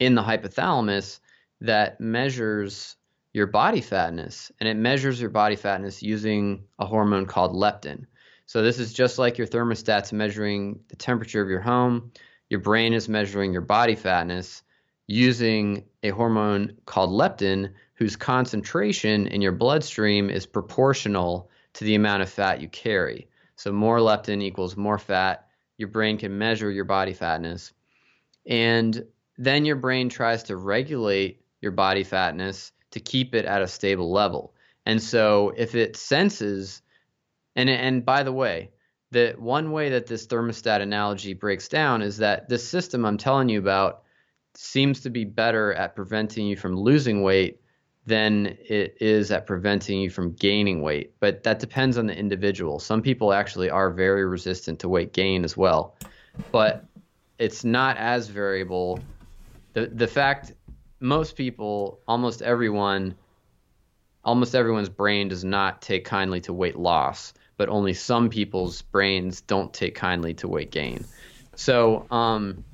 in 0.00 0.16
the 0.16 0.22
hypothalamus 0.22 1.20
that 1.60 2.00
measures 2.00 2.96
your 3.32 3.46
body 3.46 3.80
fatness, 3.80 4.50
and 4.58 4.68
it 4.68 4.74
measures 4.74 5.20
your 5.20 5.30
body 5.30 5.54
fatness 5.54 6.02
using 6.02 6.64
a 6.80 6.86
hormone 6.86 7.26
called 7.26 7.52
leptin. 7.52 8.06
So 8.46 8.62
this 8.62 8.80
is 8.80 8.92
just 8.92 9.16
like 9.16 9.38
your 9.38 9.46
thermostat's 9.46 10.12
measuring 10.12 10.80
the 10.88 10.96
temperature 10.96 11.40
of 11.40 11.48
your 11.48 11.60
home. 11.60 12.10
Your 12.50 12.60
brain 12.60 12.92
is 12.92 13.08
measuring 13.08 13.52
your 13.52 13.62
body 13.62 13.94
fatness 13.94 14.64
using 15.06 15.84
a 16.02 16.10
hormone 16.10 16.76
called 16.84 17.10
leptin, 17.10 17.72
whose 17.94 18.16
concentration 18.16 19.28
in 19.28 19.40
your 19.40 19.52
bloodstream 19.52 20.30
is 20.30 20.46
proportional 20.46 21.48
to 21.74 21.84
the 21.84 21.94
amount 21.94 22.22
of 22.22 22.30
fat 22.30 22.60
you 22.60 22.68
carry. 22.68 23.28
So 23.56 23.72
more 23.72 23.98
leptin 23.98 24.42
equals 24.42 24.76
more 24.76 24.98
fat. 24.98 25.46
Your 25.76 25.88
brain 25.88 26.18
can 26.18 26.38
measure 26.38 26.70
your 26.70 26.84
body 26.84 27.12
fatness. 27.12 27.72
And 28.46 29.04
then 29.36 29.64
your 29.64 29.76
brain 29.76 30.08
tries 30.08 30.44
to 30.44 30.56
regulate 30.56 31.40
your 31.60 31.72
body 31.72 32.04
fatness 32.04 32.72
to 32.92 33.00
keep 33.00 33.34
it 33.34 33.44
at 33.44 33.62
a 33.62 33.68
stable 33.68 34.12
level. 34.12 34.54
And 34.86 35.02
so 35.02 35.52
if 35.56 35.74
it 35.74 35.96
senses 35.96 36.82
and 37.56 37.70
and 37.70 38.04
by 38.04 38.22
the 38.22 38.32
way, 38.32 38.70
the 39.10 39.34
one 39.38 39.70
way 39.70 39.90
that 39.90 40.06
this 40.06 40.26
thermostat 40.26 40.80
analogy 40.80 41.34
breaks 41.34 41.68
down 41.68 42.02
is 42.02 42.18
that 42.18 42.48
this 42.48 42.68
system 42.68 43.04
I'm 43.04 43.16
telling 43.16 43.48
you 43.48 43.58
about 43.58 44.02
seems 44.54 45.00
to 45.00 45.10
be 45.10 45.24
better 45.24 45.72
at 45.72 45.96
preventing 45.96 46.46
you 46.46 46.56
from 46.56 46.76
losing 46.76 47.22
weight 47.22 47.60
than 48.06 48.58
it 48.68 48.96
is 49.00 49.30
at 49.30 49.46
preventing 49.46 50.00
you 50.00 50.10
from 50.10 50.32
gaining 50.32 50.82
weight. 50.82 51.12
But 51.20 51.42
that 51.44 51.58
depends 51.58 51.96
on 51.96 52.06
the 52.06 52.16
individual. 52.16 52.78
Some 52.78 53.00
people 53.00 53.32
actually 53.32 53.70
are 53.70 53.90
very 53.90 54.26
resistant 54.26 54.80
to 54.80 54.88
weight 54.88 55.12
gain 55.12 55.44
as 55.44 55.56
well. 55.56 55.94
But 56.52 56.84
it's 57.38 57.64
not 57.64 57.96
as 57.96 58.28
variable. 58.28 59.00
The 59.72 59.86
the 59.86 60.06
fact 60.06 60.52
most 61.00 61.36
people, 61.36 62.00
almost 62.06 62.42
everyone, 62.42 63.14
almost 64.24 64.54
everyone's 64.54 64.88
brain 64.88 65.28
does 65.28 65.44
not 65.44 65.80
take 65.82 66.04
kindly 66.04 66.40
to 66.42 66.52
weight 66.52 66.76
loss, 66.76 67.32
but 67.56 67.68
only 67.68 67.94
some 67.94 68.28
people's 68.28 68.82
brains 68.82 69.40
don't 69.40 69.72
take 69.72 69.94
kindly 69.94 70.34
to 70.34 70.48
weight 70.48 70.70
gain. 70.70 71.04
So, 71.56 72.06
um, 72.10 72.64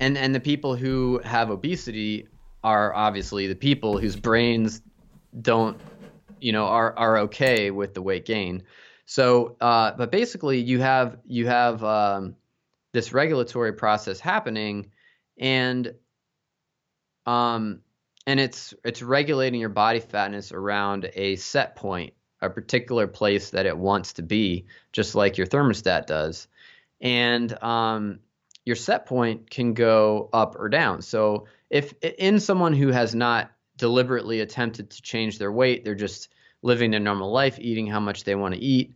and 0.00 0.16
and 0.16 0.34
the 0.34 0.40
people 0.40 0.74
who 0.76 1.20
have 1.24 1.50
obesity 1.50 2.28
are 2.66 2.92
obviously 2.92 3.46
the 3.46 3.54
people 3.54 3.96
whose 3.96 4.16
brains 4.16 4.82
don't, 5.40 5.80
you 6.40 6.50
know, 6.50 6.64
are 6.66 6.98
are 6.98 7.18
okay 7.18 7.70
with 7.70 7.94
the 7.94 8.02
weight 8.02 8.26
gain. 8.26 8.64
So, 9.04 9.56
uh, 9.60 9.92
but 9.92 10.10
basically, 10.10 10.58
you 10.58 10.80
have 10.80 11.18
you 11.28 11.46
have 11.46 11.84
um, 11.84 12.34
this 12.92 13.12
regulatory 13.12 13.72
process 13.72 14.18
happening, 14.18 14.90
and 15.38 15.94
um, 17.24 17.82
and 18.26 18.40
it's 18.40 18.74
it's 18.84 19.00
regulating 19.00 19.60
your 19.60 19.68
body 19.68 20.00
fatness 20.00 20.50
around 20.50 21.08
a 21.14 21.36
set 21.36 21.76
point, 21.76 22.14
a 22.42 22.50
particular 22.50 23.06
place 23.06 23.50
that 23.50 23.66
it 23.66 23.78
wants 23.78 24.14
to 24.14 24.22
be, 24.22 24.66
just 24.90 25.14
like 25.14 25.38
your 25.38 25.46
thermostat 25.46 26.06
does, 26.08 26.48
and 27.00 27.62
um, 27.62 28.18
your 28.66 28.76
set 28.76 29.06
point 29.06 29.48
can 29.48 29.72
go 29.72 30.28
up 30.32 30.56
or 30.58 30.68
down. 30.68 31.00
So 31.00 31.46
if 31.70 31.94
in 32.02 32.40
someone 32.40 32.74
who 32.74 32.88
has 32.88 33.14
not 33.14 33.52
deliberately 33.78 34.40
attempted 34.40 34.90
to 34.90 35.02
change 35.02 35.38
their 35.38 35.52
weight, 35.52 35.84
they're 35.84 35.94
just 35.94 36.28
living 36.62 36.90
their 36.90 37.00
normal 37.00 37.30
life, 37.30 37.58
eating 37.60 37.86
how 37.86 38.00
much 38.00 38.24
they 38.24 38.34
want 38.34 38.54
to 38.54 38.60
eat. 38.60 38.94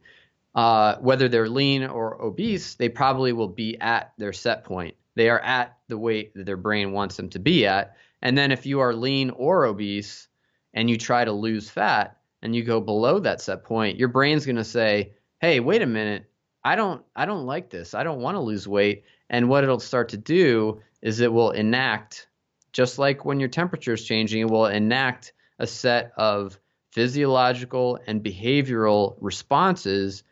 Uh, 0.57 0.97
whether 0.97 1.29
they're 1.29 1.49
lean 1.49 1.85
or 1.85 2.21
obese, 2.21 2.75
they 2.75 2.89
probably 2.89 3.33
will 3.33 3.49
be 3.49 3.81
at 3.81 4.13
their 4.19 4.33
set 4.33 4.65
point. 4.65 4.97
They 5.15 5.31
are 5.31 5.39
at 5.41 5.79
the 5.87 5.99
weight 5.99 6.35
that 6.35 6.47
their 6.47 6.57
brain 6.57 6.91
wants 6.91 7.17
them 7.17 7.31
to 7.31 7.39
be 7.39 7.65
at. 7.67 7.97
And 8.23 8.37
then 8.37 8.51
if 8.51 8.67
you 8.67 8.81
are 8.81 8.93
lean 8.93 9.31
or 9.31 9.67
obese 9.67 10.27
and 10.75 10.91
you 10.91 10.97
try 10.97 11.25
to 11.25 11.33
lose 11.33 11.71
fat 11.71 12.17
and 12.43 12.57
you 12.57 12.65
go 12.65 12.81
below 12.81 13.21
that 13.21 13.41
set 13.41 13.63
point, 13.63 13.99
your 13.99 14.09
brain's 14.09 14.47
going 14.47 14.57
to 14.57 14.65
say, 14.65 15.13
"Hey, 15.41 15.61
wait 15.61 15.83
a 15.83 15.87
minute. 15.87 16.29
I 16.65 16.75
don't 16.75 17.05
I 17.15 17.27
don't 17.27 17.47
like 17.47 17.71
this. 17.71 17.95
I 17.95 18.03
don't 18.03 18.21
want 18.21 18.35
to 18.35 18.41
lose 18.41 18.67
weight." 18.67 19.05
And 19.31 19.49
what 19.49 19.65
it'll 19.65 19.81
start 19.81 20.11
to 20.11 20.17
do 20.17 20.83
is 21.01 21.21
it 21.21 21.33
will 21.33 21.53
enact 21.53 22.27
just 22.73 22.99
like 22.99 23.25
when 23.25 23.41
your 23.41 23.49
temperature 23.49 23.95
is 23.95 24.05
changing, 24.05 24.43
it 24.43 24.51
will 24.51 24.67
enact 24.67 25.33
a 25.59 25.67
set 25.67 26.13
of 26.17 26.59
physiological 26.93 27.99
and 28.07 28.23
behavioral 28.23 29.17
responses 29.21 30.25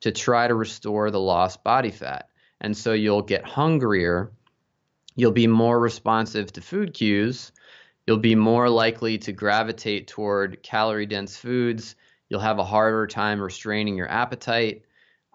to 0.00 0.12
try 0.12 0.46
to 0.46 0.54
restore 0.54 1.10
the 1.10 1.20
lost 1.20 1.62
body 1.62 1.90
fat. 1.90 2.28
And 2.60 2.76
so 2.76 2.92
you'll 2.92 3.22
get 3.22 3.44
hungrier, 3.44 4.32
you'll 5.14 5.32
be 5.32 5.46
more 5.46 5.78
responsive 5.78 6.52
to 6.52 6.60
food 6.60 6.94
cues, 6.94 7.52
you'll 8.06 8.18
be 8.18 8.34
more 8.34 8.68
likely 8.68 9.18
to 9.18 9.32
gravitate 9.32 10.06
toward 10.06 10.62
calorie 10.62 11.06
dense 11.06 11.36
foods, 11.36 11.96
you'll 12.28 12.40
have 12.40 12.58
a 12.58 12.64
harder 12.64 13.06
time 13.06 13.40
restraining 13.40 13.96
your 13.96 14.10
appetite. 14.10 14.82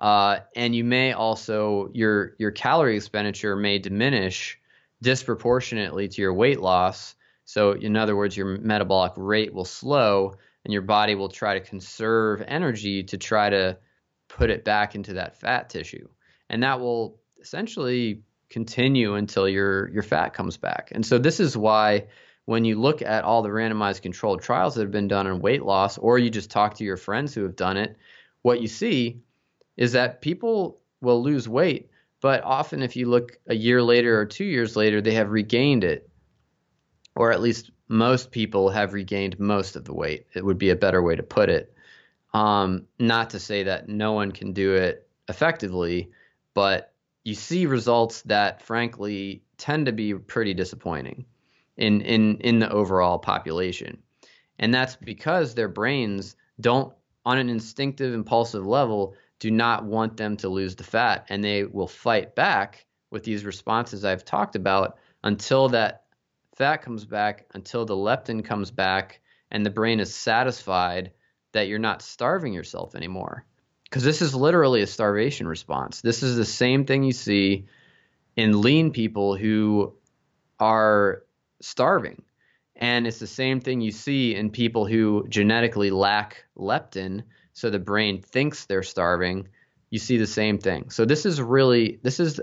Uh, 0.01 0.39
and 0.55 0.75
you 0.75 0.83
may 0.83 1.13
also 1.13 1.91
your 1.93 2.33
your 2.39 2.49
calorie 2.49 2.97
expenditure 2.97 3.55
may 3.55 3.77
diminish 3.77 4.59
disproportionately 5.03 6.07
to 6.07 6.21
your 6.21 6.33
weight 6.33 6.59
loss. 6.59 7.15
So, 7.45 7.73
in 7.73 7.95
other 7.95 8.15
words, 8.15 8.35
your 8.35 8.57
metabolic 8.57 9.13
rate 9.15 9.53
will 9.53 9.65
slow 9.65 10.33
and 10.65 10.73
your 10.73 10.81
body 10.81 11.13
will 11.13 11.29
try 11.29 11.53
to 11.53 11.59
conserve 11.59 12.43
energy 12.47 13.03
to 13.03 13.17
try 13.17 13.51
to 13.51 13.77
put 14.27 14.49
it 14.49 14.65
back 14.65 14.95
into 14.95 15.13
that 15.13 15.39
fat 15.39 15.69
tissue. 15.69 16.07
And 16.49 16.63
that 16.63 16.79
will 16.79 17.19
essentially 17.39 18.23
continue 18.49 19.13
until 19.13 19.47
your 19.47 19.87
your 19.89 20.03
fat 20.03 20.33
comes 20.33 20.57
back. 20.57 20.89
And 20.93 21.05
so 21.05 21.19
this 21.19 21.39
is 21.39 21.55
why 21.55 22.07
when 22.45 22.65
you 22.65 22.79
look 22.79 23.03
at 23.03 23.23
all 23.23 23.43
the 23.43 23.49
randomized 23.49 24.01
controlled 24.01 24.41
trials 24.41 24.73
that 24.75 24.81
have 24.81 24.91
been 24.91 25.07
done 25.07 25.27
on 25.27 25.41
weight 25.41 25.61
loss 25.61 25.99
or 25.99 26.17
you 26.17 26.31
just 26.31 26.49
talk 26.49 26.73
to 26.75 26.83
your 26.83 26.97
friends 26.97 27.35
who 27.35 27.43
have 27.43 27.55
done 27.55 27.77
it, 27.77 27.97
what 28.41 28.61
you 28.61 28.67
see 28.67 29.21
is 29.77 29.93
that 29.93 30.21
people 30.21 30.79
will 31.01 31.23
lose 31.23 31.47
weight 31.47 31.91
but 32.21 32.43
often, 32.43 32.83
if 32.83 32.95
you 32.95 33.07
look 33.07 33.39
a 33.47 33.55
year 33.55 33.81
later 33.81 34.19
or 34.19 34.25
two 34.27 34.45
years 34.45 34.75
later, 34.75 35.01
they 35.01 35.15
have 35.15 35.31
regained 35.31 35.83
it, 35.83 36.07
or 37.15 37.31
at 37.31 37.41
least 37.41 37.71
most 37.87 38.31
people 38.31 38.69
have 38.69 38.93
regained 38.93 39.39
most 39.39 39.75
of 39.75 39.85
the 39.85 39.93
weight. 39.93 40.27
It 40.35 40.45
would 40.45 40.59
be 40.59 40.69
a 40.69 40.75
better 40.75 41.01
way 41.01 41.15
to 41.15 41.23
put 41.23 41.49
it. 41.49 41.73
Um, 42.33 42.85
not 42.99 43.31
to 43.31 43.39
say 43.39 43.63
that 43.63 43.89
no 43.89 44.13
one 44.13 44.31
can 44.31 44.53
do 44.53 44.75
it 44.75 45.09
effectively, 45.27 46.11
but 46.53 46.93
you 47.23 47.33
see 47.33 47.65
results 47.65 48.21
that, 48.23 48.61
frankly, 48.61 49.41
tend 49.57 49.87
to 49.87 49.91
be 49.91 50.13
pretty 50.13 50.53
disappointing 50.53 51.25
in 51.75 52.01
in 52.01 52.37
in 52.37 52.59
the 52.59 52.71
overall 52.71 53.17
population, 53.17 53.97
and 54.59 54.71
that's 54.71 54.95
because 54.95 55.55
their 55.55 55.67
brains 55.67 56.35
don't, 56.59 56.93
on 57.25 57.39
an 57.39 57.49
instinctive, 57.49 58.13
impulsive 58.13 58.65
level, 58.65 59.15
do 59.41 59.49
not 59.49 59.83
want 59.83 60.17
them 60.17 60.37
to 60.37 60.47
lose 60.47 60.75
the 60.75 60.83
fat 60.83 61.25
and 61.27 61.43
they 61.43 61.63
will 61.63 61.87
fight 61.87 62.35
back 62.35 62.85
with 63.09 63.23
these 63.23 63.43
responses 63.43 64.05
I've 64.05 64.23
talked 64.23 64.55
about 64.55 64.99
until 65.23 65.69
that 65.69 66.03
fat 66.55 66.83
comes 66.83 67.05
back, 67.05 67.47
until 67.55 67.83
the 67.83 67.95
leptin 67.95 68.45
comes 68.45 68.69
back, 68.69 69.19
and 69.49 69.65
the 69.65 69.71
brain 69.71 69.99
is 69.99 70.13
satisfied 70.13 71.11
that 71.53 71.67
you're 71.67 71.79
not 71.79 72.03
starving 72.03 72.53
yourself 72.53 72.93
anymore. 72.93 73.43
Because 73.85 74.03
this 74.03 74.21
is 74.21 74.35
literally 74.35 74.83
a 74.83 74.87
starvation 74.87 75.47
response. 75.47 76.01
This 76.01 76.21
is 76.21 76.37
the 76.37 76.45
same 76.45 76.85
thing 76.85 77.03
you 77.03 77.11
see 77.11 77.65
in 78.35 78.61
lean 78.61 78.91
people 78.91 79.35
who 79.35 79.95
are 80.59 81.23
starving. 81.61 82.21
And 82.75 83.07
it's 83.07 83.19
the 83.19 83.25
same 83.25 83.59
thing 83.59 83.81
you 83.81 83.91
see 83.91 84.35
in 84.35 84.51
people 84.51 84.85
who 84.85 85.25
genetically 85.29 85.89
lack 85.89 86.45
leptin, 86.55 87.23
so 87.53 87.69
the 87.69 87.79
brain 87.79 88.21
thinks 88.21 88.65
they're 88.65 88.83
starving. 88.83 89.47
You 89.89 89.99
see 89.99 90.17
the 90.17 90.27
same 90.27 90.57
thing. 90.57 90.89
So 90.89 91.05
this 91.05 91.25
is 91.25 91.41
really 91.41 91.99
this 92.01 92.19
is 92.19 92.39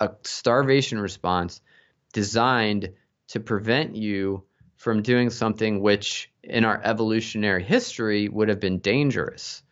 a 0.00 0.10
starvation 0.22 0.98
response 0.98 1.60
designed 2.12 2.90
to 3.28 3.40
prevent 3.40 3.94
you 3.94 4.44
from 4.76 5.02
doing 5.02 5.30
something 5.30 5.80
which 5.80 6.30
in 6.42 6.64
our 6.64 6.80
evolutionary 6.82 7.62
history 7.62 8.28
would 8.28 8.48
have 8.48 8.60
been 8.60 8.78
dangerous. 8.78 9.62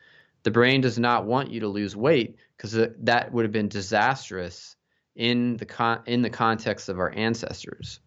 The 0.42 0.50
brain 0.50 0.80
does 0.80 0.98
not 0.98 1.26
want 1.26 1.50
you 1.50 1.60
to 1.60 1.68
lose 1.68 1.96
weight 1.96 2.36
because 2.56 2.72
that 3.00 3.32
would 3.32 3.44
have 3.44 3.52
been 3.52 3.68
disastrous 3.68 4.76
in 5.16 5.56
the 5.56 5.66
con- 5.66 6.02
in 6.06 6.22
the 6.22 6.30
context 6.30 6.88
of 6.88 6.98
our 6.98 7.10
ancestors. 7.10 8.00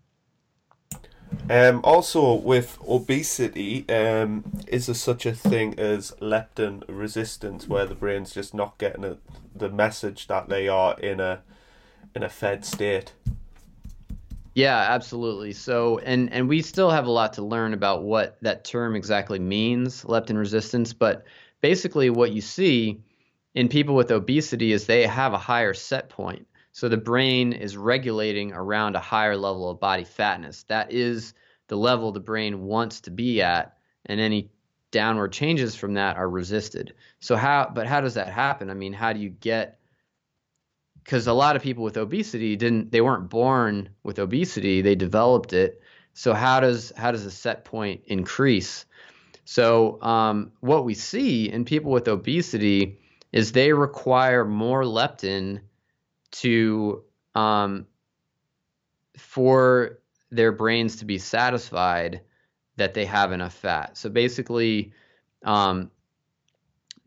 Um, 1.50 1.82
also, 1.84 2.36
with 2.36 2.78
obesity, 2.88 3.88
um, 3.90 4.44
is 4.68 4.86
there 4.86 4.96
such 4.96 5.26
a 5.26 5.34
thing 5.34 5.78
as 5.80 6.12
leptin 6.22 6.84
resistance, 6.88 7.68
where 7.68 7.86
the 7.86 7.96
brain's 7.96 8.34
just 8.34 8.54
not 8.54 8.78
getting 8.78 9.04
a, 9.04 9.18
the 9.56 9.70
message 9.70 10.28
that 10.28 10.50
they 10.50 10.68
are 10.68 10.98
in 11.00 11.20
a 11.20 11.42
in 12.16 12.24
a 12.24 12.30
fed 12.30 12.64
state? 12.66 13.14
Yeah, 14.54 14.78
absolutely. 14.78 15.54
So, 15.54 16.00
and 16.00 16.32
and 16.32 16.48
we 16.48 16.62
still 16.62 16.90
have 16.90 17.06
a 17.06 17.12
lot 17.12 17.34
to 17.34 17.42
learn 17.42 17.74
about 17.74 18.04
what 18.04 18.38
that 18.42 18.64
term 18.64 18.96
exactly 18.96 19.40
means, 19.40 20.04
leptin 20.04 20.38
resistance. 20.38 20.94
But 20.94 21.26
basically, 21.62 22.10
what 22.10 22.32
you 22.32 22.42
see 22.42 23.02
in 23.56 23.68
people 23.68 23.96
with 23.96 24.12
obesity 24.12 24.72
is 24.72 24.86
they 24.86 25.06
have 25.06 25.34
a 25.34 25.38
higher 25.38 25.74
set 25.74 26.10
point. 26.10 26.48
So 26.72 26.88
the 26.88 26.98
brain 26.98 27.54
is 27.54 27.76
regulating 27.76 28.54
around 28.54 28.96
a 28.96 29.00
higher 29.00 29.36
level 29.36 29.70
of 29.70 29.80
body 29.80 30.06
fatness. 30.06 30.64
That 30.64 30.92
is 30.92 31.34
the 31.68 31.78
level 31.78 32.12
the 32.12 32.20
brain 32.20 32.64
wants 32.64 33.02
to 33.02 33.12
be 33.12 33.42
at, 33.42 33.78
and 34.06 34.20
any 34.20 34.52
downward 34.92 35.32
changes 35.32 35.76
from 35.76 35.94
that 35.96 36.18
are 36.18 36.30
resisted. 36.30 36.94
So 37.20 37.36
how? 37.36 37.72
But 37.74 37.88
how 37.88 38.02
does 38.02 38.14
that 38.16 38.30
happen? 38.30 38.70
I 38.70 38.74
mean, 38.74 38.94
how 38.94 39.14
do 39.14 39.20
you 39.20 39.30
get 39.30 39.82
because 41.04 41.28
a 41.28 41.34
lot 41.34 41.56
of 41.56 41.62
people 41.62 41.84
with 41.84 41.98
obesity 41.98 42.56
didn't 42.56 42.92
they 42.92 43.02
weren't 43.02 43.30
born 43.30 43.90
with 44.04 44.20
obesity 44.20 44.82
they 44.82 44.96
developed 44.96 45.54
it 45.54 45.82
so 46.14 46.34
how 46.34 46.60
does 46.60 46.92
how 46.96 47.12
does 47.12 47.24
the 47.24 47.32
set 47.32 47.66
point 47.66 48.02
increase 48.06 48.86
so 49.44 50.02
um, 50.04 50.52
what 50.60 50.86
we 50.86 50.94
see 50.94 51.50
in 51.50 51.66
people 51.66 51.92
with 51.92 52.08
obesity 52.08 53.00
is 53.32 53.52
they 53.52 53.74
require 53.74 54.46
more 54.46 54.84
leptin 54.84 55.62
to 56.32 57.04
um, 57.36 57.88
for 59.18 60.00
their 60.32 60.52
brains 60.52 60.98
to 60.98 61.06
be 61.06 61.18
satisfied 61.18 62.22
that 62.78 62.94
they 62.94 63.06
have 63.06 63.32
enough 63.32 63.54
fat. 63.54 63.98
So 63.98 64.10
basically 64.10 64.94
um, 65.44 65.92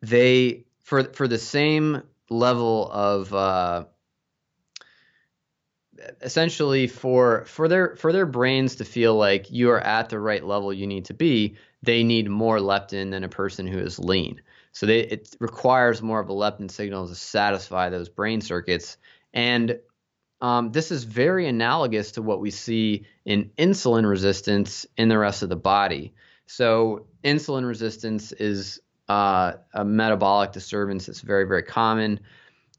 they 0.02 0.64
for 0.82 1.04
for 1.04 1.26
the 1.26 1.38
same 1.38 2.02
level 2.30 2.90
of 2.90 3.32
uh, 3.32 3.84
essentially 6.20 6.86
for 6.86 7.44
for 7.46 7.68
their 7.68 7.96
for 7.96 8.12
their 8.12 8.26
brains 8.26 8.76
to 8.76 8.84
feel 8.84 9.14
like 9.14 9.50
you 9.50 9.70
are 9.70 9.80
at 9.80 10.08
the 10.08 10.18
right 10.18 10.44
level 10.44 10.72
you 10.72 10.86
need 10.86 11.06
to 11.06 11.14
be 11.14 11.56
they 11.82 12.02
need 12.02 12.28
more 12.28 12.58
leptin 12.58 13.10
than 13.10 13.24
a 13.24 13.28
person 13.28 13.66
who 13.66 13.78
is 13.78 13.98
lean. 13.98 14.40
So 14.72 14.86
they, 14.86 15.00
it 15.00 15.36
requires 15.38 16.02
more 16.02 16.18
of 16.18 16.28
a 16.28 16.32
leptin 16.32 16.70
signal 16.70 17.06
to 17.06 17.14
satisfy 17.14 17.90
those 17.90 18.08
brain 18.08 18.40
circuits 18.40 18.96
and 19.34 19.78
um, 20.40 20.72
this 20.72 20.90
is 20.90 21.04
very 21.04 21.48
analogous 21.48 22.12
to 22.12 22.22
what 22.22 22.40
we 22.40 22.50
see 22.50 23.06
in 23.26 23.50
insulin 23.58 24.08
resistance 24.08 24.86
in 24.96 25.08
the 25.08 25.18
rest 25.18 25.42
of 25.42 25.50
the 25.50 25.56
body 25.56 26.14
so 26.46 27.06
insulin 27.22 27.66
resistance 27.66 28.32
is 28.32 28.80
uh, 29.08 29.52
a 29.72 29.84
metabolic 29.84 30.52
disturbance 30.52 31.06
that's 31.06 31.20
very, 31.20 31.44
very 31.44 31.62
common. 31.62 32.20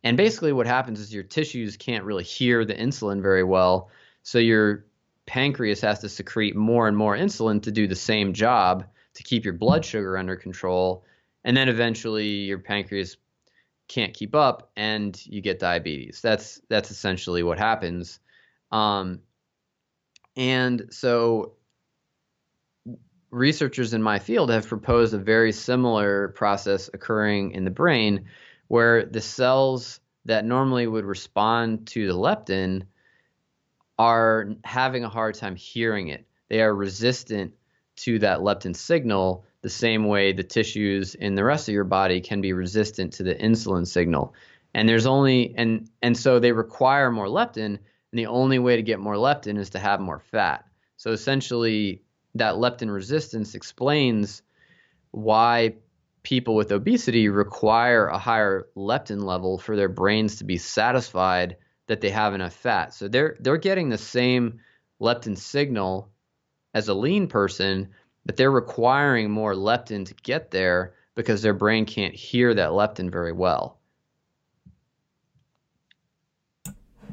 And 0.04 0.18
basically, 0.18 0.54
what 0.54 0.68
happens 0.68 1.00
is 1.00 1.14
your 1.14 1.24
tissues 1.24 1.78
can't 1.78 2.04
really 2.04 2.24
hear 2.24 2.66
the 2.66 2.76
insulin 2.76 3.22
very 3.22 3.44
well. 3.44 3.90
So 4.24 4.40
your 4.40 4.86
pancreas 5.26 5.82
has 5.82 6.00
to 6.00 6.10
secrete 6.10 6.56
more 6.56 6.88
and 6.88 6.96
more 6.96 7.16
insulin 7.16 7.62
to 7.64 7.72
do 7.72 7.88
the 7.88 7.96
same 7.96 8.34
job 8.34 8.86
to 9.16 9.24
keep 9.24 9.46
your 9.46 9.54
blood 9.54 9.84
sugar 9.84 10.18
under 10.18 10.36
control. 10.36 11.04
And 11.44 11.56
then 11.56 11.70
eventually, 11.70 12.28
your 12.28 12.60
pancreas 12.60 13.18
can't 13.88 14.14
keep 14.14 14.36
up 14.36 14.72
and 14.76 15.20
you 15.26 15.42
get 15.42 15.60
diabetes. 15.60 16.20
That's 16.22 16.62
that's 16.70 16.92
essentially 16.92 17.44
what 17.44 17.58
happens. 17.58 18.20
Um, 18.72 19.20
and 20.36 20.88
so 20.90 21.54
researchers 23.32 23.94
in 23.94 24.02
my 24.02 24.20
field 24.20 24.50
have 24.50 24.68
proposed 24.68 25.14
a 25.14 25.18
very 25.18 25.52
similar 25.52 26.30
process 26.30 26.90
occurring 26.94 27.52
in 27.52 27.66
the 27.66 27.72
brain 27.72 28.26
where 28.68 29.06
the 29.06 29.22
cells 29.22 30.00
that 30.26 30.46
normally 30.46 30.88
would 30.88 31.06
respond 31.06 31.86
to 31.88 32.08
the 32.08 32.14
leptin 32.14 32.84
are 34.00 34.50
having 34.64 35.04
a 35.04 35.10
hard 35.10 35.36
time 35.36 35.56
hearing 35.56 36.08
it. 36.08 36.26
They 36.50 36.62
are 36.62 36.74
resistant 36.74 37.54
to 37.98 38.20
that 38.20 38.40
leptin 38.40 38.76
signal 38.76 39.46
the 39.66 39.70
same 39.72 40.06
way 40.06 40.32
the 40.32 40.44
tissues 40.44 41.16
in 41.16 41.34
the 41.34 41.44
rest 41.44 41.68
of 41.68 41.74
your 41.74 41.84
body 41.84 42.22
can 42.22 42.40
be 42.40 42.54
resistant 42.54 43.14
to 43.14 43.24
the 43.24 43.34
insulin 43.34 43.88
signal. 43.88 44.36
And 44.76 44.88
there's 44.88 45.08
only 45.08 45.56
and 45.58 45.90
and 46.04 46.16
so 46.16 46.38
they 46.38 46.52
require 46.52 47.10
more 47.10 47.26
leptin 47.26 47.66
and 47.66 47.80
the 48.14 48.28
only 48.28 48.60
way 48.60 48.76
to 48.76 48.84
get 48.84 49.00
more 49.00 49.16
leptin 49.16 49.58
is 49.58 49.72
to 49.72 49.80
have 49.80 50.00
more 50.00 50.20
fat. 50.20 50.66
So 50.98 51.14
essentially 51.14 52.04
that 52.36 52.54
leptin 52.54 52.94
resistance 52.94 53.56
explains 53.56 54.44
why 55.10 55.74
people 56.22 56.54
with 56.54 56.72
obesity 56.72 57.30
require 57.30 58.06
a 58.06 58.20
higher 58.20 58.68
leptin 58.78 59.24
level 59.24 59.58
for 59.58 59.76
their 59.76 59.90
brains 59.90 60.36
to 60.36 60.44
be 60.44 60.60
satisfied 60.60 61.58
that 61.88 62.02
they 62.02 62.12
have 62.12 62.36
enough 62.36 62.54
fat. 62.54 62.94
So 62.94 63.08
they're 63.08 63.36
they're 63.40 63.58
getting 63.58 63.90
the 63.90 63.98
same 63.98 64.60
leptin 65.02 65.36
signal 65.36 66.12
as 66.76 66.88
a 66.88 66.94
lean 66.94 67.26
person, 67.26 67.90
but 68.26 68.38
they're 68.38 68.52
requiring 68.52 69.30
more 69.30 69.54
leptin 69.54 70.06
to 70.06 70.14
get 70.24 70.52
there 70.52 70.94
because 71.16 71.42
their 71.42 71.54
brain 71.54 71.86
can't 71.86 72.14
hear 72.14 72.54
that 72.54 72.72
leptin 72.72 73.12
very 73.12 73.32
well. 73.32 73.78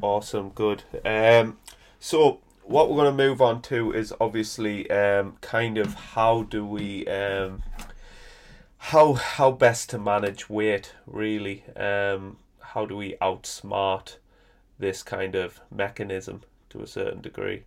Awesome, 0.01 0.49
good. 0.49 0.83
Um, 1.05 1.57
so 1.99 2.41
what 2.63 2.89
we're 2.89 2.97
going 2.97 3.15
to 3.15 3.23
move 3.23 3.41
on 3.41 3.61
to 3.61 3.93
is 3.93 4.13
obviously 4.19 4.89
um, 4.91 5.37
kind 5.41 5.77
of 5.77 5.93
how 5.93 6.43
do 6.43 6.65
we 6.65 7.07
um, 7.07 7.63
how 8.77 9.13
how 9.13 9.51
best 9.51 9.89
to 9.91 9.97
manage 9.97 10.49
weight 10.49 10.93
really 11.05 11.63
um, 11.75 12.37
how 12.59 12.85
do 12.85 12.97
we 12.97 13.15
outsmart 13.21 14.17
this 14.79 15.03
kind 15.03 15.35
of 15.35 15.61
mechanism 15.71 16.41
to 16.69 16.81
a 16.81 16.87
certain 16.87 17.21
degree 17.21 17.63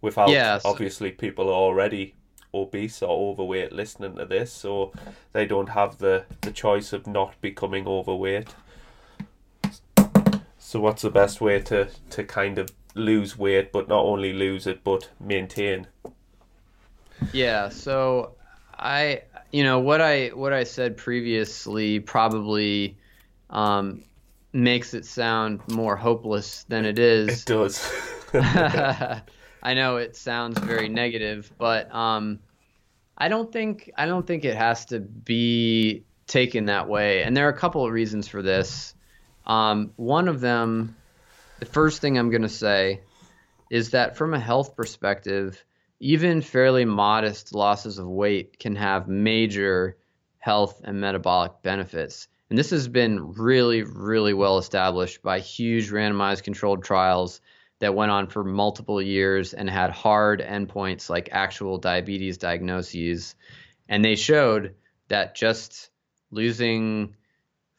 without 0.00 0.30
yes. 0.30 0.62
obviously 0.64 1.10
people 1.10 1.48
are 1.48 1.52
already 1.52 2.14
obese 2.52 3.02
or 3.02 3.30
overweight 3.30 3.72
listening 3.72 4.16
to 4.16 4.24
this 4.24 4.52
so 4.52 4.92
they 5.32 5.46
don't 5.46 5.68
have 5.68 5.98
the 5.98 6.24
the 6.40 6.50
choice 6.50 6.92
of 6.92 7.06
not 7.06 7.40
becoming 7.40 7.86
overweight 7.86 8.54
so 10.58 10.80
what's 10.80 11.02
the 11.02 11.10
best 11.10 11.40
way 11.40 11.60
to 11.60 11.88
to 12.10 12.24
kind 12.24 12.58
of 12.58 12.70
lose 12.94 13.38
weight, 13.38 13.72
but 13.72 13.88
not 13.88 14.04
only 14.04 14.32
lose 14.32 14.66
it, 14.66 14.84
but 14.84 15.08
maintain. 15.18 15.86
Yeah. 17.32 17.68
So 17.68 18.32
I, 18.78 19.22
you 19.52 19.64
know, 19.64 19.78
what 19.80 20.00
I 20.00 20.28
what 20.28 20.52
I 20.52 20.64
said 20.64 20.96
previously 20.96 22.00
probably 22.00 22.96
um, 23.50 24.02
makes 24.52 24.94
it 24.94 25.04
sound 25.04 25.60
more 25.68 25.96
hopeless 25.96 26.64
than 26.68 26.84
it 26.84 26.98
is. 26.98 27.42
It 27.42 27.46
does. 27.46 27.92
I 29.62 29.74
know 29.74 29.96
it 29.96 30.16
sounds 30.16 30.58
very 30.58 30.88
negative, 30.88 31.50
but 31.58 31.94
um, 31.94 32.40
I 33.16 33.28
don't 33.28 33.52
think 33.52 33.90
I 33.96 34.06
don't 34.06 34.26
think 34.26 34.44
it 34.44 34.56
has 34.56 34.86
to 34.86 35.00
be 35.00 36.04
taken 36.26 36.66
that 36.66 36.88
way. 36.88 37.22
And 37.22 37.36
there 37.36 37.46
are 37.46 37.50
a 37.50 37.58
couple 37.58 37.84
of 37.84 37.92
reasons 37.92 38.28
for 38.28 38.42
this. 38.42 38.94
Um, 39.46 39.92
one 39.96 40.28
of 40.28 40.40
them 40.40 40.96
the 41.60 41.66
first 41.66 42.00
thing 42.00 42.18
I'm 42.18 42.30
going 42.30 42.42
to 42.42 42.48
say 42.48 43.02
is 43.70 43.90
that 43.90 44.16
from 44.16 44.34
a 44.34 44.40
health 44.40 44.74
perspective, 44.74 45.62
even 46.00 46.40
fairly 46.40 46.86
modest 46.86 47.54
losses 47.54 47.98
of 47.98 48.08
weight 48.08 48.58
can 48.58 48.74
have 48.76 49.08
major 49.08 49.98
health 50.38 50.80
and 50.82 51.00
metabolic 51.00 51.52
benefits. 51.62 52.28
And 52.48 52.58
this 52.58 52.70
has 52.70 52.88
been 52.88 53.34
really, 53.34 53.82
really 53.82 54.32
well 54.32 54.56
established 54.56 55.22
by 55.22 55.38
huge 55.38 55.90
randomized 55.90 56.42
controlled 56.42 56.82
trials 56.82 57.42
that 57.80 57.94
went 57.94 58.10
on 58.10 58.26
for 58.26 58.44
multiple 58.44 59.02
years 59.02 59.52
and 59.52 59.68
had 59.68 59.90
hard 59.90 60.40
endpoints 60.40 61.10
like 61.10 61.28
actual 61.32 61.78
diabetes 61.78 62.38
diagnoses. 62.38 63.34
And 63.88 64.04
they 64.04 64.14
showed 64.14 64.74
that 65.08 65.34
just 65.34 65.90
losing 66.30 67.16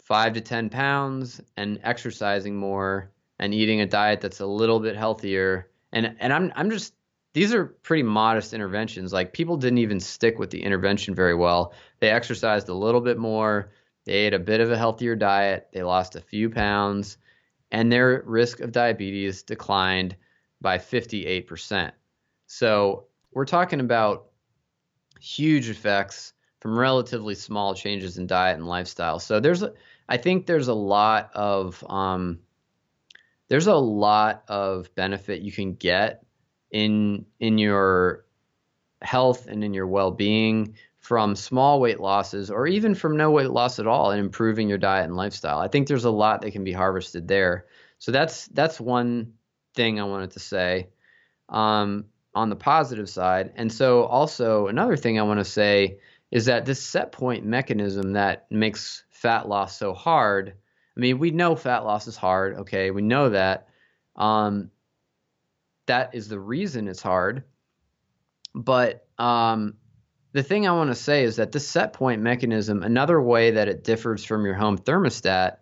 five 0.04 0.34
to 0.34 0.42
10 0.42 0.70
pounds 0.70 1.40
and 1.56 1.80
exercising 1.84 2.56
more 2.58 3.12
and 3.40 3.54
eating 3.54 3.82
a 3.82 3.86
diet 3.86 4.22
that's 4.22 4.40
a 4.42 4.46
little 4.46 4.80
bit 4.80 4.96
healthier. 4.96 5.70
And, 5.94 6.16
and 6.20 6.34
I'm, 6.34 6.52
I'm 6.56 6.70
just, 6.70 6.94
these 7.34 7.54
are 7.54 7.66
pretty 7.66 8.04
modest 8.04 8.54
interventions. 8.54 9.14
Like 9.14 9.34
people 9.34 9.56
didn't 9.56 9.78
even 9.80 10.00
stick 10.00 10.38
with 10.38 10.50
the 10.50 10.64
intervention 10.64 11.16
very 11.16 11.36
well. 11.36 11.74
They 12.00 12.10
exercised 12.10 12.68
a 12.68 12.74
little 12.74 13.02
bit 13.02 13.18
more 13.18 13.72
they 14.06 14.14
ate 14.14 14.34
a 14.34 14.40
bit 14.40 14.62
of 14.62 14.72
a 14.72 14.78
healthier 14.78 15.16
diet, 15.16 15.70
they 15.74 15.84
lost 15.84 16.16
a 16.16 16.22
few 16.22 16.50
pounds, 16.50 17.18
and 17.72 17.92
their 17.92 18.24
risk 18.26 18.60
of 18.60 18.72
diabetes 18.72 19.44
declined 19.44 20.16
by 20.60 20.78
58%. 20.78 21.92
So 22.48 23.06
we're 23.32 23.46
talking 23.46 23.80
about 23.80 24.28
huge 25.20 25.70
effects 25.70 26.34
from 26.60 26.78
relatively 26.78 27.34
small 27.36 27.74
changes 27.74 28.18
in 28.18 28.28
diet 28.28 28.58
and 28.58 28.68
lifestyle. 28.68 29.20
So 29.20 29.40
there's, 29.40 29.64
a, 29.64 29.74
I 30.10 30.18
think 30.18 30.46
there's 30.46 30.68
a 30.68 30.74
lot 30.74 31.32
of, 31.34 31.84
um, 31.90 32.40
there's 33.48 33.68
a 33.68 33.76
lot 33.76 34.44
of 34.48 34.94
benefit 34.96 35.42
you 35.42 35.52
can 35.52 35.74
get 35.74 36.24
in 36.72 37.26
in 37.40 37.58
your 37.58 38.26
health 39.02 39.48
and 39.48 39.64
in 39.64 39.74
your 39.74 39.88
well-being 39.88 40.76
from 41.02 41.36
small 41.36 41.82
weight 41.82 42.00
losses 42.00 42.52
or 42.52 42.68
even 42.68 42.94
from 42.96 43.18
no 43.18 43.32
weight 43.32 43.50
loss 43.50 43.80
at 43.80 43.88
all 43.88 44.12
and 44.12 44.20
improving 44.20 44.70
your 44.70 44.78
diet 44.78 45.06
and 45.06 45.18
lifestyle. 45.18 45.60
I 45.60 45.68
think 45.68 45.88
there's 45.88 46.06
a 46.06 46.12
lot 46.12 46.42
that 46.42 46.52
can 46.52 46.64
be 46.64 46.72
harvested 46.72 47.28
there. 47.28 47.66
So 47.98 48.12
that's 48.12 48.48
that's 48.48 48.80
one 48.80 49.34
thing 49.76 50.00
I 50.00 50.04
wanted 50.04 50.32
to 50.32 50.40
say 50.40 50.90
um, 51.50 52.06
on 52.36 52.50
the 52.50 52.56
positive 52.56 53.10
side. 53.10 53.52
And 53.56 53.74
so 53.74 54.04
also 54.04 54.68
another 54.68 54.96
thing 54.96 55.20
I 55.20 55.24
want 55.24 55.40
to 55.40 55.46
say 55.46 55.98
is 56.30 56.46
that 56.46 56.66
this 56.66 56.82
set 56.82 57.12
point 57.12 57.46
mechanism 57.46 58.14
that 58.14 58.46
makes 58.52 59.04
fat 59.10 59.50
loss 59.50 59.78
so 59.78 59.94
hard. 59.94 60.54
I 60.96 61.00
mean, 61.00 61.18
we 61.18 61.32
know 61.32 61.56
fat 61.56 61.80
loss 61.80 62.08
is 62.08 62.16
hard. 62.16 62.60
Okay, 62.60 62.92
we 62.92 63.02
know 63.02 63.30
that. 63.30 63.68
Um, 64.16 64.70
that 65.88 66.14
is 66.14 66.28
the 66.28 66.40
reason 66.40 66.88
it's 66.88 67.02
hard. 67.02 67.44
But 68.54 69.08
um, 69.18 69.76
the 70.34 70.44
thing 70.44 70.68
I 70.68 70.72
want 70.72 70.90
to 70.90 70.96
say 70.96 71.24
is 71.24 71.36
that 71.38 71.52
the 71.52 71.60
set 71.60 71.94
point 71.94 72.22
mechanism, 72.22 72.84
another 72.84 73.22
way 73.22 73.52
that 73.52 73.68
it 73.68 73.84
differs 73.84 74.24
from 74.24 74.46
your 74.46 74.54
home 74.54 74.78
thermostat 74.78 75.58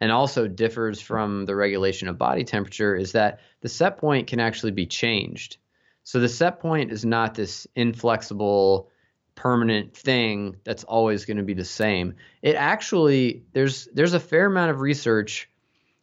and 0.00 0.10
also 0.10 0.48
differs 0.48 1.00
from 1.00 1.44
the 1.46 1.54
regulation 1.54 2.08
of 2.08 2.18
body 2.18 2.44
temperature 2.44 2.96
is 2.96 3.12
that 3.12 3.40
the 3.60 3.68
set 3.68 3.98
point 3.98 4.26
can 4.26 4.40
actually 4.40 4.72
be 4.72 4.86
changed. 4.86 5.58
So 6.02 6.18
the 6.18 6.28
set 6.28 6.60
point 6.60 6.90
is 6.90 7.04
not 7.04 7.34
this 7.34 7.66
inflexible 7.76 8.90
permanent 9.34 9.96
thing 9.96 10.56
that's 10.64 10.84
always 10.84 11.24
going 11.24 11.36
to 11.36 11.42
be 11.42 11.54
the 11.54 11.64
same. 11.64 12.14
It 12.42 12.56
actually 12.56 13.44
there's 13.52 13.88
there's 13.94 14.14
a 14.14 14.20
fair 14.20 14.46
amount 14.46 14.70
of 14.70 14.80
research 14.80 15.48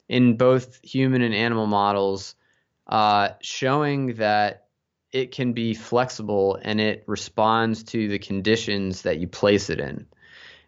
in 0.07 0.37
both 0.37 0.79
human 0.83 1.21
and 1.21 1.33
animal 1.33 1.67
models 1.67 2.35
uh, 2.87 3.29
showing 3.41 4.15
that 4.15 4.66
it 5.11 5.31
can 5.31 5.53
be 5.53 5.73
flexible 5.73 6.59
and 6.61 6.81
it 6.81 7.03
responds 7.07 7.83
to 7.83 8.07
the 8.07 8.19
conditions 8.19 9.03
that 9.03 9.19
you 9.19 9.27
place 9.27 9.69
it 9.69 9.79
in. 9.79 10.05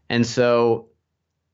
And 0.09 0.25
so, 0.25 0.87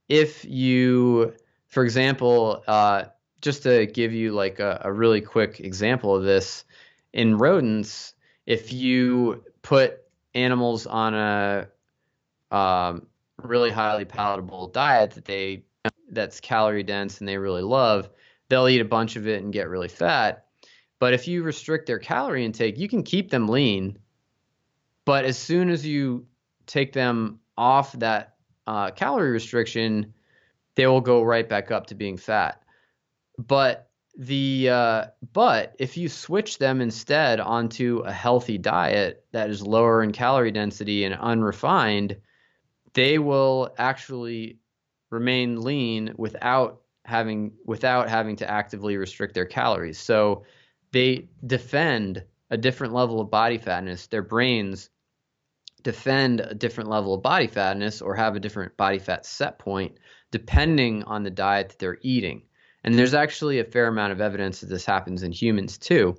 if 0.08 0.46
you, 0.46 1.34
for 1.68 1.84
example, 1.84 2.64
uh, 2.68 3.06
just 3.42 3.64
to 3.64 3.86
give 3.86 4.14
you 4.14 4.32
like 4.32 4.60
a, 4.60 4.82
a, 4.86 4.92
really 4.92 5.22
quick 5.22 5.60
example 5.60 6.16
of 6.16 6.24
this, 6.24 6.64
in 7.12 7.38
rodents, 7.38 8.14
if 8.46 8.72
you 8.72 9.44
put 9.62 10.00
animals 10.34 10.86
on 10.86 11.14
a 11.16 11.68
um, 12.52 13.08
really 13.42 13.72
highly 13.72 14.06
palatable 14.06 14.68
diet 14.68 15.12
that 15.12 15.26
they 15.26 15.64
that's 16.10 16.40
calorie 16.40 16.84
dense 16.84 17.20
and 17.20 17.28
they 17.28 17.38
really 17.38 17.62
love, 17.62 18.10
they'll 18.48 18.68
eat 18.68 18.82
a 18.82 18.86
bunch 18.86 19.16
of 19.16 19.28
it 19.28 19.44
and 19.44 19.52
get 19.52 19.70
really 19.70 19.88
fat 19.88 20.45
but 21.00 21.14
if 21.14 21.28
you 21.28 21.44
restrict 21.44 21.88
their 21.88 22.00
calorie 22.00 22.46
intake, 22.46 22.78
you 22.78 22.88
can 22.88 23.04
keep 23.04 23.30
them 23.30 23.48
lean. 23.48 24.00
But 25.06 25.26
as 25.26 25.38
soon 25.38 25.70
as 25.70 25.86
you 25.86 26.26
take 26.66 26.94
them 26.94 27.40
off 27.58 27.92
that 27.94 28.36
uh, 28.68 28.92
calorie 28.92 29.32
restriction, 29.32 30.14
they 30.76 30.88
will 30.88 31.02
go 31.02 31.22
right 31.24 31.48
back 31.48 31.72
up 31.72 31.88
to 31.88 31.96
being 31.96 32.18
fat. 32.18 32.64
But 33.38 33.90
the 34.18 34.70
uh, 34.70 35.06
but 35.34 35.76
if 35.78 35.98
you 35.98 36.08
switch 36.08 36.58
them 36.58 36.80
instead 36.80 37.40
onto 37.40 38.02
a 38.06 38.12
healthy 38.12 38.58
diet 38.58 39.26
that 39.34 39.50
is 39.50 39.62
lower 39.62 40.02
in 40.02 40.14
calorie 40.14 40.52
density 40.52 41.04
and 41.04 41.16
unrefined, 41.16 42.16
they 42.94 43.20
will 43.20 43.74
actually 43.78 44.58
remain 45.10 45.62
lean 45.62 46.14
without 46.18 46.82
having 47.04 47.52
without 47.66 48.10
having 48.10 48.38
to 48.38 48.50
actively 48.50 48.96
restrict 48.96 49.34
their 49.34 49.46
calories. 49.46 50.00
So 50.00 50.44
they 50.96 51.28
defend 51.46 52.24
a 52.52 52.56
different 52.56 52.94
level 52.94 53.20
of 53.20 53.30
body 53.30 53.58
fatness. 53.58 54.08
Their 54.08 54.22
brains 54.22 54.90
defend 55.84 56.40
a 56.40 56.56
different 56.56 56.90
level 56.90 57.14
of 57.14 57.22
body 57.22 57.48
fatness 57.48 58.02
or 58.02 58.16
have 58.16 58.38
a 58.38 58.40
different 58.40 58.78
body 58.78 58.98
fat 58.98 59.26
set 59.26 59.60
point 59.60 59.98
depending 60.32 61.04
on 61.04 61.24
the 61.24 61.30
diet 61.30 61.68
that 61.68 61.80
they're 61.80 61.98
eating. 62.02 62.44
And 62.86 62.98
there's 62.98 63.14
actually 63.14 63.60
a 63.60 63.66
fair 63.66 63.88
amount 63.88 64.14
of 64.14 64.22
evidence 64.22 64.62
that 64.62 64.68
this 64.68 64.86
happens 64.86 65.22
in 65.22 65.34
humans 65.34 65.78
too. 65.78 66.16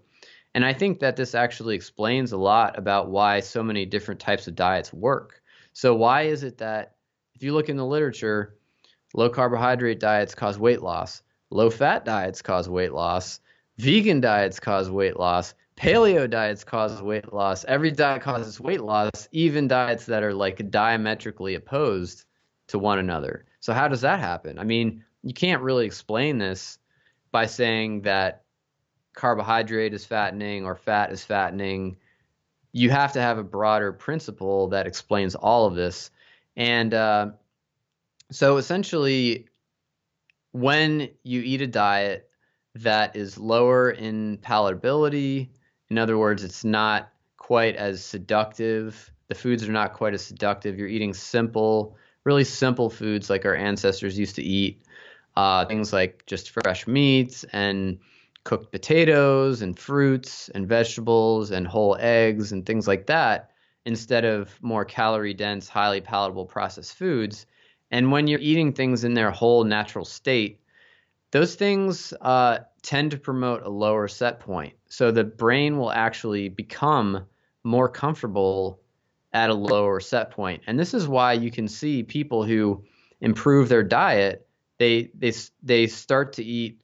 And 0.55 0.63
I 0.63 0.75
think 0.75 1.01
that 1.01 1.17
this 1.17 1.35
actually 1.35 1.75
explains 1.75 2.33
a 2.33 2.37
lot 2.37 2.79
about 2.79 3.09
why 3.09 3.41
so 3.41 3.63
many 3.63 3.87
different 3.87 4.21
types 4.21 4.47
of 4.47 4.57
diets 4.57 4.93
work. 4.93 5.41
So, 5.73 5.95
why 5.95 6.23
is 6.23 6.43
it 6.43 6.59
that 6.59 6.97
if 7.35 7.43
you 7.43 7.55
look 7.55 7.71
in 7.71 7.79
the 7.79 7.87
literature, 7.87 8.59
low 9.15 9.31
carbohydrate 9.31 10.01
diets 10.01 10.35
cause 10.35 10.59
weight 10.59 10.83
loss, 10.83 11.23
low 11.49 11.71
fat 11.71 12.05
diets 12.05 12.43
cause 12.43 12.69
weight 12.69 12.93
loss, 12.93 13.41
vegan 13.79 14.21
diets 14.21 14.59
cause 14.59 14.91
weight 14.91 15.19
loss 15.19 15.55
paleo 15.77 16.29
diets 16.29 16.65
cause 16.65 17.03
weight 17.03 17.33
loss 17.33 17.65
every 17.65 17.91
diet 17.91 18.23
causes 18.23 18.59
weight 18.59 18.81
loss 18.81 19.29
even 19.33 19.69
diets 19.69 20.07
that 20.07 20.23
are 20.23 20.33
like 20.33 20.71
diametrically 20.71 21.55
opposed 21.55 22.25
to 22.69 22.79
one 22.79 22.99
another. 22.99 23.45
So 23.61 23.73
how 23.73 23.87
does 23.87 24.01
that 24.01 24.19
happen? 24.19 24.59
I 24.59 24.65
mean 24.65 25.05
you 25.23 25.35
can't 25.35 25.63
really 25.63 25.87
explain 25.87 26.39
this 26.39 26.79
by 27.31 27.47
saying 27.47 28.03
that 28.03 28.45
carbohydrate 29.15 29.93
is 29.93 30.07
fattening 30.07 30.65
or 30.65 30.77
fat 30.77 31.13
is 31.13 31.25
fattening. 31.25 31.97
You 32.73 32.91
have 32.91 33.13
to 33.13 33.21
have 33.21 33.39
a 33.39 33.45
broader 33.45 33.93
principle 33.93 34.69
that 34.69 34.87
explains 34.87 35.35
all 35.35 35.67
of 35.67 35.75
this. 35.75 36.11
And 36.57 36.95
uh, 36.95 37.31
so 38.31 38.57
essentially 38.57 39.49
when 40.53 41.11
you 41.23 41.43
eat 41.43 41.61
a 41.61 41.67
diet 41.67 42.26
that 42.83 43.17
is 43.17 43.39
lower 43.39 43.91
in 43.91 44.39
palatability. 44.39 45.49
In 45.89 45.99
other 45.99 46.19
words, 46.19 46.45
it's 46.45 46.65
not 46.65 47.11
quite 47.37 47.77
as 47.77 48.05
seductive. 48.05 49.11
The 49.29 49.35
foods 49.35 49.69
are 49.69 49.73
not 49.73 49.93
quite 49.93 50.15
as 50.15 50.25
seductive. 50.25 50.79
You're 50.79 50.89
eating 50.89 51.15
simple, 51.15 51.97
really 52.25 52.45
simple 52.45 52.91
foods 52.91 53.31
like 53.31 53.45
our 53.45 53.55
ancestors 53.55 54.19
used 54.19 54.37
to 54.37 54.43
eat. 54.43 54.83
Uh, 55.37 55.67
things 55.67 55.93
like 55.93 56.25
just 56.27 56.51
fresh 56.51 56.87
meats 56.87 57.45
and 57.53 57.99
cooked 58.45 58.73
potatoes 58.73 59.61
and 59.61 59.79
fruits 59.79 60.49
and 60.51 60.67
vegetables 60.67 61.51
and 61.51 61.67
whole 61.67 61.97
eggs 62.01 62.53
and 62.53 62.65
things 62.65 62.89
like 62.89 63.07
that 63.07 63.51
instead 63.85 64.25
of 64.25 64.57
more 64.63 64.85
calorie 64.85 65.35
dense, 65.35 65.69
highly 65.69 66.01
palatable 66.01 66.47
processed 66.47 66.97
foods. 66.97 67.47
And 67.91 68.11
when 68.11 68.27
you're 68.27 68.41
eating 68.41 68.73
things 68.73 69.05
in 69.05 69.15
their 69.15 69.31
whole 69.31 69.65
natural 69.65 70.05
state, 70.05 70.61
those 71.31 71.55
things 71.55 72.13
uh, 72.21 72.59
tend 72.83 73.11
to 73.11 73.19
promote 73.19 73.63
a 73.63 73.69
lower 73.69 74.09
set 74.09 74.41
point. 74.41 74.75
So 74.89 75.11
the 75.11 75.25
brain 75.25 75.79
will 75.79 75.91
actually 75.91 76.49
become 76.49 77.27
more 77.65 77.89
comfortable 77.89 78.81
at 79.33 79.51
a 79.51 79.55
lower 79.55 80.01
set 80.01 80.31
point. 80.31 80.63
And 80.67 80.79
this 80.79 80.95
is 80.95 81.09
why 81.09 81.33
you 81.35 81.51
can 81.51 81.69
see 81.69 82.03
people 82.03 82.45
who 82.45 82.85
improve 83.21 83.69
their 83.69 83.83
diet, 83.83 84.47
they 84.79 85.11
they 85.15 85.33
they 85.63 85.87
start 85.87 86.35
to 86.35 86.45
eat 86.45 86.81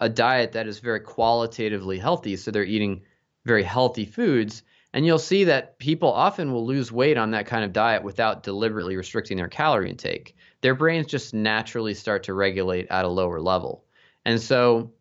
a 0.00 0.08
diet 0.08 0.52
that 0.52 0.66
is 0.66 0.80
very 0.80 1.00
qualitatively 1.00 1.98
healthy. 1.98 2.36
So 2.36 2.50
they're 2.50 2.64
eating 2.64 3.02
very 3.44 3.62
healthy 3.62 4.04
foods. 4.04 4.62
And 4.94 5.06
you'll 5.06 5.18
see 5.18 5.44
that 5.44 5.78
people 5.78 6.12
often 6.12 6.52
will 6.52 6.66
lose 6.66 6.92
weight 6.92 7.16
on 7.16 7.30
that 7.30 7.46
kind 7.46 7.64
of 7.64 7.72
diet 7.72 8.02
without 8.02 8.42
deliberately 8.42 8.96
restricting 8.96 9.38
their 9.38 9.48
calorie 9.48 9.88
intake 9.88 10.36
their 10.62 10.74
brains 10.74 11.08
just 11.08 11.34
naturally 11.34 11.92
start 11.92 12.22
to 12.24 12.34
regulate 12.34 12.86
at 12.88 13.04
a 13.04 13.08
lower 13.08 13.40
level. 13.40 13.84
And 14.24 14.40
so 14.40 14.92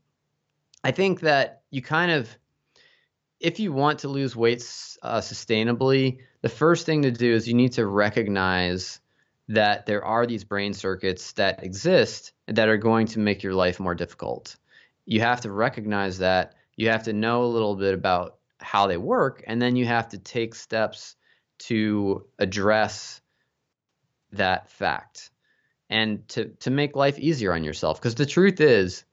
I 0.83 0.91
think 0.91 1.21
that 1.21 1.61
you 1.69 1.81
kind 1.81 2.11
of, 2.11 2.35
if 3.39 3.59
you 3.59 3.71
want 3.71 3.99
to 3.99 4.07
lose 4.07 4.35
weight 4.35 4.61
uh, 5.01 5.21
sustainably, 5.21 6.19
the 6.41 6.49
first 6.49 6.85
thing 6.85 7.03
to 7.03 7.11
do 7.11 7.33
is 7.33 7.47
you 7.47 7.53
need 7.53 7.73
to 7.73 7.85
recognize 7.85 8.99
that 9.47 9.85
there 9.85 10.03
are 10.03 10.25
these 10.25 10.43
brain 10.43 10.73
circuits 10.73 11.33
that 11.33 11.63
exist 11.63 12.33
that 12.47 12.67
are 12.67 12.77
going 12.77 13.07
to 13.07 13.19
make 13.19 13.43
your 13.43 13.53
life 13.53 13.79
more 13.79 13.95
difficult. 13.95 14.55
You 15.05 15.21
have 15.21 15.41
to 15.41 15.51
recognize 15.51 16.17
that. 16.19 16.55
You 16.75 16.89
have 16.89 17.03
to 17.03 17.13
know 17.13 17.43
a 17.43 17.45
little 17.45 17.75
bit 17.75 17.93
about 17.93 18.37
how 18.61 18.87
they 18.87 18.97
work, 18.97 19.43
and 19.47 19.61
then 19.61 19.75
you 19.75 19.85
have 19.85 20.09
to 20.09 20.17
take 20.17 20.55
steps 20.55 21.15
to 21.59 22.25
address 22.39 23.21
that 24.31 24.69
fact 24.69 25.29
and 25.89 26.27
to, 26.29 26.45
to 26.59 26.71
make 26.71 26.95
life 26.95 27.19
easier 27.19 27.53
on 27.53 27.63
yourself. 27.63 27.99
Because 27.99 28.15
the 28.15 28.25
truth 28.25 28.61
is, 28.61 29.03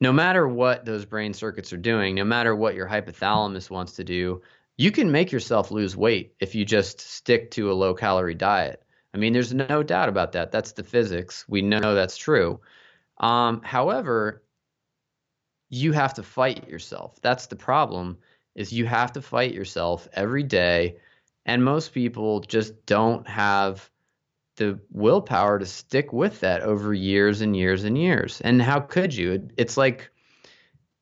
no 0.00 0.12
matter 0.12 0.46
what 0.48 0.84
those 0.84 1.04
brain 1.04 1.32
circuits 1.32 1.72
are 1.72 1.78
doing, 1.78 2.16
no 2.16 2.24
matter 2.24 2.54
what 2.56 2.74
your 2.74 2.88
hypothalamus 2.88 3.70
wants 3.70 3.92
to 3.94 4.04
do, 4.04 4.42
you 4.76 4.90
can 4.90 5.12
make 5.12 5.30
yourself 5.30 5.70
lose 5.70 5.96
weight 5.96 6.34
if 6.40 6.54
you 6.54 6.64
just 6.64 7.00
stick 7.00 7.52
to 7.52 7.70
a 7.70 7.74
low 7.74 7.94
calorie 7.94 8.34
diet. 8.34 8.82
I 9.14 9.18
mean, 9.18 9.32
there's 9.32 9.54
no 9.54 9.82
doubt 9.82 10.08
about 10.08 10.32
that. 10.32 10.50
That's 10.50 10.72
the 10.72 10.82
physics. 10.82 11.44
We 11.48 11.62
know 11.62 11.94
that's 11.94 12.16
true. 12.16 12.60
Um, 13.18 13.60
however, 13.62 14.42
you 15.72 15.92
have 15.92 16.12
to 16.12 16.22
fight 16.22 16.68
yourself. 16.68 17.18
That's 17.22 17.46
the 17.46 17.56
problem 17.56 18.18
is 18.54 18.74
you 18.74 18.84
have 18.84 19.14
to 19.14 19.22
fight 19.22 19.54
yourself 19.54 20.06
every 20.12 20.42
day 20.42 20.98
and 21.46 21.64
most 21.64 21.94
people 21.94 22.40
just 22.40 22.84
don't 22.84 23.26
have 23.26 23.90
the 24.56 24.78
willpower 24.90 25.58
to 25.58 25.64
stick 25.64 26.12
with 26.12 26.40
that 26.40 26.60
over 26.60 26.92
years 26.92 27.40
and 27.40 27.56
years 27.56 27.84
and 27.84 27.96
years. 27.96 28.42
And 28.42 28.60
how 28.60 28.80
could 28.80 29.14
you? 29.14 29.48
It's 29.56 29.78
like 29.78 30.10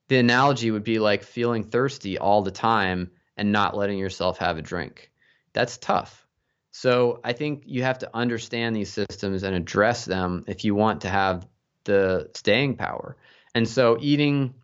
the 0.06 0.18
analogy 0.18 0.70
would 0.70 0.84
be 0.84 1.00
like 1.00 1.24
feeling 1.24 1.64
thirsty 1.64 2.16
all 2.16 2.42
the 2.42 2.52
time 2.52 3.10
and 3.36 3.50
not 3.50 3.76
letting 3.76 3.98
yourself 3.98 4.38
have 4.38 4.56
a 4.56 4.62
drink. 4.62 5.10
That's 5.52 5.78
tough. 5.78 6.28
So 6.70 7.18
I 7.24 7.32
think 7.32 7.64
you 7.66 7.82
have 7.82 7.98
to 7.98 8.10
understand 8.14 8.76
these 8.76 8.92
systems 8.92 9.42
and 9.42 9.56
address 9.56 10.04
them 10.04 10.44
if 10.46 10.64
you 10.64 10.76
want 10.76 11.00
to 11.00 11.08
have 11.08 11.44
the 11.82 12.30
staying 12.36 12.76
power. 12.76 13.16
And 13.52 13.68
so 13.68 13.98
eating 14.00 14.54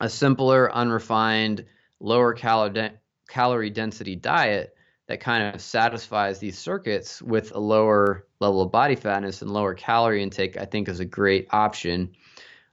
a 0.00 0.08
simpler, 0.08 0.72
unrefined, 0.72 1.64
lower 2.00 2.34
calorie 2.34 3.70
density 3.70 4.16
diet 4.16 4.74
that 5.06 5.20
kind 5.20 5.54
of 5.54 5.60
satisfies 5.60 6.38
these 6.38 6.58
circuits 6.58 7.20
with 7.20 7.54
a 7.54 7.58
lower 7.58 8.26
level 8.40 8.62
of 8.62 8.72
body 8.72 8.96
fatness 8.96 9.42
and 9.42 9.50
lower 9.50 9.74
calorie 9.74 10.22
intake, 10.22 10.56
I 10.56 10.64
think 10.64 10.88
is 10.88 11.00
a 11.00 11.04
great 11.04 11.46
option. 11.50 12.12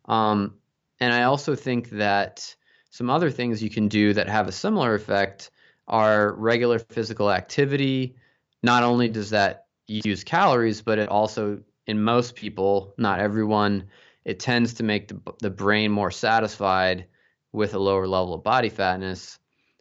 Um, 0.06 0.56
and 1.00 1.14
I 1.14 1.24
also 1.24 1.56
think 1.56 1.90
that 1.92 2.56
some 2.90 3.10
other 3.10 3.32
things 3.32 3.62
you 3.64 3.70
can 3.70 3.88
do 3.88 4.14
that 4.14 4.30
have 4.30 4.48
a 4.48 4.52
similar 4.52 4.96
effect 4.96 5.52
are 5.88 6.34
regular 6.34 6.80
physical 6.80 7.32
activity. 7.32 8.16
Not 8.64 8.84
only 8.84 9.08
does 9.08 9.32
that 9.32 9.66
use 9.88 10.24
calories, 10.24 10.82
but 10.82 11.00
it 11.00 11.10
also, 11.10 11.62
in 11.88 12.02
most 12.02 12.36
people, 12.36 12.94
not 12.98 13.20
everyone, 13.20 13.88
it 14.26 14.40
tends 14.40 14.76
to 14.76 14.84
make 14.84 15.08
the, 15.08 15.20
the 15.40 15.50
brain 15.50 15.92
more 15.92 16.12
satisfied 16.12 17.06
with 17.52 17.74
a 17.74 17.80
lower 17.80 18.08
level 18.08 18.34
of 18.34 18.44
body 18.44 18.70
fatness. 18.70 19.40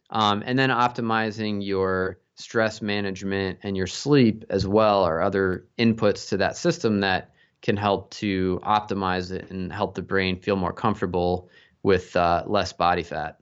Um, 0.09 0.43
and 0.45 0.57
then 0.59 0.69
optimizing 0.69 1.65
your 1.65 2.19
stress 2.35 2.81
management 2.81 3.59
and 3.63 3.77
your 3.77 3.87
sleep 3.87 4.43
as 4.49 4.67
well 4.67 5.03
are 5.03 5.21
other 5.21 5.67
inputs 5.77 6.29
to 6.29 6.37
that 6.37 6.57
system 6.57 6.99
that 7.01 7.31
can 7.61 7.77
help 7.77 8.09
to 8.11 8.59
optimize 8.63 9.31
it 9.31 9.49
and 9.51 9.71
help 9.71 9.93
the 9.93 10.01
brain 10.01 10.39
feel 10.39 10.55
more 10.55 10.73
comfortable 10.73 11.49
with 11.83 12.15
uh, 12.15 12.43
less 12.47 12.73
body 12.73 13.03
fat. 13.03 13.37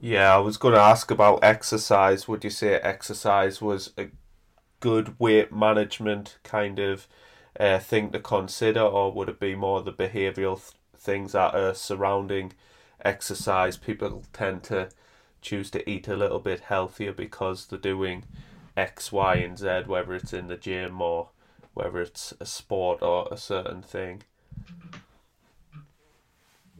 Yeah, 0.00 0.34
I 0.34 0.38
was 0.38 0.56
going 0.56 0.74
to 0.74 0.80
ask 0.80 1.10
about 1.10 1.42
exercise. 1.42 2.28
Would 2.28 2.44
you 2.44 2.50
say 2.50 2.74
exercise 2.74 3.62
was 3.62 3.92
a 3.96 4.08
good 4.80 5.18
weight 5.18 5.52
management 5.52 6.38
kind 6.42 6.78
of 6.78 7.06
uh, 7.62 7.78
thing 7.78 8.10
to 8.10 8.18
consider, 8.18 8.80
or 8.80 9.12
would 9.12 9.28
it 9.28 9.38
be 9.38 9.54
more 9.54 9.80
the 9.82 9.92
behavioural 9.92 10.56
th- 10.56 10.74
things 10.96 11.30
that 11.32 11.54
are 11.54 11.74
surrounding 11.74 12.52
exercise? 13.04 13.76
People 13.76 14.24
tend 14.32 14.64
to 14.64 14.88
choose 15.40 15.70
to 15.70 15.88
eat 15.88 16.08
a 16.08 16.16
little 16.16 16.40
bit 16.40 16.60
healthier 16.60 17.12
because 17.12 17.66
they're 17.66 17.78
doing 17.78 18.24
X, 18.76 19.12
Y, 19.12 19.36
and 19.36 19.56
Z, 19.56 19.84
whether 19.86 20.12
it's 20.14 20.32
in 20.32 20.48
the 20.48 20.56
gym 20.56 21.00
or 21.00 21.28
whether 21.72 22.00
it's 22.00 22.34
a 22.40 22.46
sport 22.46 23.00
or 23.00 23.28
a 23.30 23.36
certain 23.36 23.80
thing. 23.80 24.24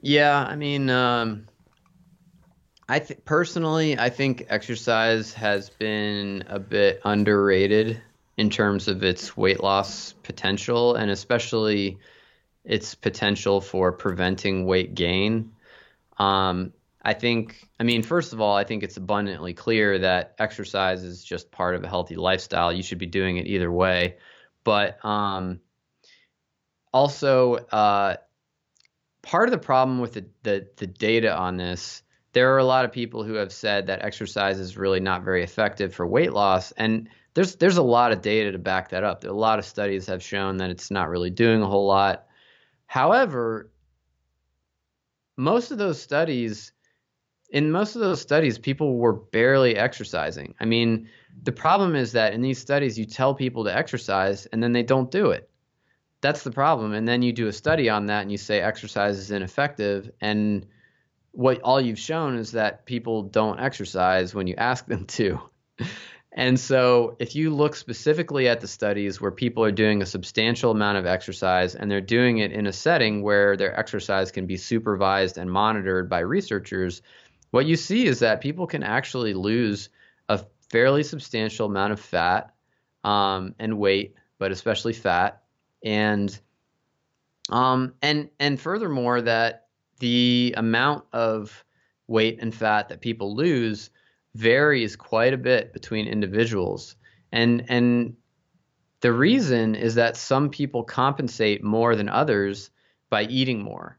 Yeah, 0.01 0.45
I 0.45 0.57
mean, 0.57 0.91
um, 0.91 1.47
I 2.89 2.99
think 2.99 3.25
personally, 3.25 3.97
I 3.97 4.11
think 4.11 4.47
exercise 4.49 5.33
has 5.35 5.71
been 5.71 6.43
a 6.49 6.59
bit 6.59 7.01
underrated 7.05 8.03
in 8.37 8.51
terms 8.51 8.89
of 8.89 9.03
its 9.03 9.37
weight 9.37 9.63
loss 9.63 10.15
potential, 10.23 10.95
and 10.95 11.11
especially 11.11 11.99
its 12.65 12.95
potential 12.95 13.61
for 13.61 13.93
preventing 13.93 14.65
weight 14.67 14.95
gain. 14.95 15.53
Um, 16.19 16.73
I 17.05 17.15
think, 17.15 17.69
I 17.81 17.83
mean, 17.83 18.03
first 18.03 18.33
of 18.33 18.41
all, 18.41 18.57
I 18.57 18.65
think 18.65 18.83
it's 18.83 18.97
abundantly 18.97 19.55
clear 19.55 19.99
that 19.99 20.35
exercise 20.39 21.03
is 21.03 21.25
just 21.25 21.51
part 21.51 21.75
of 21.75 21.83
a 21.83 21.89
healthy 21.89 22.15
lifestyle. 22.15 22.73
You 22.73 22.83
should 22.83 22.99
be 22.99 23.07
doing 23.07 23.39
it 23.39 23.47
either 23.47 23.71
way. 23.71 24.19
But 24.63 25.05
um, 25.05 25.61
also, 26.93 27.55
uh, 27.55 28.17
part 29.23 29.49
of 29.49 29.53
the 29.53 29.59
problem 29.59 29.99
with 29.99 30.13
the, 30.13 30.27
the, 30.45 30.69
the 30.77 30.87
data 30.87 31.37
on 31.37 31.57
this, 31.57 32.03
there 32.33 32.55
are 32.55 32.59
a 32.59 32.65
lot 32.65 32.85
of 32.85 32.93
people 32.93 33.25
who 33.25 33.35
have 33.35 33.53
said 33.53 33.89
that 33.89 34.05
exercise 34.05 34.61
is 34.61 34.77
really 34.77 35.01
not 35.01 35.25
very 35.25 35.43
effective 35.43 35.93
for 35.93 36.07
weight 36.07 36.33
loss. 36.33 36.71
And 36.73 37.09
there's 37.35 37.57
there's 37.57 37.79
a 37.79 37.83
lot 37.83 38.13
of 38.13 38.23
data 38.23 38.53
to 38.53 38.59
back 38.59 38.91
that 38.91 39.05
up. 39.05 39.25
A 39.25 39.29
lot 39.29 39.59
of 39.59 39.65
studies 39.65 40.07
have 40.07 40.23
shown 40.23 40.59
that 40.59 40.71
it's 40.71 40.91
not 40.91 41.09
really 41.09 41.31
doing 41.31 41.63
a 41.63 41.67
whole 41.67 41.87
lot. 41.87 42.27
However, 42.87 43.71
most 45.37 45.71
of 45.71 45.79
those 45.79 46.01
studies 46.01 46.73
in 47.53 47.71
most 47.71 47.95
of 47.95 48.01
those 48.01 48.21
studies, 48.21 48.59
people 48.59 48.97
were 48.97 49.13
barely 49.13 49.77
exercising. 49.77 50.55
I 50.59 50.65
mean, 50.65 51.09
the 51.43 51.53
problem 51.53 51.95
is 51.95 52.13
that 52.13 52.33
in 52.33 52.41
these 52.41 52.59
studies, 52.59 52.99
you 52.99 53.05
tell 53.05 53.35
people 53.35 53.65
to 53.65 53.77
exercise 53.77 54.47
and 54.47 54.63
then 54.63 54.73
they 54.73 54.83
don't 54.83 55.11
do 55.11 55.31
it. 55.31 55.51
That's 56.23 56.45
the 56.45 56.51
problem. 56.51 56.95
And 56.95 57.07
then 57.07 57.21
you 57.21 57.33
do 57.33 57.49
a 57.49 57.53
study 57.53 57.91
on 57.91 58.07
that 58.07 58.23
and 58.23 58.33
you 58.33 58.39
say 58.39 58.61
exercise 58.61 59.19
is 59.19 59.31
ineffective. 59.31 60.11
And 60.23 60.67
what 61.33 61.61
all 61.61 61.81
you've 61.81 61.99
shown 61.99 62.37
is 62.37 62.53
that 62.53 62.87
people 62.87 63.23
don't 63.23 63.61
exercise 63.61 64.35
when 64.35 64.47
you 64.47 64.55
ask 64.57 64.87
them 64.87 65.05
to. 65.07 65.39
And 66.35 66.59
so, 66.59 67.15
if 67.19 67.37
you 67.37 67.51
look 67.51 67.77
specifically 67.77 68.49
at 68.49 68.61
the 68.61 68.69
studies 68.69 69.21
where 69.21 69.31
people 69.31 69.63
are 69.65 69.73
doing 69.73 70.01
a 70.01 70.07
substantial 70.07 70.71
amount 70.71 70.97
of 70.97 71.05
exercise 71.05 71.75
and 71.75 71.91
they're 71.91 72.01
doing 72.01 72.39
it 72.39 72.53
in 72.53 72.67
a 72.67 72.73
setting 72.73 73.23
where 73.23 73.55
their 73.55 73.79
exercise 73.79 74.31
can 74.33 74.47
be 74.47 74.57
supervised 74.57 75.37
and 75.37 75.51
monitored 75.51 76.09
by 76.09 76.21
researchers, 76.21 77.03
what 77.51 77.67
you 77.67 77.77
see 77.77 78.07
is 78.07 78.21
that 78.21 78.41
people 78.41 78.67
can 78.67 78.83
actually 78.83 79.35
lose 79.35 79.91
a 80.31 80.41
fairly 80.71 81.03
substantial 81.03 81.67
amount 81.67 81.93
of 81.93 82.01
fat 82.01 82.55
um, 83.05 83.55
and 83.59 83.79
weight, 83.79 84.15
but 84.39 84.51
especially 84.53 84.95
fat, 84.95 85.43
and 85.85 86.41
um, 87.51 87.93
and 88.01 88.31
and 88.41 88.59
furthermore 88.59 89.21
that 89.21 89.67
the 89.99 90.55
amount 90.57 91.05
of 91.13 91.65
weight 92.07 92.39
and 92.41 92.55
fat 92.55 92.89
that 92.89 93.03
people 93.03 93.37
lose 93.37 93.91
varies 94.35 94.97
quite 94.97 95.35
a 95.35 95.39
bit 95.39 95.73
between 95.73 96.07
individuals, 96.07 96.97
and 97.31 97.65
and 97.69 98.17
the 99.01 99.13
reason 99.13 99.75
is 99.75 99.97
that 99.97 100.17
some 100.17 100.49
people 100.49 100.85
compensate 100.85 101.63
more 101.63 101.97
than 101.97 102.09
others 102.09 102.71
by 103.11 103.25
eating 103.25 103.61
more. 103.61 103.99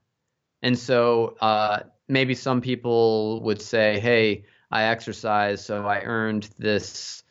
And 0.62 0.80
so 0.80 1.36
uh, 1.42 1.82
maybe 2.08 2.34
some 2.34 2.62
people 2.62 3.42
would 3.42 3.62
say, 3.62 4.00
hey, 4.00 4.46
I 4.72 4.84
exercise, 4.86 5.64
so 5.64 5.86
I 5.86 6.00
earned 6.00 6.50
this, 6.58 7.24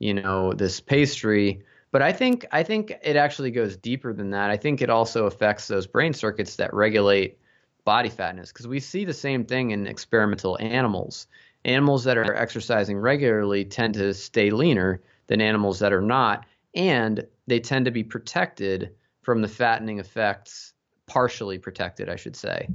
you 0.00 0.12
know, 0.12 0.52
this 0.52 0.80
pastry. 0.80 1.62
But 1.92 2.02
I 2.02 2.12
think 2.12 2.46
I 2.52 2.62
think 2.62 2.92
it 3.02 3.16
actually 3.16 3.52
goes 3.52 3.76
deeper 3.76 4.12
than 4.12 4.30
that. 4.30 4.50
I 4.50 4.56
think 4.56 4.82
it 4.82 4.90
also 4.90 5.26
affects 5.26 5.66
those 5.68 5.86
brain 5.86 6.12
circuits 6.12 6.56
that 6.56 6.74
regulate 6.74 7.38
body 7.84 8.10
fatness 8.10 8.52
because 8.52 8.68
we 8.68 8.80
see 8.80 9.04
the 9.04 9.14
same 9.14 9.44
thing 9.44 9.70
in 9.70 9.86
experimental 9.86 10.58
animals. 10.60 11.26
Animals 11.64 12.04
that 12.04 12.16
are 12.16 12.34
exercising 12.34 12.98
regularly 12.98 13.64
tend 13.64 13.94
to 13.94 14.14
stay 14.14 14.50
leaner 14.50 15.02
than 15.26 15.40
animals 15.40 15.78
that 15.80 15.92
are 15.92 16.00
not, 16.00 16.46
and 16.74 17.26
they 17.46 17.60
tend 17.60 17.84
to 17.84 17.90
be 17.90 18.02
protected 18.02 18.94
from 19.22 19.42
the 19.42 19.48
fattening 19.48 19.98
effects, 19.98 20.72
partially 21.06 21.58
protected, 21.58 22.08
I 22.08 22.16
should 22.16 22.36
say, 22.36 22.68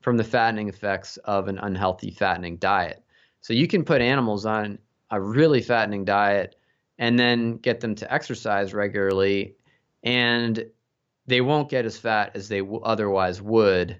from 0.00 0.16
the 0.16 0.24
fattening 0.24 0.68
effects 0.68 1.16
of 1.18 1.48
an 1.48 1.58
unhealthy 1.58 2.10
fattening 2.10 2.58
diet. 2.58 3.02
So 3.40 3.52
you 3.52 3.66
can 3.66 3.84
put 3.84 4.00
animals 4.00 4.46
on 4.46 4.78
a 5.10 5.20
really 5.20 5.62
fattening 5.62 6.04
diet 6.04 6.56
and 6.98 7.18
then 7.18 7.56
get 7.56 7.80
them 7.80 7.94
to 7.96 8.12
exercise 8.12 8.74
regularly, 8.74 9.56
and 10.02 10.64
they 11.26 11.40
won't 11.40 11.70
get 11.70 11.84
as 11.84 11.98
fat 11.98 12.32
as 12.34 12.48
they 12.48 12.60
w- 12.60 12.80
otherwise 12.82 13.42
would 13.42 13.98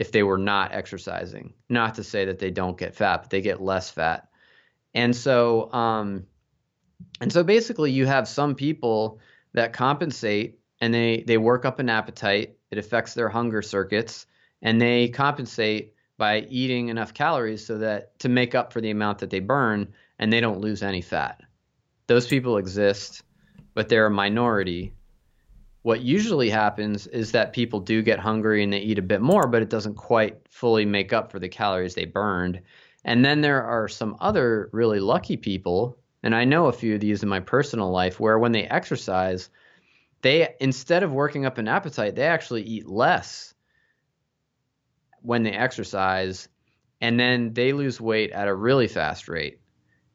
if 0.00 0.12
they 0.12 0.22
were 0.22 0.38
not 0.38 0.72
exercising. 0.72 1.52
Not 1.68 1.96
to 1.96 2.04
say 2.04 2.24
that 2.24 2.38
they 2.38 2.50
don't 2.50 2.78
get 2.78 2.94
fat, 2.94 3.18
but 3.18 3.30
they 3.30 3.42
get 3.42 3.60
less 3.60 3.90
fat. 3.90 4.28
And 4.94 5.14
so, 5.14 5.70
um, 5.74 6.26
and 7.20 7.30
so 7.30 7.44
basically, 7.44 7.92
you 7.92 8.06
have 8.06 8.26
some 8.26 8.54
people 8.54 9.20
that 9.52 9.74
compensate 9.74 10.58
and 10.80 10.94
they 10.94 11.22
they 11.26 11.36
work 11.36 11.66
up 11.66 11.80
an 11.80 11.90
appetite. 11.90 12.56
It 12.70 12.78
affects 12.78 13.12
their 13.12 13.28
hunger 13.28 13.60
circuits, 13.60 14.24
and 14.62 14.80
they 14.80 15.08
compensate 15.08 15.92
by 16.16 16.46
eating 16.48 16.88
enough 16.88 17.12
calories 17.12 17.66
so 17.66 17.76
that 17.78 18.18
to 18.20 18.30
make 18.30 18.54
up 18.54 18.72
for 18.72 18.80
the 18.80 18.90
amount 18.90 19.18
that 19.18 19.28
they 19.28 19.40
burn, 19.40 19.92
and 20.18 20.32
they 20.32 20.40
don't 20.40 20.62
lose 20.62 20.82
any 20.82 21.02
fat. 21.02 21.42
Those 22.06 22.26
people 22.26 22.56
exist, 22.56 23.22
but 23.74 23.90
they're 23.90 24.06
a 24.06 24.10
minority. 24.10 24.94
What 25.82 26.02
usually 26.02 26.50
happens 26.50 27.06
is 27.06 27.32
that 27.32 27.54
people 27.54 27.80
do 27.80 28.02
get 28.02 28.18
hungry 28.18 28.62
and 28.62 28.72
they 28.72 28.80
eat 28.80 28.98
a 28.98 29.02
bit 29.02 29.22
more, 29.22 29.46
but 29.46 29.62
it 29.62 29.70
doesn't 29.70 29.94
quite 29.94 30.36
fully 30.50 30.84
make 30.84 31.12
up 31.12 31.32
for 31.32 31.38
the 31.38 31.48
calories 31.48 31.94
they 31.94 32.04
burned. 32.04 32.60
And 33.04 33.24
then 33.24 33.40
there 33.40 33.62
are 33.62 33.88
some 33.88 34.16
other 34.20 34.68
really 34.72 35.00
lucky 35.00 35.38
people, 35.38 35.96
and 36.22 36.34
I 36.34 36.44
know 36.44 36.66
a 36.66 36.72
few 36.72 36.94
of 36.94 37.00
these 37.00 37.22
in 37.22 37.30
my 37.30 37.40
personal 37.40 37.90
life, 37.90 38.20
where 38.20 38.38
when 38.38 38.52
they 38.52 38.64
exercise, 38.64 39.48
they 40.20 40.54
instead 40.60 41.02
of 41.02 41.12
working 41.12 41.46
up 41.46 41.56
an 41.56 41.66
appetite, 41.66 42.14
they 42.14 42.26
actually 42.26 42.62
eat 42.62 42.86
less 42.86 43.54
when 45.22 45.42
they 45.44 45.52
exercise, 45.52 46.48
and 47.00 47.18
then 47.18 47.54
they 47.54 47.72
lose 47.72 47.98
weight 48.00 48.32
at 48.32 48.48
a 48.48 48.54
really 48.54 48.88
fast 48.88 49.28
rate. 49.28 49.59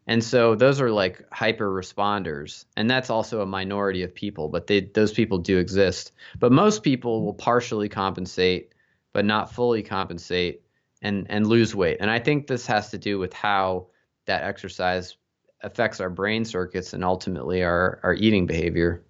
And 0.08 0.24
so 0.24 0.54
those 0.56 0.80
are 0.82 0.92
like 0.92 1.26
hyper 1.32 1.70
responders, 1.70 2.66
and 2.78 2.90
that's 2.90 3.10
also 3.10 3.42
a 3.42 3.46
minority 3.46 4.04
of 4.04 4.14
people, 4.14 4.50
but 4.50 4.68
they, 4.68 4.82
those 4.82 5.12
people 5.12 5.40
do 5.40 5.58
exist. 5.58 6.12
But 6.40 6.52
most 6.52 6.84
people 6.84 7.24
will 7.26 7.34
partially 7.34 7.90
compensate, 7.90 8.74
but 9.14 9.26
not 9.26 9.52
fully 9.52 9.82
compensate, 9.82 10.62
and 11.02 11.26
and 11.30 11.48
lose 11.48 11.74
weight. 11.74 11.98
And 12.00 12.12
I 12.12 12.20
think 12.20 12.46
this 12.46 12.68
has 12.68 12.92
to 12.92 13.00
do 13.00 13.18
with 13.18 13.34
how 13.34 13.88
that 14.26 14.44
exercise 14.44 15.18
affects 15.62 16.00
our 16.00 16.10
brain 16.10 16.46
circuits 16.46 16.94
and 16.94 17.04
ultimately 17.04 17.64
our 17.64 18.00
our 18.04 18.14
eating 18.14 18.46
behavior. 18.46 19.02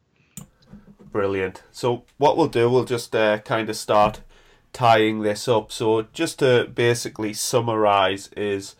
Brilliant. 1.11 1.63
So 1.71 2.03
what 2.17 2.37
we'll 2.37 2.47
do, 2.47 2.69
we'll 2.69 2.85
just 2.85 3.15
uh, 3.15 3.39
kind 3.39 3.69
of 3.69 3.75
start 3.75 4.21
tying 4.71 5.21
this 5.21 5.47
up. 5.47 5.71
So 5.71 6.07
just 6.13 6.39
to 6.39 6.69
basically 6.73 7.33
summarize, 7.33 8.29
is 8.35 8.75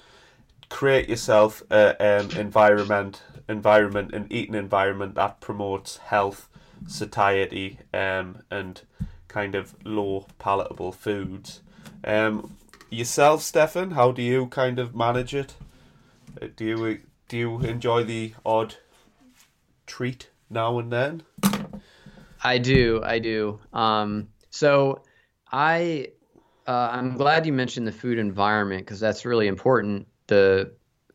create 0.69 1.09
yourself 1.09 1.63
a 1.69 2.19
um, 2.19 2.31
environment, 2.31 3.21
environment, 3.47 4.13
an 4.13 4.27
eating 4.29 4.55
environment 4.55 5.15
that 5.15 5.41
promotes 5.41 5.97
health, 5.97 6.49
satiety, 6.87 7.79
um, 7.93 8.39
and 8.51 8.81
kind 9.27 9.55
of 9.55 9.75
low 9.83 10.27
palatable 10.39 10.91
foods. 10.91 11.61
Um, 12.03 12.55
yourself, 12.89 13.41
Stephan, 13.41 13.91
how 13.91 14.11
do 14.11 14.21
you 14.21 14.47
kind 14.47 14.79
of 14.79 14.95
manage 14.95 15.33
it? 15.33 15.55
Uh, 16.41 16.47
do 16.55 16.65
you 16.65 16.99
do 17.27 17.37
you 17.37 17.59
enjoy 17.61 18.03
the 18.03 18.33
odd 18.45 18.75
treat 19.87 20.29
now 20.49 20.77
and 20.79 20.91
then? 20.91 21.23
I 22.43 22.59
do, 22.59 23.01
I 23.03 23.19
do. 23.19 23.59
Um, 23.73 24.29
so 24.51 25.01
I 25.51 26.09
uh, 26.67 26.89
I'm 26.91 27.17
glad 27.17 27.45
you 27.45 27.53
mentioned 27.53 27.87
the 27.87 27.91
food 27.91 28.17
environment 28.17 28.85
because 28.85 28.99
that's 28.99 29.25
really 29.25 29.47
important. 29.47 30.07
The 30.27 30.73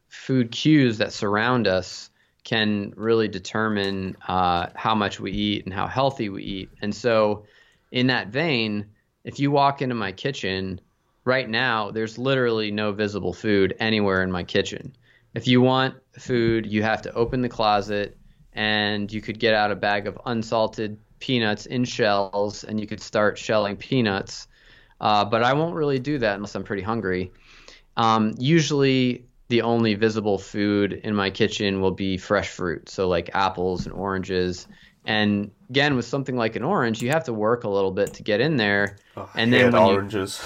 food 0.08 0.50
cues 0.50 0.98
that 0.98 1.12
surround 1.12 1.66
us 1.66 2.10
can 2.44 2.92
really 2.96 3.28
determine 3.28 4.16
uh, 4.26 4.68
how 4.74 4.94
much 4.94 5.20
we 5.20 5.32
eat 5.32 5.64
and 5.64 5.74
how 5.74 5.86
healthy 5.86 6.28
we 6.28 6.42
eat. 6.42 6.70
And 6.80 6.94
so, 6.94 7.44
in 7.92 8.06
that 8.08 8.28
vein, 8.28 8.86
if 9.24 9.38
you 9.38 9.50
walk 9.50 9.82
into 9.82 9.94
my 9.94 10.12
kitchen 10.12 10.80
right 11.24 11.48
now, 11.48 11.90
there's 11.90 12.18
literally 12.18 12.70
no 12.70 12.92
visible 12.92 13.32
food 13.32 13.74
anywhere 13.78 14.22
in 14.22 14.32
my 14.32 14.42
kitchen. 14.42 14.96
If 15.34 15.46
you 15.46 15.60
want 15.60 15.94
food, 16.18 16.66
you 16.66 16.82
have 16.82 17.02
to 17.02 17.12
open 17.14 17.42
the 17.42 17.48
closet 17.48 18.16
and 18.52 19.12
you 19.12 19.20
could 19.20 19.38
get 19.38 19.54
out 19.54 19.70
a 19.70 19.76
bag 19.76 20.06
of 20.06 20.18
unsalted 20.26 20.98
peanuts 21.20 21.66
in 21.66 21.84
shells 21.84 22.64
and 22.64 22.80
you 22.80 22.86
could 22.86 23.00
start 23.00 23.38
shelling 23.38 23.76
peanuts. 23.76 24.48
Uh, 25.00 25.24
but 25.24 25.42
I 25.42 25.52
won't 25.52 25.74
really 25.74 25.98
do 25.98 26.18
that 26.18 26.34
unless 26.34 26.54
I'm 26.54 26.64
pretty 26.64 26.82
hungry. 26.82 27.32
Um, 27.96 28.34
usually, 28.38 29.26
the 29.48 29.62
only 29.62 29.94
visible 29.94 30.38
food 30.38 30.92
in 30.92 31.14
my 31.14 31.30
kitchen 31.30 31.80
will 31.80 31.90
be 31.90 32.16
fresh 32.16 32.48
fruit, 32.48 32.88
so 32.88 33.08
like 33.08 33.30
apples 33.34 33.86
and 33.86 33.94
oranges. 33.94 34.66
And 35.04 35.50
again, 35.70 35.96
with 35.96 36.04
something 36.04 36.36
like 36.36 36.56
an 36.56 36.62
orange, 36.62 37.02
you 37.02 37.10
have 37.10 37.24
to 37.24 37.32
work 37.32 37.64
a 37.64 37.68
little 37.68 37.90
bit 37.90 38.14
to 38.14 38.22
get 38.22 38.40
in 38.40 38.56
there. 38.56 38.98
Oh, 39.16 39.28
and 39.34 39.52
then 39.52 39.74
oranges. 39.74 40.40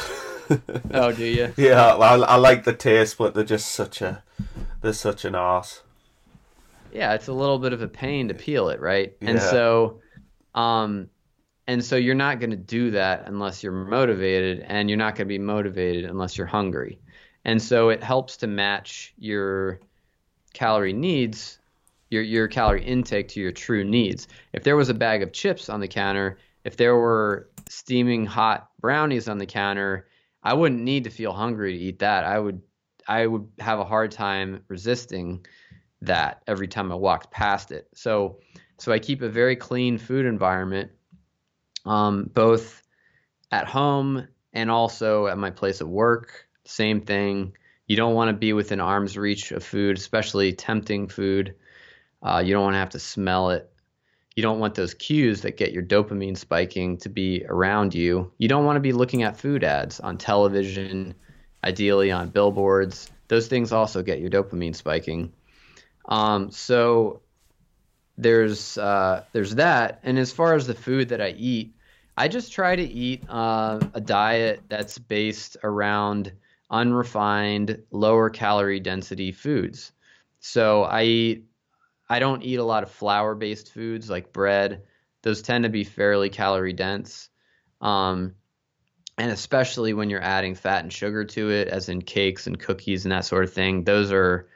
You... 0.49 0.61
oh, 0.93 1.13
do 1.13 1.25
you? 1.25 1.53
Yeah, 1.57 1.95
I, 1.97 2.17
I 2.17 2.37
like 2.37 2.65
the 2.65 2.73
taste, 2.73 3.19
but 3.19 3.35
they're 3.35 3.45
just 3.45 3.73
such 3.73 4.01
a 4.01 4.23
they're 4.81 4.93
such 4.93 5.25
an 5.25 5.35
ass. 5.35 5.83
Yeah, 6.93 7.15
it's 7.15 7.29
a 7.29 7.33
little 7.33 7.59
bit 7.59 7.73
of 7.73 7.83
a 7.83 7.89
pain 7.89 8.29
to 8.29 8.35
peel 8.35 8.69
it, 8.69 8.81
right? 8.81 9.17
Yeah. 9.21 9.31
And 9.31 9.43
so 9.43 10.01
um, 10.55 11.11
and 11.67 11.85
so 11.85 11.97
you're 11.97 12.15
not 12.15 12.41
going 12.41 12.51
to 12.51 12.57
do 12.57 12.91
that 12.93 13.25
unless 13.27 13.63
you're 13.63 13.73
motivated, 13.73 14.65
and 14.67 14.89
you're 14.89 14.99
not 14.99 15.17
going 15.17 15.27
to 15.27 15.33
be 15.33 15.39
motivated 15.39 16.05
unless 16.05 16.37
you're 16.37 16.47
hungry. 16.47 16.99
And 17.45 17.61
so 17.61 17.91
it 17.91 18.03
helps 18.03 18.39
to 18.39 18.47
match 18.47 19.13
your 19.19 19.81
calorie 20.55 20.93
needs, 20.93 21.59
your 22.11 22.23
your 22.23 22.49
calorie 22.49 22.85
intake 22.85 23.29
to 23.29 23.41
your 23.41 23.53
true 23.53 23.85
needs. 23.85 24.29
If 24.53 24.65
there 24.65 24.77
was 24.77 24.89
a 24.89 24.95
bag 24.95 25.23
of 25.23 25.33
chips 25.33 25.69
on 25.69 25.81
the 25.81 25.89
counter, 25.89 26.39
if 26.65 26.77
there 26.77 26.97
were 26.97 27.51
steaming 27.69 28.25
hot 28.25 28.71
brownies 28.81 29.29
on 29.29 29.39
the 29.39 29.47
counter, 29.47 30.07
I 30.43 30.55
wouldn't 30.55 30.83
need 30.83 31.05
to 31.05 31.11
feel 31.11 31.33
hungry 31.33 31.77
to 31.77 31.85
eat 31.85 31.99
that. 32.01 32.25
I 32.25 32.39
would 32.39 32.63
I 33.07 33.27
would 33.27 33.49
have 33.59 33.79
a 33.79 33.85
hard 33.85 34.11
time 34.11 34.65
resisting 34.69 35.45
that 36.03 36.43
every 36.47 36.69
time 36.69 36.93
I 36.93 36.95
walked 36.95 37.31
past 37.31 37.73
it. 37.73 37.89
So 37.95 38.39
so 38.79 38.93
I 38.93 38.99
keep 38.99 39.23
a 39.23 39.29
very 39.29 39.57
clean 39.57 39.99
food 39.99 40.27
environment, 40.27 40.91
um, 41.85 42.31
both 42.33 42.83
at 43.51 43.67
home 43.67 44.27
and 44.53 44.71
also 44.71 45.27
at 45.27 45.39
my 45.39 45.51
place 45.51 45.81
of 45.81 45.89
work. 45.89 46.49
Same 46.65 47.01
thing. 47.01 47.57
You 47.87 47.97
don't 47.97 48.15
want 48.15 48.29
to 48.29 48.33
be 48.33 48.53
within 48.53 48.81
arm's 48.81 49.17
reach 49.17 49.53
of 49.53 49.63
food, 49.63 49.99
especially 49.99 50.53
tempting 50.53 51.09
food. 51.09 51.55
Uh, 52.23 52.43
you 52.45 52.55
don't 52.55 52.63
want 52.63 52.75
to 52.75 52.79
have 52.79 52.91
to 52.91 52.99
smell 52.99 53.51
it. 53.51 53.71
You 54.35 54.43
don't 54.43 54.59
want 54.59 54.75
those 54.75 54.95
cues 54.95 55.43
that 55.43 55.57
get 55.57 55.73
your 55.73 55.83
dopamine 55.83 56.37
spiking 56.37 56.97
to 56.99 57.09
be 57.09 57.45
around 57.47 57.95
you. 57.95 58.33
You 58.39 58.49
don't 58.49 58.65
want 58.65 58.77
to 58.77 58.81
be 58.81 58.93
looking 58.93 59.23
at 59.23 59.37
food 59.37 59.63
ads 59.63 60.01
on 60.01 60.19
television, 60.19 61.15
ideally 61.63 62.11
on 62.11 62.31
billboards. 62.31 63.11
Those 63.29 63.47
things 63.47 63.71
also 63.71 64.03
get 64.03 64.21
your 64.21 64.31
dopamine 64.31 64.75
spiking. 64.75 65.33
Um, 66.07 66.51
so 66.51 67.21
there's 68.19 68.77
uh, 68.79 69.25
there's 69.33 69.55
that. 69.57 70.01
And 70.03 70.19
as 70.19 70.33
far 70.33 70.55
as 70.55 70.67
the 70.67 70.75
food 70.75 71.11
that 71.11 71.21
I 71.21 71.29
eat, 71.31 71.75
I 72.17 72.29
just 72.29 72.53
try 72.53 72.75
to 72.75 72.83
eat 72.83 73.25
uh, 73.29 73.81
a 73.93 74.01
diet 74.01 74.63
that's 74.69 74.99
based 74.99 75.57
around 75.63 76.33
unrefined, 76.71 77.83
lower 77.91 78.31
calorie 78.31 78.81
density 78.81 79.33
foods. 79.33 79.93
So 80.41 80.83
I 80.83 81.05
eat. 81.05 81.45
I 82.07 82.19
don't 82.19 82.43
eat 82.43 82.57
a 82.57 82.65
lot 82.65 82.83
of 82.83 82.91
flour 82.91 83.35
based 83.35 83.73
foods 83.73 84.11
like 84.11 84.33
bread. 84.33 84.83
Those 85.23 85.41
tend 85.41 85.65
to 85.65 85.71
be 85.71 85.85
fairly 85.85 86.29
calorie 86.29 86.75
dense. 86.75 87.31
Um, 87.81 88.35
and 89.17 89.31
especially 89.31 89.95
when 89.95 90.11
you're 90.11 90.23
adding 90.23 90.55
fat 90.55 90.83
and 90.83 90.93
sugar 90.93 91.25
to 91.25 91.51
it, 91.51 91.69
as 91.69 91.89
in 91.89 92.03
cakes 92.03 92.47
and 92.47 92.59
cookies 92.59 93.05
and 93.05 93.13
that 93.13 93.25
sort 93.25 93.45
of 93.45 93.53
thing, 93.53 93.85
those 93.85 94.13
are 94.13 94.49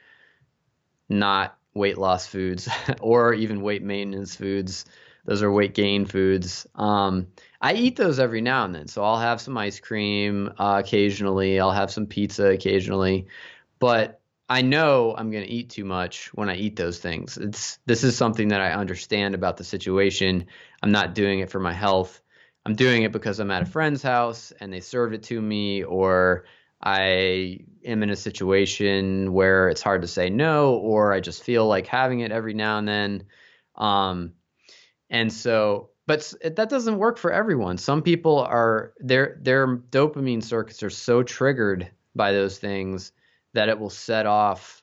not 1.08 1.56
weight 1.74 1.96
loss 1.96 2.26
foods 2.26 2.68
or 3.00 3.32
even 3.32 3.62
weight 3.62 3.82
maintenance 3.82 4.34
foods. 4.34 4.84
Those 5.24 5.42
are 5.42 5.52
weight 5.52 5.74
gain 5.74 6.06
foods. 6.06 6.66
Um, 6.74 7.28
I 7.60 7.74
eat 7.74 7.96
those 7.96 8.18
every 8.18 8.40
now 8.40 8.64
and 8.64 8.74
then. 8.74 8.88
So 8.88 9.02
I'll 9.02 9.18
have 9.18 9.40
some 9.40 9.56
ice 9.58 9.80
cream 9.80 10.52
uh, 10.58 10.82
occasionally. 10.84 11.58
I'll 11.58 11.72
have 11.72 11.90
some 11.90 12.06
pizza 12.06 12.46
occasionally. 12.46 13.26
But 13.78 14.20
I 14.48 14.62
know 14.62 15.14
I'm 15.16 15.30
going 15.30 15.44
to 15.44 15.50
eat 15.50 15.70
too 15.70 15.84
much 15.84 16.32
when 16.34 16.48
I 16.48 16.56
eat 16.56 16.76
those 16.76 16.98
things. 16.98 17.36
It's 17.36 17.78
this 17.84 18.04
is 18.04 18.16
something 18.16 18.48
that 18.48 18.60
I 18.60 18.72
understand 18.72 19.34
about 19.34 19.56
the 19.56 19.64
situation. 19.64 20.46
I'm 20.82 20.92
not 20.92 21.14
doing 21.14 21.40
it 21.40 21.50
for 21.50 21.60
my 21.60 21.72
health. 21.72 22.20
I'm 22.64 22.74
doing 22.74 23.02
it 23.02 23.12
because 23.12 23.40
I'm 23.40 23.50
at 23.50 23.62
a 23.62 23.66
friend's 23.66 24.02
house 24.02 24.52
and 24.60 24.72
they 24.72 24.80
served 24.80 25.14
it 25.14 25.24
to 25.24 25.40
me 25.40 25.82
or 25.84 26.44
I 26.80 27.60
am 27.84 28.02
in 28.02 28.10
a 28.10 28.16
situation 28.16 29.32
where 29.32 29.68
it's 29.68 29.82
hard 29.82 30.02
to 30.02 30.08
say 30.08 30.30
no, 30.30 30.74
or 30.74 31.12
I 31.12 31.20
just 31.20 31.42
feel 31.42 31.66
like 31.66 31.86
having 31.86 32.20
it 32.20 32.30
every 32.30 32.54
now 32.54 32.78
and 32.78 32.86
then. 32.86 33.24
Um, 33.74 34.34
and 35.10 35.32
so, 35.32 35.90
but 36.08 36.32
that 36.42 36.70
doesn't 36.70 36.96
work 36.96 37.18
for 37.18 37.30
everyone. 37.30 37.76
Some 37.76 38.00
people 38.00 38.38
are 38.38 38.94
their 38.98 39.38
their 39.42 39.76
dopamine 39.76 40.42
circuits 40.42 40.82
are 40.82 40.88
so 40.88 41.22
triggered 41.22 41.90
by 42.16 42.32
those 42.32 42.56
things 42.58 43.12
that 43.52 43.68
it 43.68 43.78
will 43.78 43.90
set 43.90 44.24
off 44.24 44.82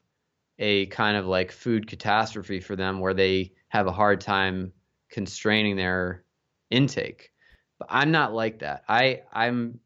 a 0.59 0.85
kind 0.85 1.17
of 1.17 1.25
like 1.25 1.51
food 1.51 1.87
catastrophe 1.87 2.59
for 2.59 2.75
them, 2.75 2.99
where 2.99 3.15
they 3.15 3.53
have 3.69 3.87
a 3.87 3.91
hard 3.91 4.21
time 4.21 4.71
constraining 5.09 5.75
their 5.75 6.23
intake. 6.69 7.31
But 7.79 7.87
I'm 7.89 8.11
not 8.11 8.35
like 8.35 8.59
that. 8.59 8.83
I 8.87 9.23
I'm 9.33 9.79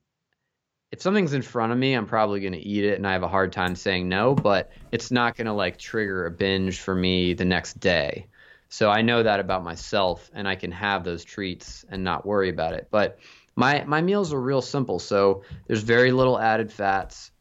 if 0.92 1.02
something's 1.02 1.34
in 1.34 1.42
front 1.42 1.72
of 1.72 1.78
me, 1.78 1.94
I'm 1.94 2.06
probably 2.06 2.42
going 2.42 2.52
to 2.52 2.60
eat 2.60 2.84
it 2.84 2.98
and 2.98 3.08
I 3.08 3.14
have 3.14 3.24
a 3.24 3.30
hard 3.30 3.54
time 3.54 3.78
saying 3.78 4.10
no, 4.10 4.36
but 4.36 4.72
it's 4.92 5.10
not 5.10 5.38
going 5.38 5.48
to 5.48 5.54
like 5.54 5.78
trigger 5.78 6.26
a 6.26 6.32
binge 6.32 6.80
for 6.80 6.96
me 6.96 7.34
the 7.34 7.46
next 7.46 7.80
day. 7.80 8.28
So 8.70 8.90
I 8.90 9.02
know 9.02 9.24
that 9.24 9.40
about 9.40 9.64
myself, 9.64 10.30
and 10.34 10.48
I 10.48 10.56
can 10.56 10.72
have 10.72 11.04
those 11.04 11.24
treats 11.24 11.84
and 11.90 12.04
not 12.04 12.26
worry 12.26 12.50
about 12.50 12.74
it. 12.74 12.88
But 12.92 13.20
my 13.56 13.84
my 13.86 14.02
meals 14.02 14.32
are 14.32 14.40
real 14.40 14.62
simple. 14.62 15.00
So 15.00 15.44
there's 15.68 15.84
very 15.84 16.12
little 16.12 16.40
added 16.40 16.72
fats, 16.72 17.32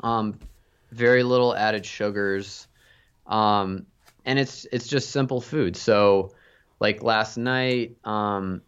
um, 0.00 0.38
very 0.92 1.22
little 1.22 1.56
added 1.56 1.86
sugars, 1.86 2.68
um, 3.26 3.86
and 4.24 4.38
it's 4.38 4.66
it's 4.70 4.86
just 4.86 5.10
simple 5.10 5.40
food. 5.40 5.76
So 5.76 6.32
like 6.78 7.02
last 7.02 7.38
night, 7.38 7.96
um, 8.04 8.60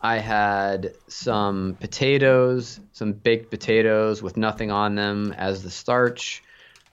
I 0.00 0.18
had 0.18 0.92
some 1.08 1.76
potatoes, 1.80 2.78
some 2.92 3.12
baked 3.12 3.50
potatoes 3.50 4.22
with 4.22 4.36
nothing 4.36 4.70
on 4.70 4.94
them 4.94 5.32
as 5.32 5.62
the 5.62 5.70
starch. 5.70 6.42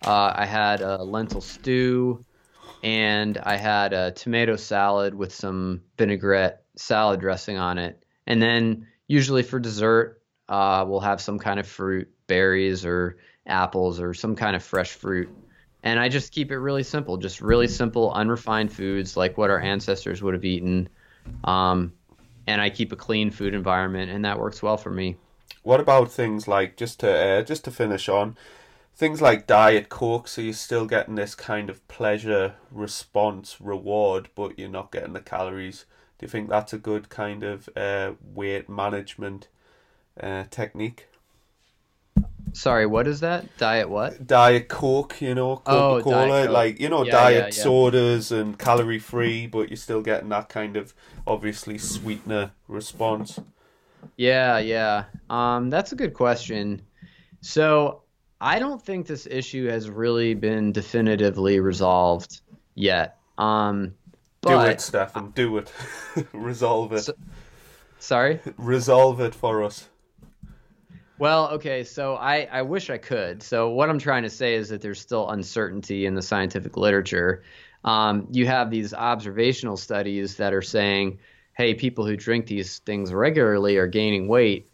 Uh, 0.01 0.33
I 0.35 0.45
had 0.45 0.81
a 0.81 1.03
lentil 1.03 1.41
stew, 1.41 2.23
and 2.83 3.37
I 3.37 3.55
had 3.55 3.93
a 3.93 4.11
tomato 4.11 4.57
salad 4.57 5.15
with 5.15 5.33
some 5.33 5.81
vinaigrette 5.97 6.63
salad 6.75 7.21
dressing 7.21 7.57
on 7.57 7.77
it. 7.77 8.03
And 8.27 8.41
then 8.41 8.87
usually 9.07 9.41
for 9.41 9.57
dessert, 9.57 10.21
uh, 10.49 10.83
we'll 10.87 10.99
have 10.99 11.21
some 11.21 11.39
kind 11.39 11.59
of 11.59 11.65
fruit, 11.65 12.09
berries 12.27 12.85
or 12.85 13.17
apples 13.47 13.99
or 13.99 14.13
some 14.13 14.35
kind 14.35 14.55
of 14.55 14.63
fresh 14.63 14.91
fruit. 14.91 15.29
And 15.83 15.99
I 15.99 16.09
just 16.09 16.33
keep 16.33 16.51
it 16.51 16.57
really 16.59 16.83
simple, 16.83 17.17
just 17.17 17.41
really 17.41 17.67
simple, 17.67 18.11
unrefined 18.11 18.71
foods 18.71 19.15
like 19.15 19.37
what 19.37 19.49
our 19.49 19.59
ancestors 19.59 20.21
would 20.21 20.33
have 20.33 20.45
eaten. 20.45 20.89
Um, 21.45 21.93
and 22.47 22.61
I 22.61 22.69
keep 22.69 22.91
a 22.91 22.95
clean 22.97 23.31
food 23.31 23.53
environment, 23.53 24.11
and 24.11 24.25
that 24.25 24.39
works 24.39 24.61
well 24.61 24.77
for 24.77 24.91
me. 24.91 25.17
What 25.63 25.79
about 25.79 26.11
things 26.11 26.47
like 26.47 26.75
just 26.75 26.99
to 27.01 27.11
uh, 27.11 27.41
just 27.43 27.63
to 27.65 27.71
finish 27.71 28.09
on 28.09 28.35
things 28.95 29.21
like 29.21 29.47
diet 29.47 29.89
coke? 29.89 30.27
So 30.27 30.41
you're 30.41 30.53
still 30.53 30.85
getting 30.85 31.15
this 31.15 31.35
kind 31.35 31.69
of 31.69 31.85
pleasure 31.87 32.55
response 32.71 33.59
reward, 33.59 34.29
but 34.35 34.57
you're 34.57 34.69
not 34.69 34.91
getting 34.91 35.13
the 35.13 35.21
calories. 35.21 35.85
Do 36.17 36.25
you 36.25 36.29
think 36.29 36.49
that's 36.49 36.73
a 36.73 36.77
good 36.77 37.09
kind 37.09 37.43
of 37.43 37.69
uh, 37.75 38.13
weight 38.23 38.69
management 38.69 39.47
uh, 40.19 40.45
technique? 40.49 41.07
Sorry, 42.53 42.85
what 42.85 43.07
is 43.07 43.19
that? 43.21 43.57
Diet 43.57 43.89
what? 43.89 44.27
Diet 44.27 44.69
Coke, 44.69 45.19
you 45.21 45.33
know, 45.33 45.57
Coca 45.57 46.03
Cola, 46.03 46.47
oh, 46.47 46.51
like 46.51 46.79
you 46.79 46.87
know, 46.87 47.03
yeah, 47.03 47.11
diet 47.11 47.35
yeah, 47.35 47.45
yeah. 47.45 47.63
sodas 47.63 48.31
and 48.31 48.59
calorie 48.59 48.99
free, 48.99 49.47
but 49.47 49.69
you're 49.69 49.77
still 49.77 50.03
getting 50.03 50.29
that 50.29 50.49
kind 50.49 50.77
of 50.77 50.93
obviously 51.25 51.79
sweetener 51.79 52.51
response. 52.67 53.39
Yeah, 54.17 54.59
yeah. 54.59 55.05
Um, 55.31 55.71
that's 55.71 55.93
a 55.93 55.95
good 55.95 56.13
question. 56.13 56.83
So 57.41 58.02
I 58.43 58.59
don't 58.59 58.81
think 58.81 59.07
this 59.07 59.25
issue 59.25 59.69
has 59.69 59.89
really 59.89 60.33
been 60.33 60.73
definitively 60.73 61.61
resolved 61.61 62.41
yet. 62.75 63.17
Um, 63.37 63.93
do 64.41 64.59
it, 64.59 64.81
Stephan. 64.81 65.31
Do 65.31 65.57
it. 65.59 65.71
Resolve 66.33 66.91
it. 66.91 67.03
So, 67.03 67.13
sorry. 67.99 68.41
Resolve 68.57 69.21
it 69.21 69.33
for 69.33 69.63
us. 69.63 69.87
Well, 71.19 71.51
okay, 71.51 71.85
so 71.85 72.15
I, 72.15 72.49
I 72.51 72.63
wish 72.63 72.89
I 72.89 72.97
could. 72.97 73.41
So 73.41 73.69
what 73.69 73.89
I'm 73.89 73.97
trying 73.97 74.23
to 74.23 74.29
say 74.29 74.55
is 74.55 74.67
that 74.67 74.81
there's 74.81 74.99
still 74.99 75.29
uncertainty 75.29 76.05
in 76.05 76.13
the 76.13 76.21
scientific 76.21 76.75
literature. 76.75 77.43
Um, 77.85 78.27
you 78.29 78.45
have 78.47 78.69
these 78.69 78.93
observational 78.93 79.77
studies 79.77 80.35
that 80.35 80.53
are 80.53 80.61
saying, 80.61 81.17
hey, 81.53 81.75
people 81.75 82.05
who 82.05 82.17
drink 82.17 82.47
these 82.47 82.79
things 82.79 83.13
regularly 83.13 83.77
are 83.77 83.87
gaining 83.87 84.27
weight. 84.27 84.69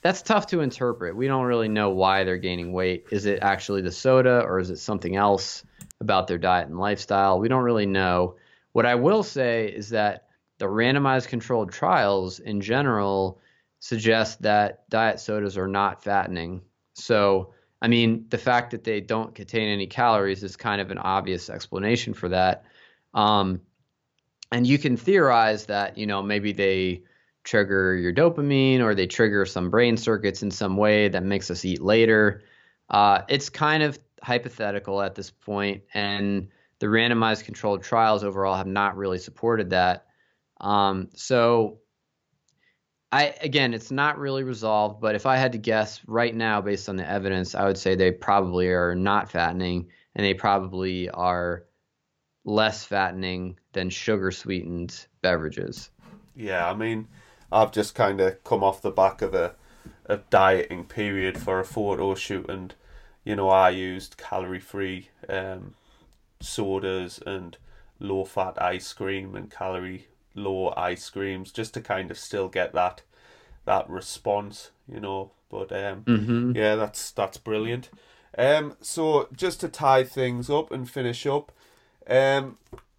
That's 0.00 0.22
tough 0.22 0.46
to 0.48 0.60
interpret. 0.60 1.16
We 1.16 1.26
don't 1.26 1.44
really 1.44 1.68
know 1.68 1.90
why 1.90 2.24
they're 2.24 2.38
gaining 2.38 2.72
weight. 2.72 3.06
Is 3.10 3.26
it 3.26 3.40
actually 3.42 3.82
the 3.82 3.90
soda 3.90 4.42
or 4.42 4.60
is 4.60 4.70
it 4.70 4.78
something 4.78 5.16
else 5.16 5.64
about 6.00 6.28
their 6.28 6.38
diet 6.38 6.68
and 6.68 6.78
lifestyle? 6.78 7.40
We 7.40 7.48
don't 7.48 7.64
really 7.64 7.86
know. 7.86 8.36
What 8.72 8.86
I 8.86 8.94
will 8.94 9.22
say 9.22 9.66
is 9.68 9.90
that 9.90 10.28
the 10.58 10.66
randomized 10.66 11.28
controlled 11.28 11.72
trials 11.72 12.38
in 12.38 12.60
general 12.60 13.40
suggest 13.80 14.42
that 14.42 14.88
diet 14.88 15.20
sodas 15.20 15.56
are 15.58 15.68
not 15.68 16.02
fattening. 16.02 16.62
So, 16.94 17.54
I 17.80 17.88
mean, 17.88 18.26
the 18.28 18.38
fact 18.38 18.72
that 18.72 18.84
they 18.84 19.00
don't 19.00 19.34
contain 19.34 19.68
any 19.68 19.86
calories 19.86 20.42
is 20.42 20.56
kind 20.56 20.80
of 20.80 20.90
an 20.90 20.98
obvious 20.98 21.48
explanation 21.50 22.14
for 22.14 22.28
that. 22.28 22.64
Um, 23.14 23.62
and 24.50 24.66
you 24.66 24.78
can 24.78 24.96
theorize 24.96 25.66
that, 25.66 25.98
you 25.98 26.06
know, 26.06 26.22
maybe 26.22 26.52
they 26.52 27.02
trigger 27.48 27.96
your 27.96 28.12
dopamine 28.12 28.80
or 28.80 28.94
they 28.94 29.06
trigger 29.06 29.46
some 29.46 29.70
brain 29.70 29.96
circuits 29.96 30.42
in 30.42 30.50
some 30.50 30.76
way 30.76 31.08
that 31.08 31.22
makes 31.22 31.50
us 31.50 31.64
eat 31.64 31.80
later. 31.80 32.42
Uh, 32.90 33.22
it's 33.28 33.48
kind 33.48 33.82
of 33.82 33.98
hypothetical 34.22 35.00
at 35.00 35.14
this 35.14 35.30
point, 35.30 35.82
and 35.94 36.48
the 36.78 36.86
randomized 36.86 37.44
controlled 37.44 37.82
trials 37.82 38.22
overall 38.22 38.54
have 38.54 38.66
not 38.66 38.96
really 38.96 39.18
supported 39.18 39.70
that. 39.70 40.06
Um, 40.60 41.08
so 41.14 41.78
I 43.10 43.34
again, 43.40 43.72
it's 43.72 43.90
not 43.90 44.18
really 44.18 44.42
resolved, 44.42 45.00
but 45.00 45.14
if 45.14 45.24
I 45.24 45.36
had 45.36 45.52
to 45.52 45.58
guess 45.58 46.02
right 46.06 46.34
now, 46.34 46.60
based 46.60 46.88
on 46.90 46.96
the 46.96 47.08
evidence, 47.08 47.54
I 47.54 47.64
would 47.64 47.78
say 47.78 47.94
they 47.94 48.10
probably 48.10 48.68
are 48.68 48.94
not 48.94 49.30
fattening, 49.30 49.88
and 50.14 50.24
they 50.26 50.34
probably 50.34 51.08
are 51.08 51.64
less 52.44 52.84
fattening 52.84 53.58
than 53.72 53.88
sugar 53.88 54.30
sweetened 54.30 55.06
beverages. 55.22 55.90
Yeah, 56.34 56.70
I 56.70 56.74
mean, 56.74 57.08
I've 57.50 57.72
just 57.72 57.94
kind 57.94 58.20
of 58.20 58.42
come 58.44 58.62
off 58.62 58.82
the 58.82 58.90
back 58.90 59.22
of 59.22 59.34
a, 59.34 59.54
a 60.06 60.18
dieting 60.30 60.84
period 60.84 61.38
for 61.38 61.60
a 61.60 61.64
photo 61.64 62.14
shoot, 62.14 62.48
and 62.48 62.74
you 63.24 63.36
know, 63.36 63.48
I 63.48 63.70
used 63.70 64.16
calorie 64.16 64.60
free 64.60 65.10
um, 65.28 65.74
sodas 66.40 67.20
and 67.26 67.56
low 68.00 68.24
fat 68.24 68.60
ice 68.62 68.92
cream 68.92 69.34
and 69.34 69.50
calorie 69.50 70.06
low 70.34 70.72
ice 70.76 71.10
creams 71.10 71.50
just 71.50 71.74
to 71.74 71.80
kind 71.80 72.10
of 72.10 72.18
still 72.18 72.48
get 72.48 72.72
that 72.72 73.02
that 73.64 73.88
response, 73.88 74.70
you 74.90 75.00
know. 75.00 75.32
But 75.50 75.72
um, 75.72 76.02
mm-hmm. 76.04 76.52
yeah, 76.56 76.74
that's 76.76 77.10
that's 77.10 77.38
brilliant. 77.38 77.90
Um, 78.36 78.76
so 78.80 79.28
just 79.34 79.60
to 79.60 79.68
tie 79.68 80.04
things 80.04 80.48
up 80.48 80.70
and 80.70 80.88
finish 80.88 81.26
up, 81.26 81.52
um, 82.08 82.58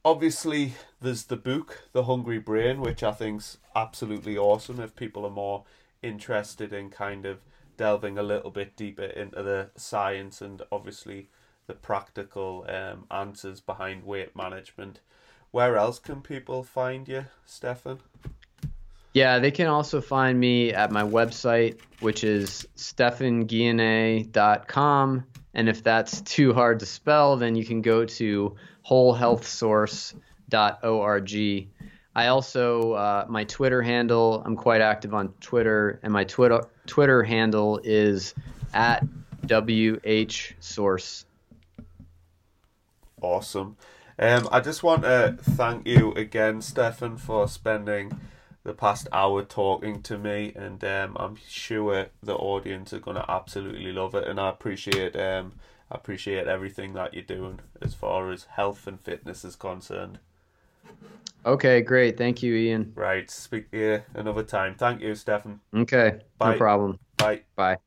obviously 0.09 0.73
there's 0.99 1.25
the 1.25 1.35
book, 1.35 1.83
The 1.91 2.05
Hungry 2.05 2.39
Brain, 2.39 2.81
which 2.81 3.03
I 3.03 3.11
think's 3.11 3.59
absolutely 3.75 4.35
awesome. 4.35 4.79
If 4.79 4.95
people 4.95 5.23
are 5.23 5.29
more 5.29 5.65
interested 6.01 6.73
in 6.73 6.89
kind 6.89 7.27
of 7.27 7.41
delving 7.77 8.17
a 8.17 8.23
little 8.23 8.49
bit 8.49 8.75
deeper 8.75 9.03
into 9.03 9.43
the 9.43 9.69
science 9.75 10.41
and 10.41 10.63
obviously 10.71 11.29
the 11.67 11.75
practical 11.75 12.65
um, 12.67 13.05
answers 13.11 13.61
behind 13.61 14.03
weight 14.03 14.35
management. 14.35 14.99
Where 15.51 15.77
else 15.77 15.99
can 15.99 16.21
people 16.21 16.63
find 16.63 17.07
you, 17.07 17.25
Stephan? 17.45 17.99
Yeah, 19.13 19.37
they 19.37 19.51
can 19.51 19.67
also 19.67 20.01
find 20.01 20.39
me 20.39 20.73
at 20.73 20.91
my 20.91 21.03
website, 21.03 21.79
which 21.99 22.23
is 22.23 22.67
stephanguyenet.com. 22.75 25.23
And 25.53 25.69
if 25.69 25.83
that's 25.83 26.21
too 26.21 26.53
hard 26.53 26.79
to 26.79 26.87
spell, 26.87 27.37
then 27.37 27.55
you 27.55 27.65
can 27.65 27.83
go 27.83 28.05
to 28.05 28.55
wholehealthsource.org. 28.89 31.67
I 32.15 32.27
also, 32.27 32.93
uh, 32.93 33.25
my 33.29 33.43
Twitter 33.43 33.81
handle, 33.81 34.41
I'm 34.45 34.55
quite 34.55 34.81
active 34.81 35.13
on 35.13 35.29
Twitter, 35.39 35.99
and 36.03 36.11
my 36.11 36.23
Twitter, 36.23 36.61
Twitter 36.87 37.23
handle 37.23 37.79
is 37.83 38.33
at 38.73 39.05
WHSource. 39.45 41.25
Awesome. 43.21 43.77
Um, 44.17 44.49
I 44.51 44.59
just 44.59 44.83
want 44.83 45.03
to 45.03 45.37
thank 45.39 45.87
you 45.87 46.13
again, 46.13 46.61
Stephan, 46.61 47.17
for 47.17 47.47
spending 47.47 48.19
the 48.63 48.73
past 48.73 49.07
hour 49.13 49.43
talking 49.43 50.01
to 50.03 50.17
me, 50.17 50.51
and 50.55 50.83
um, 50.83 51.15
I'm 51.17 51.37
sure 51.47 52.07
the 52.21 52.35
audience 52.35 52.91
are 52.93 52.99
gonna 52.99 53.25
absolutely 53.29 53.93
love 53.93 54.15
it. 54.15 54.27
And 54.27 54.39
I 54.39 54.49
appreciate 54.49 55.15
um, 55.15 55.53
I 55.91 55.95
appreciate 55.95 56.47
everything 56.47 56.93
that 56.93 57.13
you're 57.13 57.23
doing 57.23 57.59
as 57.81 57.93
far 57.93 58.31
as 58.31 58.43
health 58.43 58.85
and 58.87 58.99
fitness 58.99 59.43
is 59.43 59.55
concerned. 59.55 60.19
Okay, 61.45 61.81
great. 61.81 62.17
Thank 62.17 62.43
you, 62.43 62.53
Ian. 62.53 62.91
Right. 62.95 63.29
Speak 63.31 63.71
to 63.71 63.77
you 63.77 64.03
another 64.13 64.43
time. 64.43 64.75
Thank 64.75 65.01
you, 65.01 65.15
Stephan. 65.15 65.61
Okay. 65.73 66.19
Bye. 66.37 66.51
No 66.51 66.57
problem. 66.57 66.99
Bye. 67.17 67.41
Bye. 67.55 67.77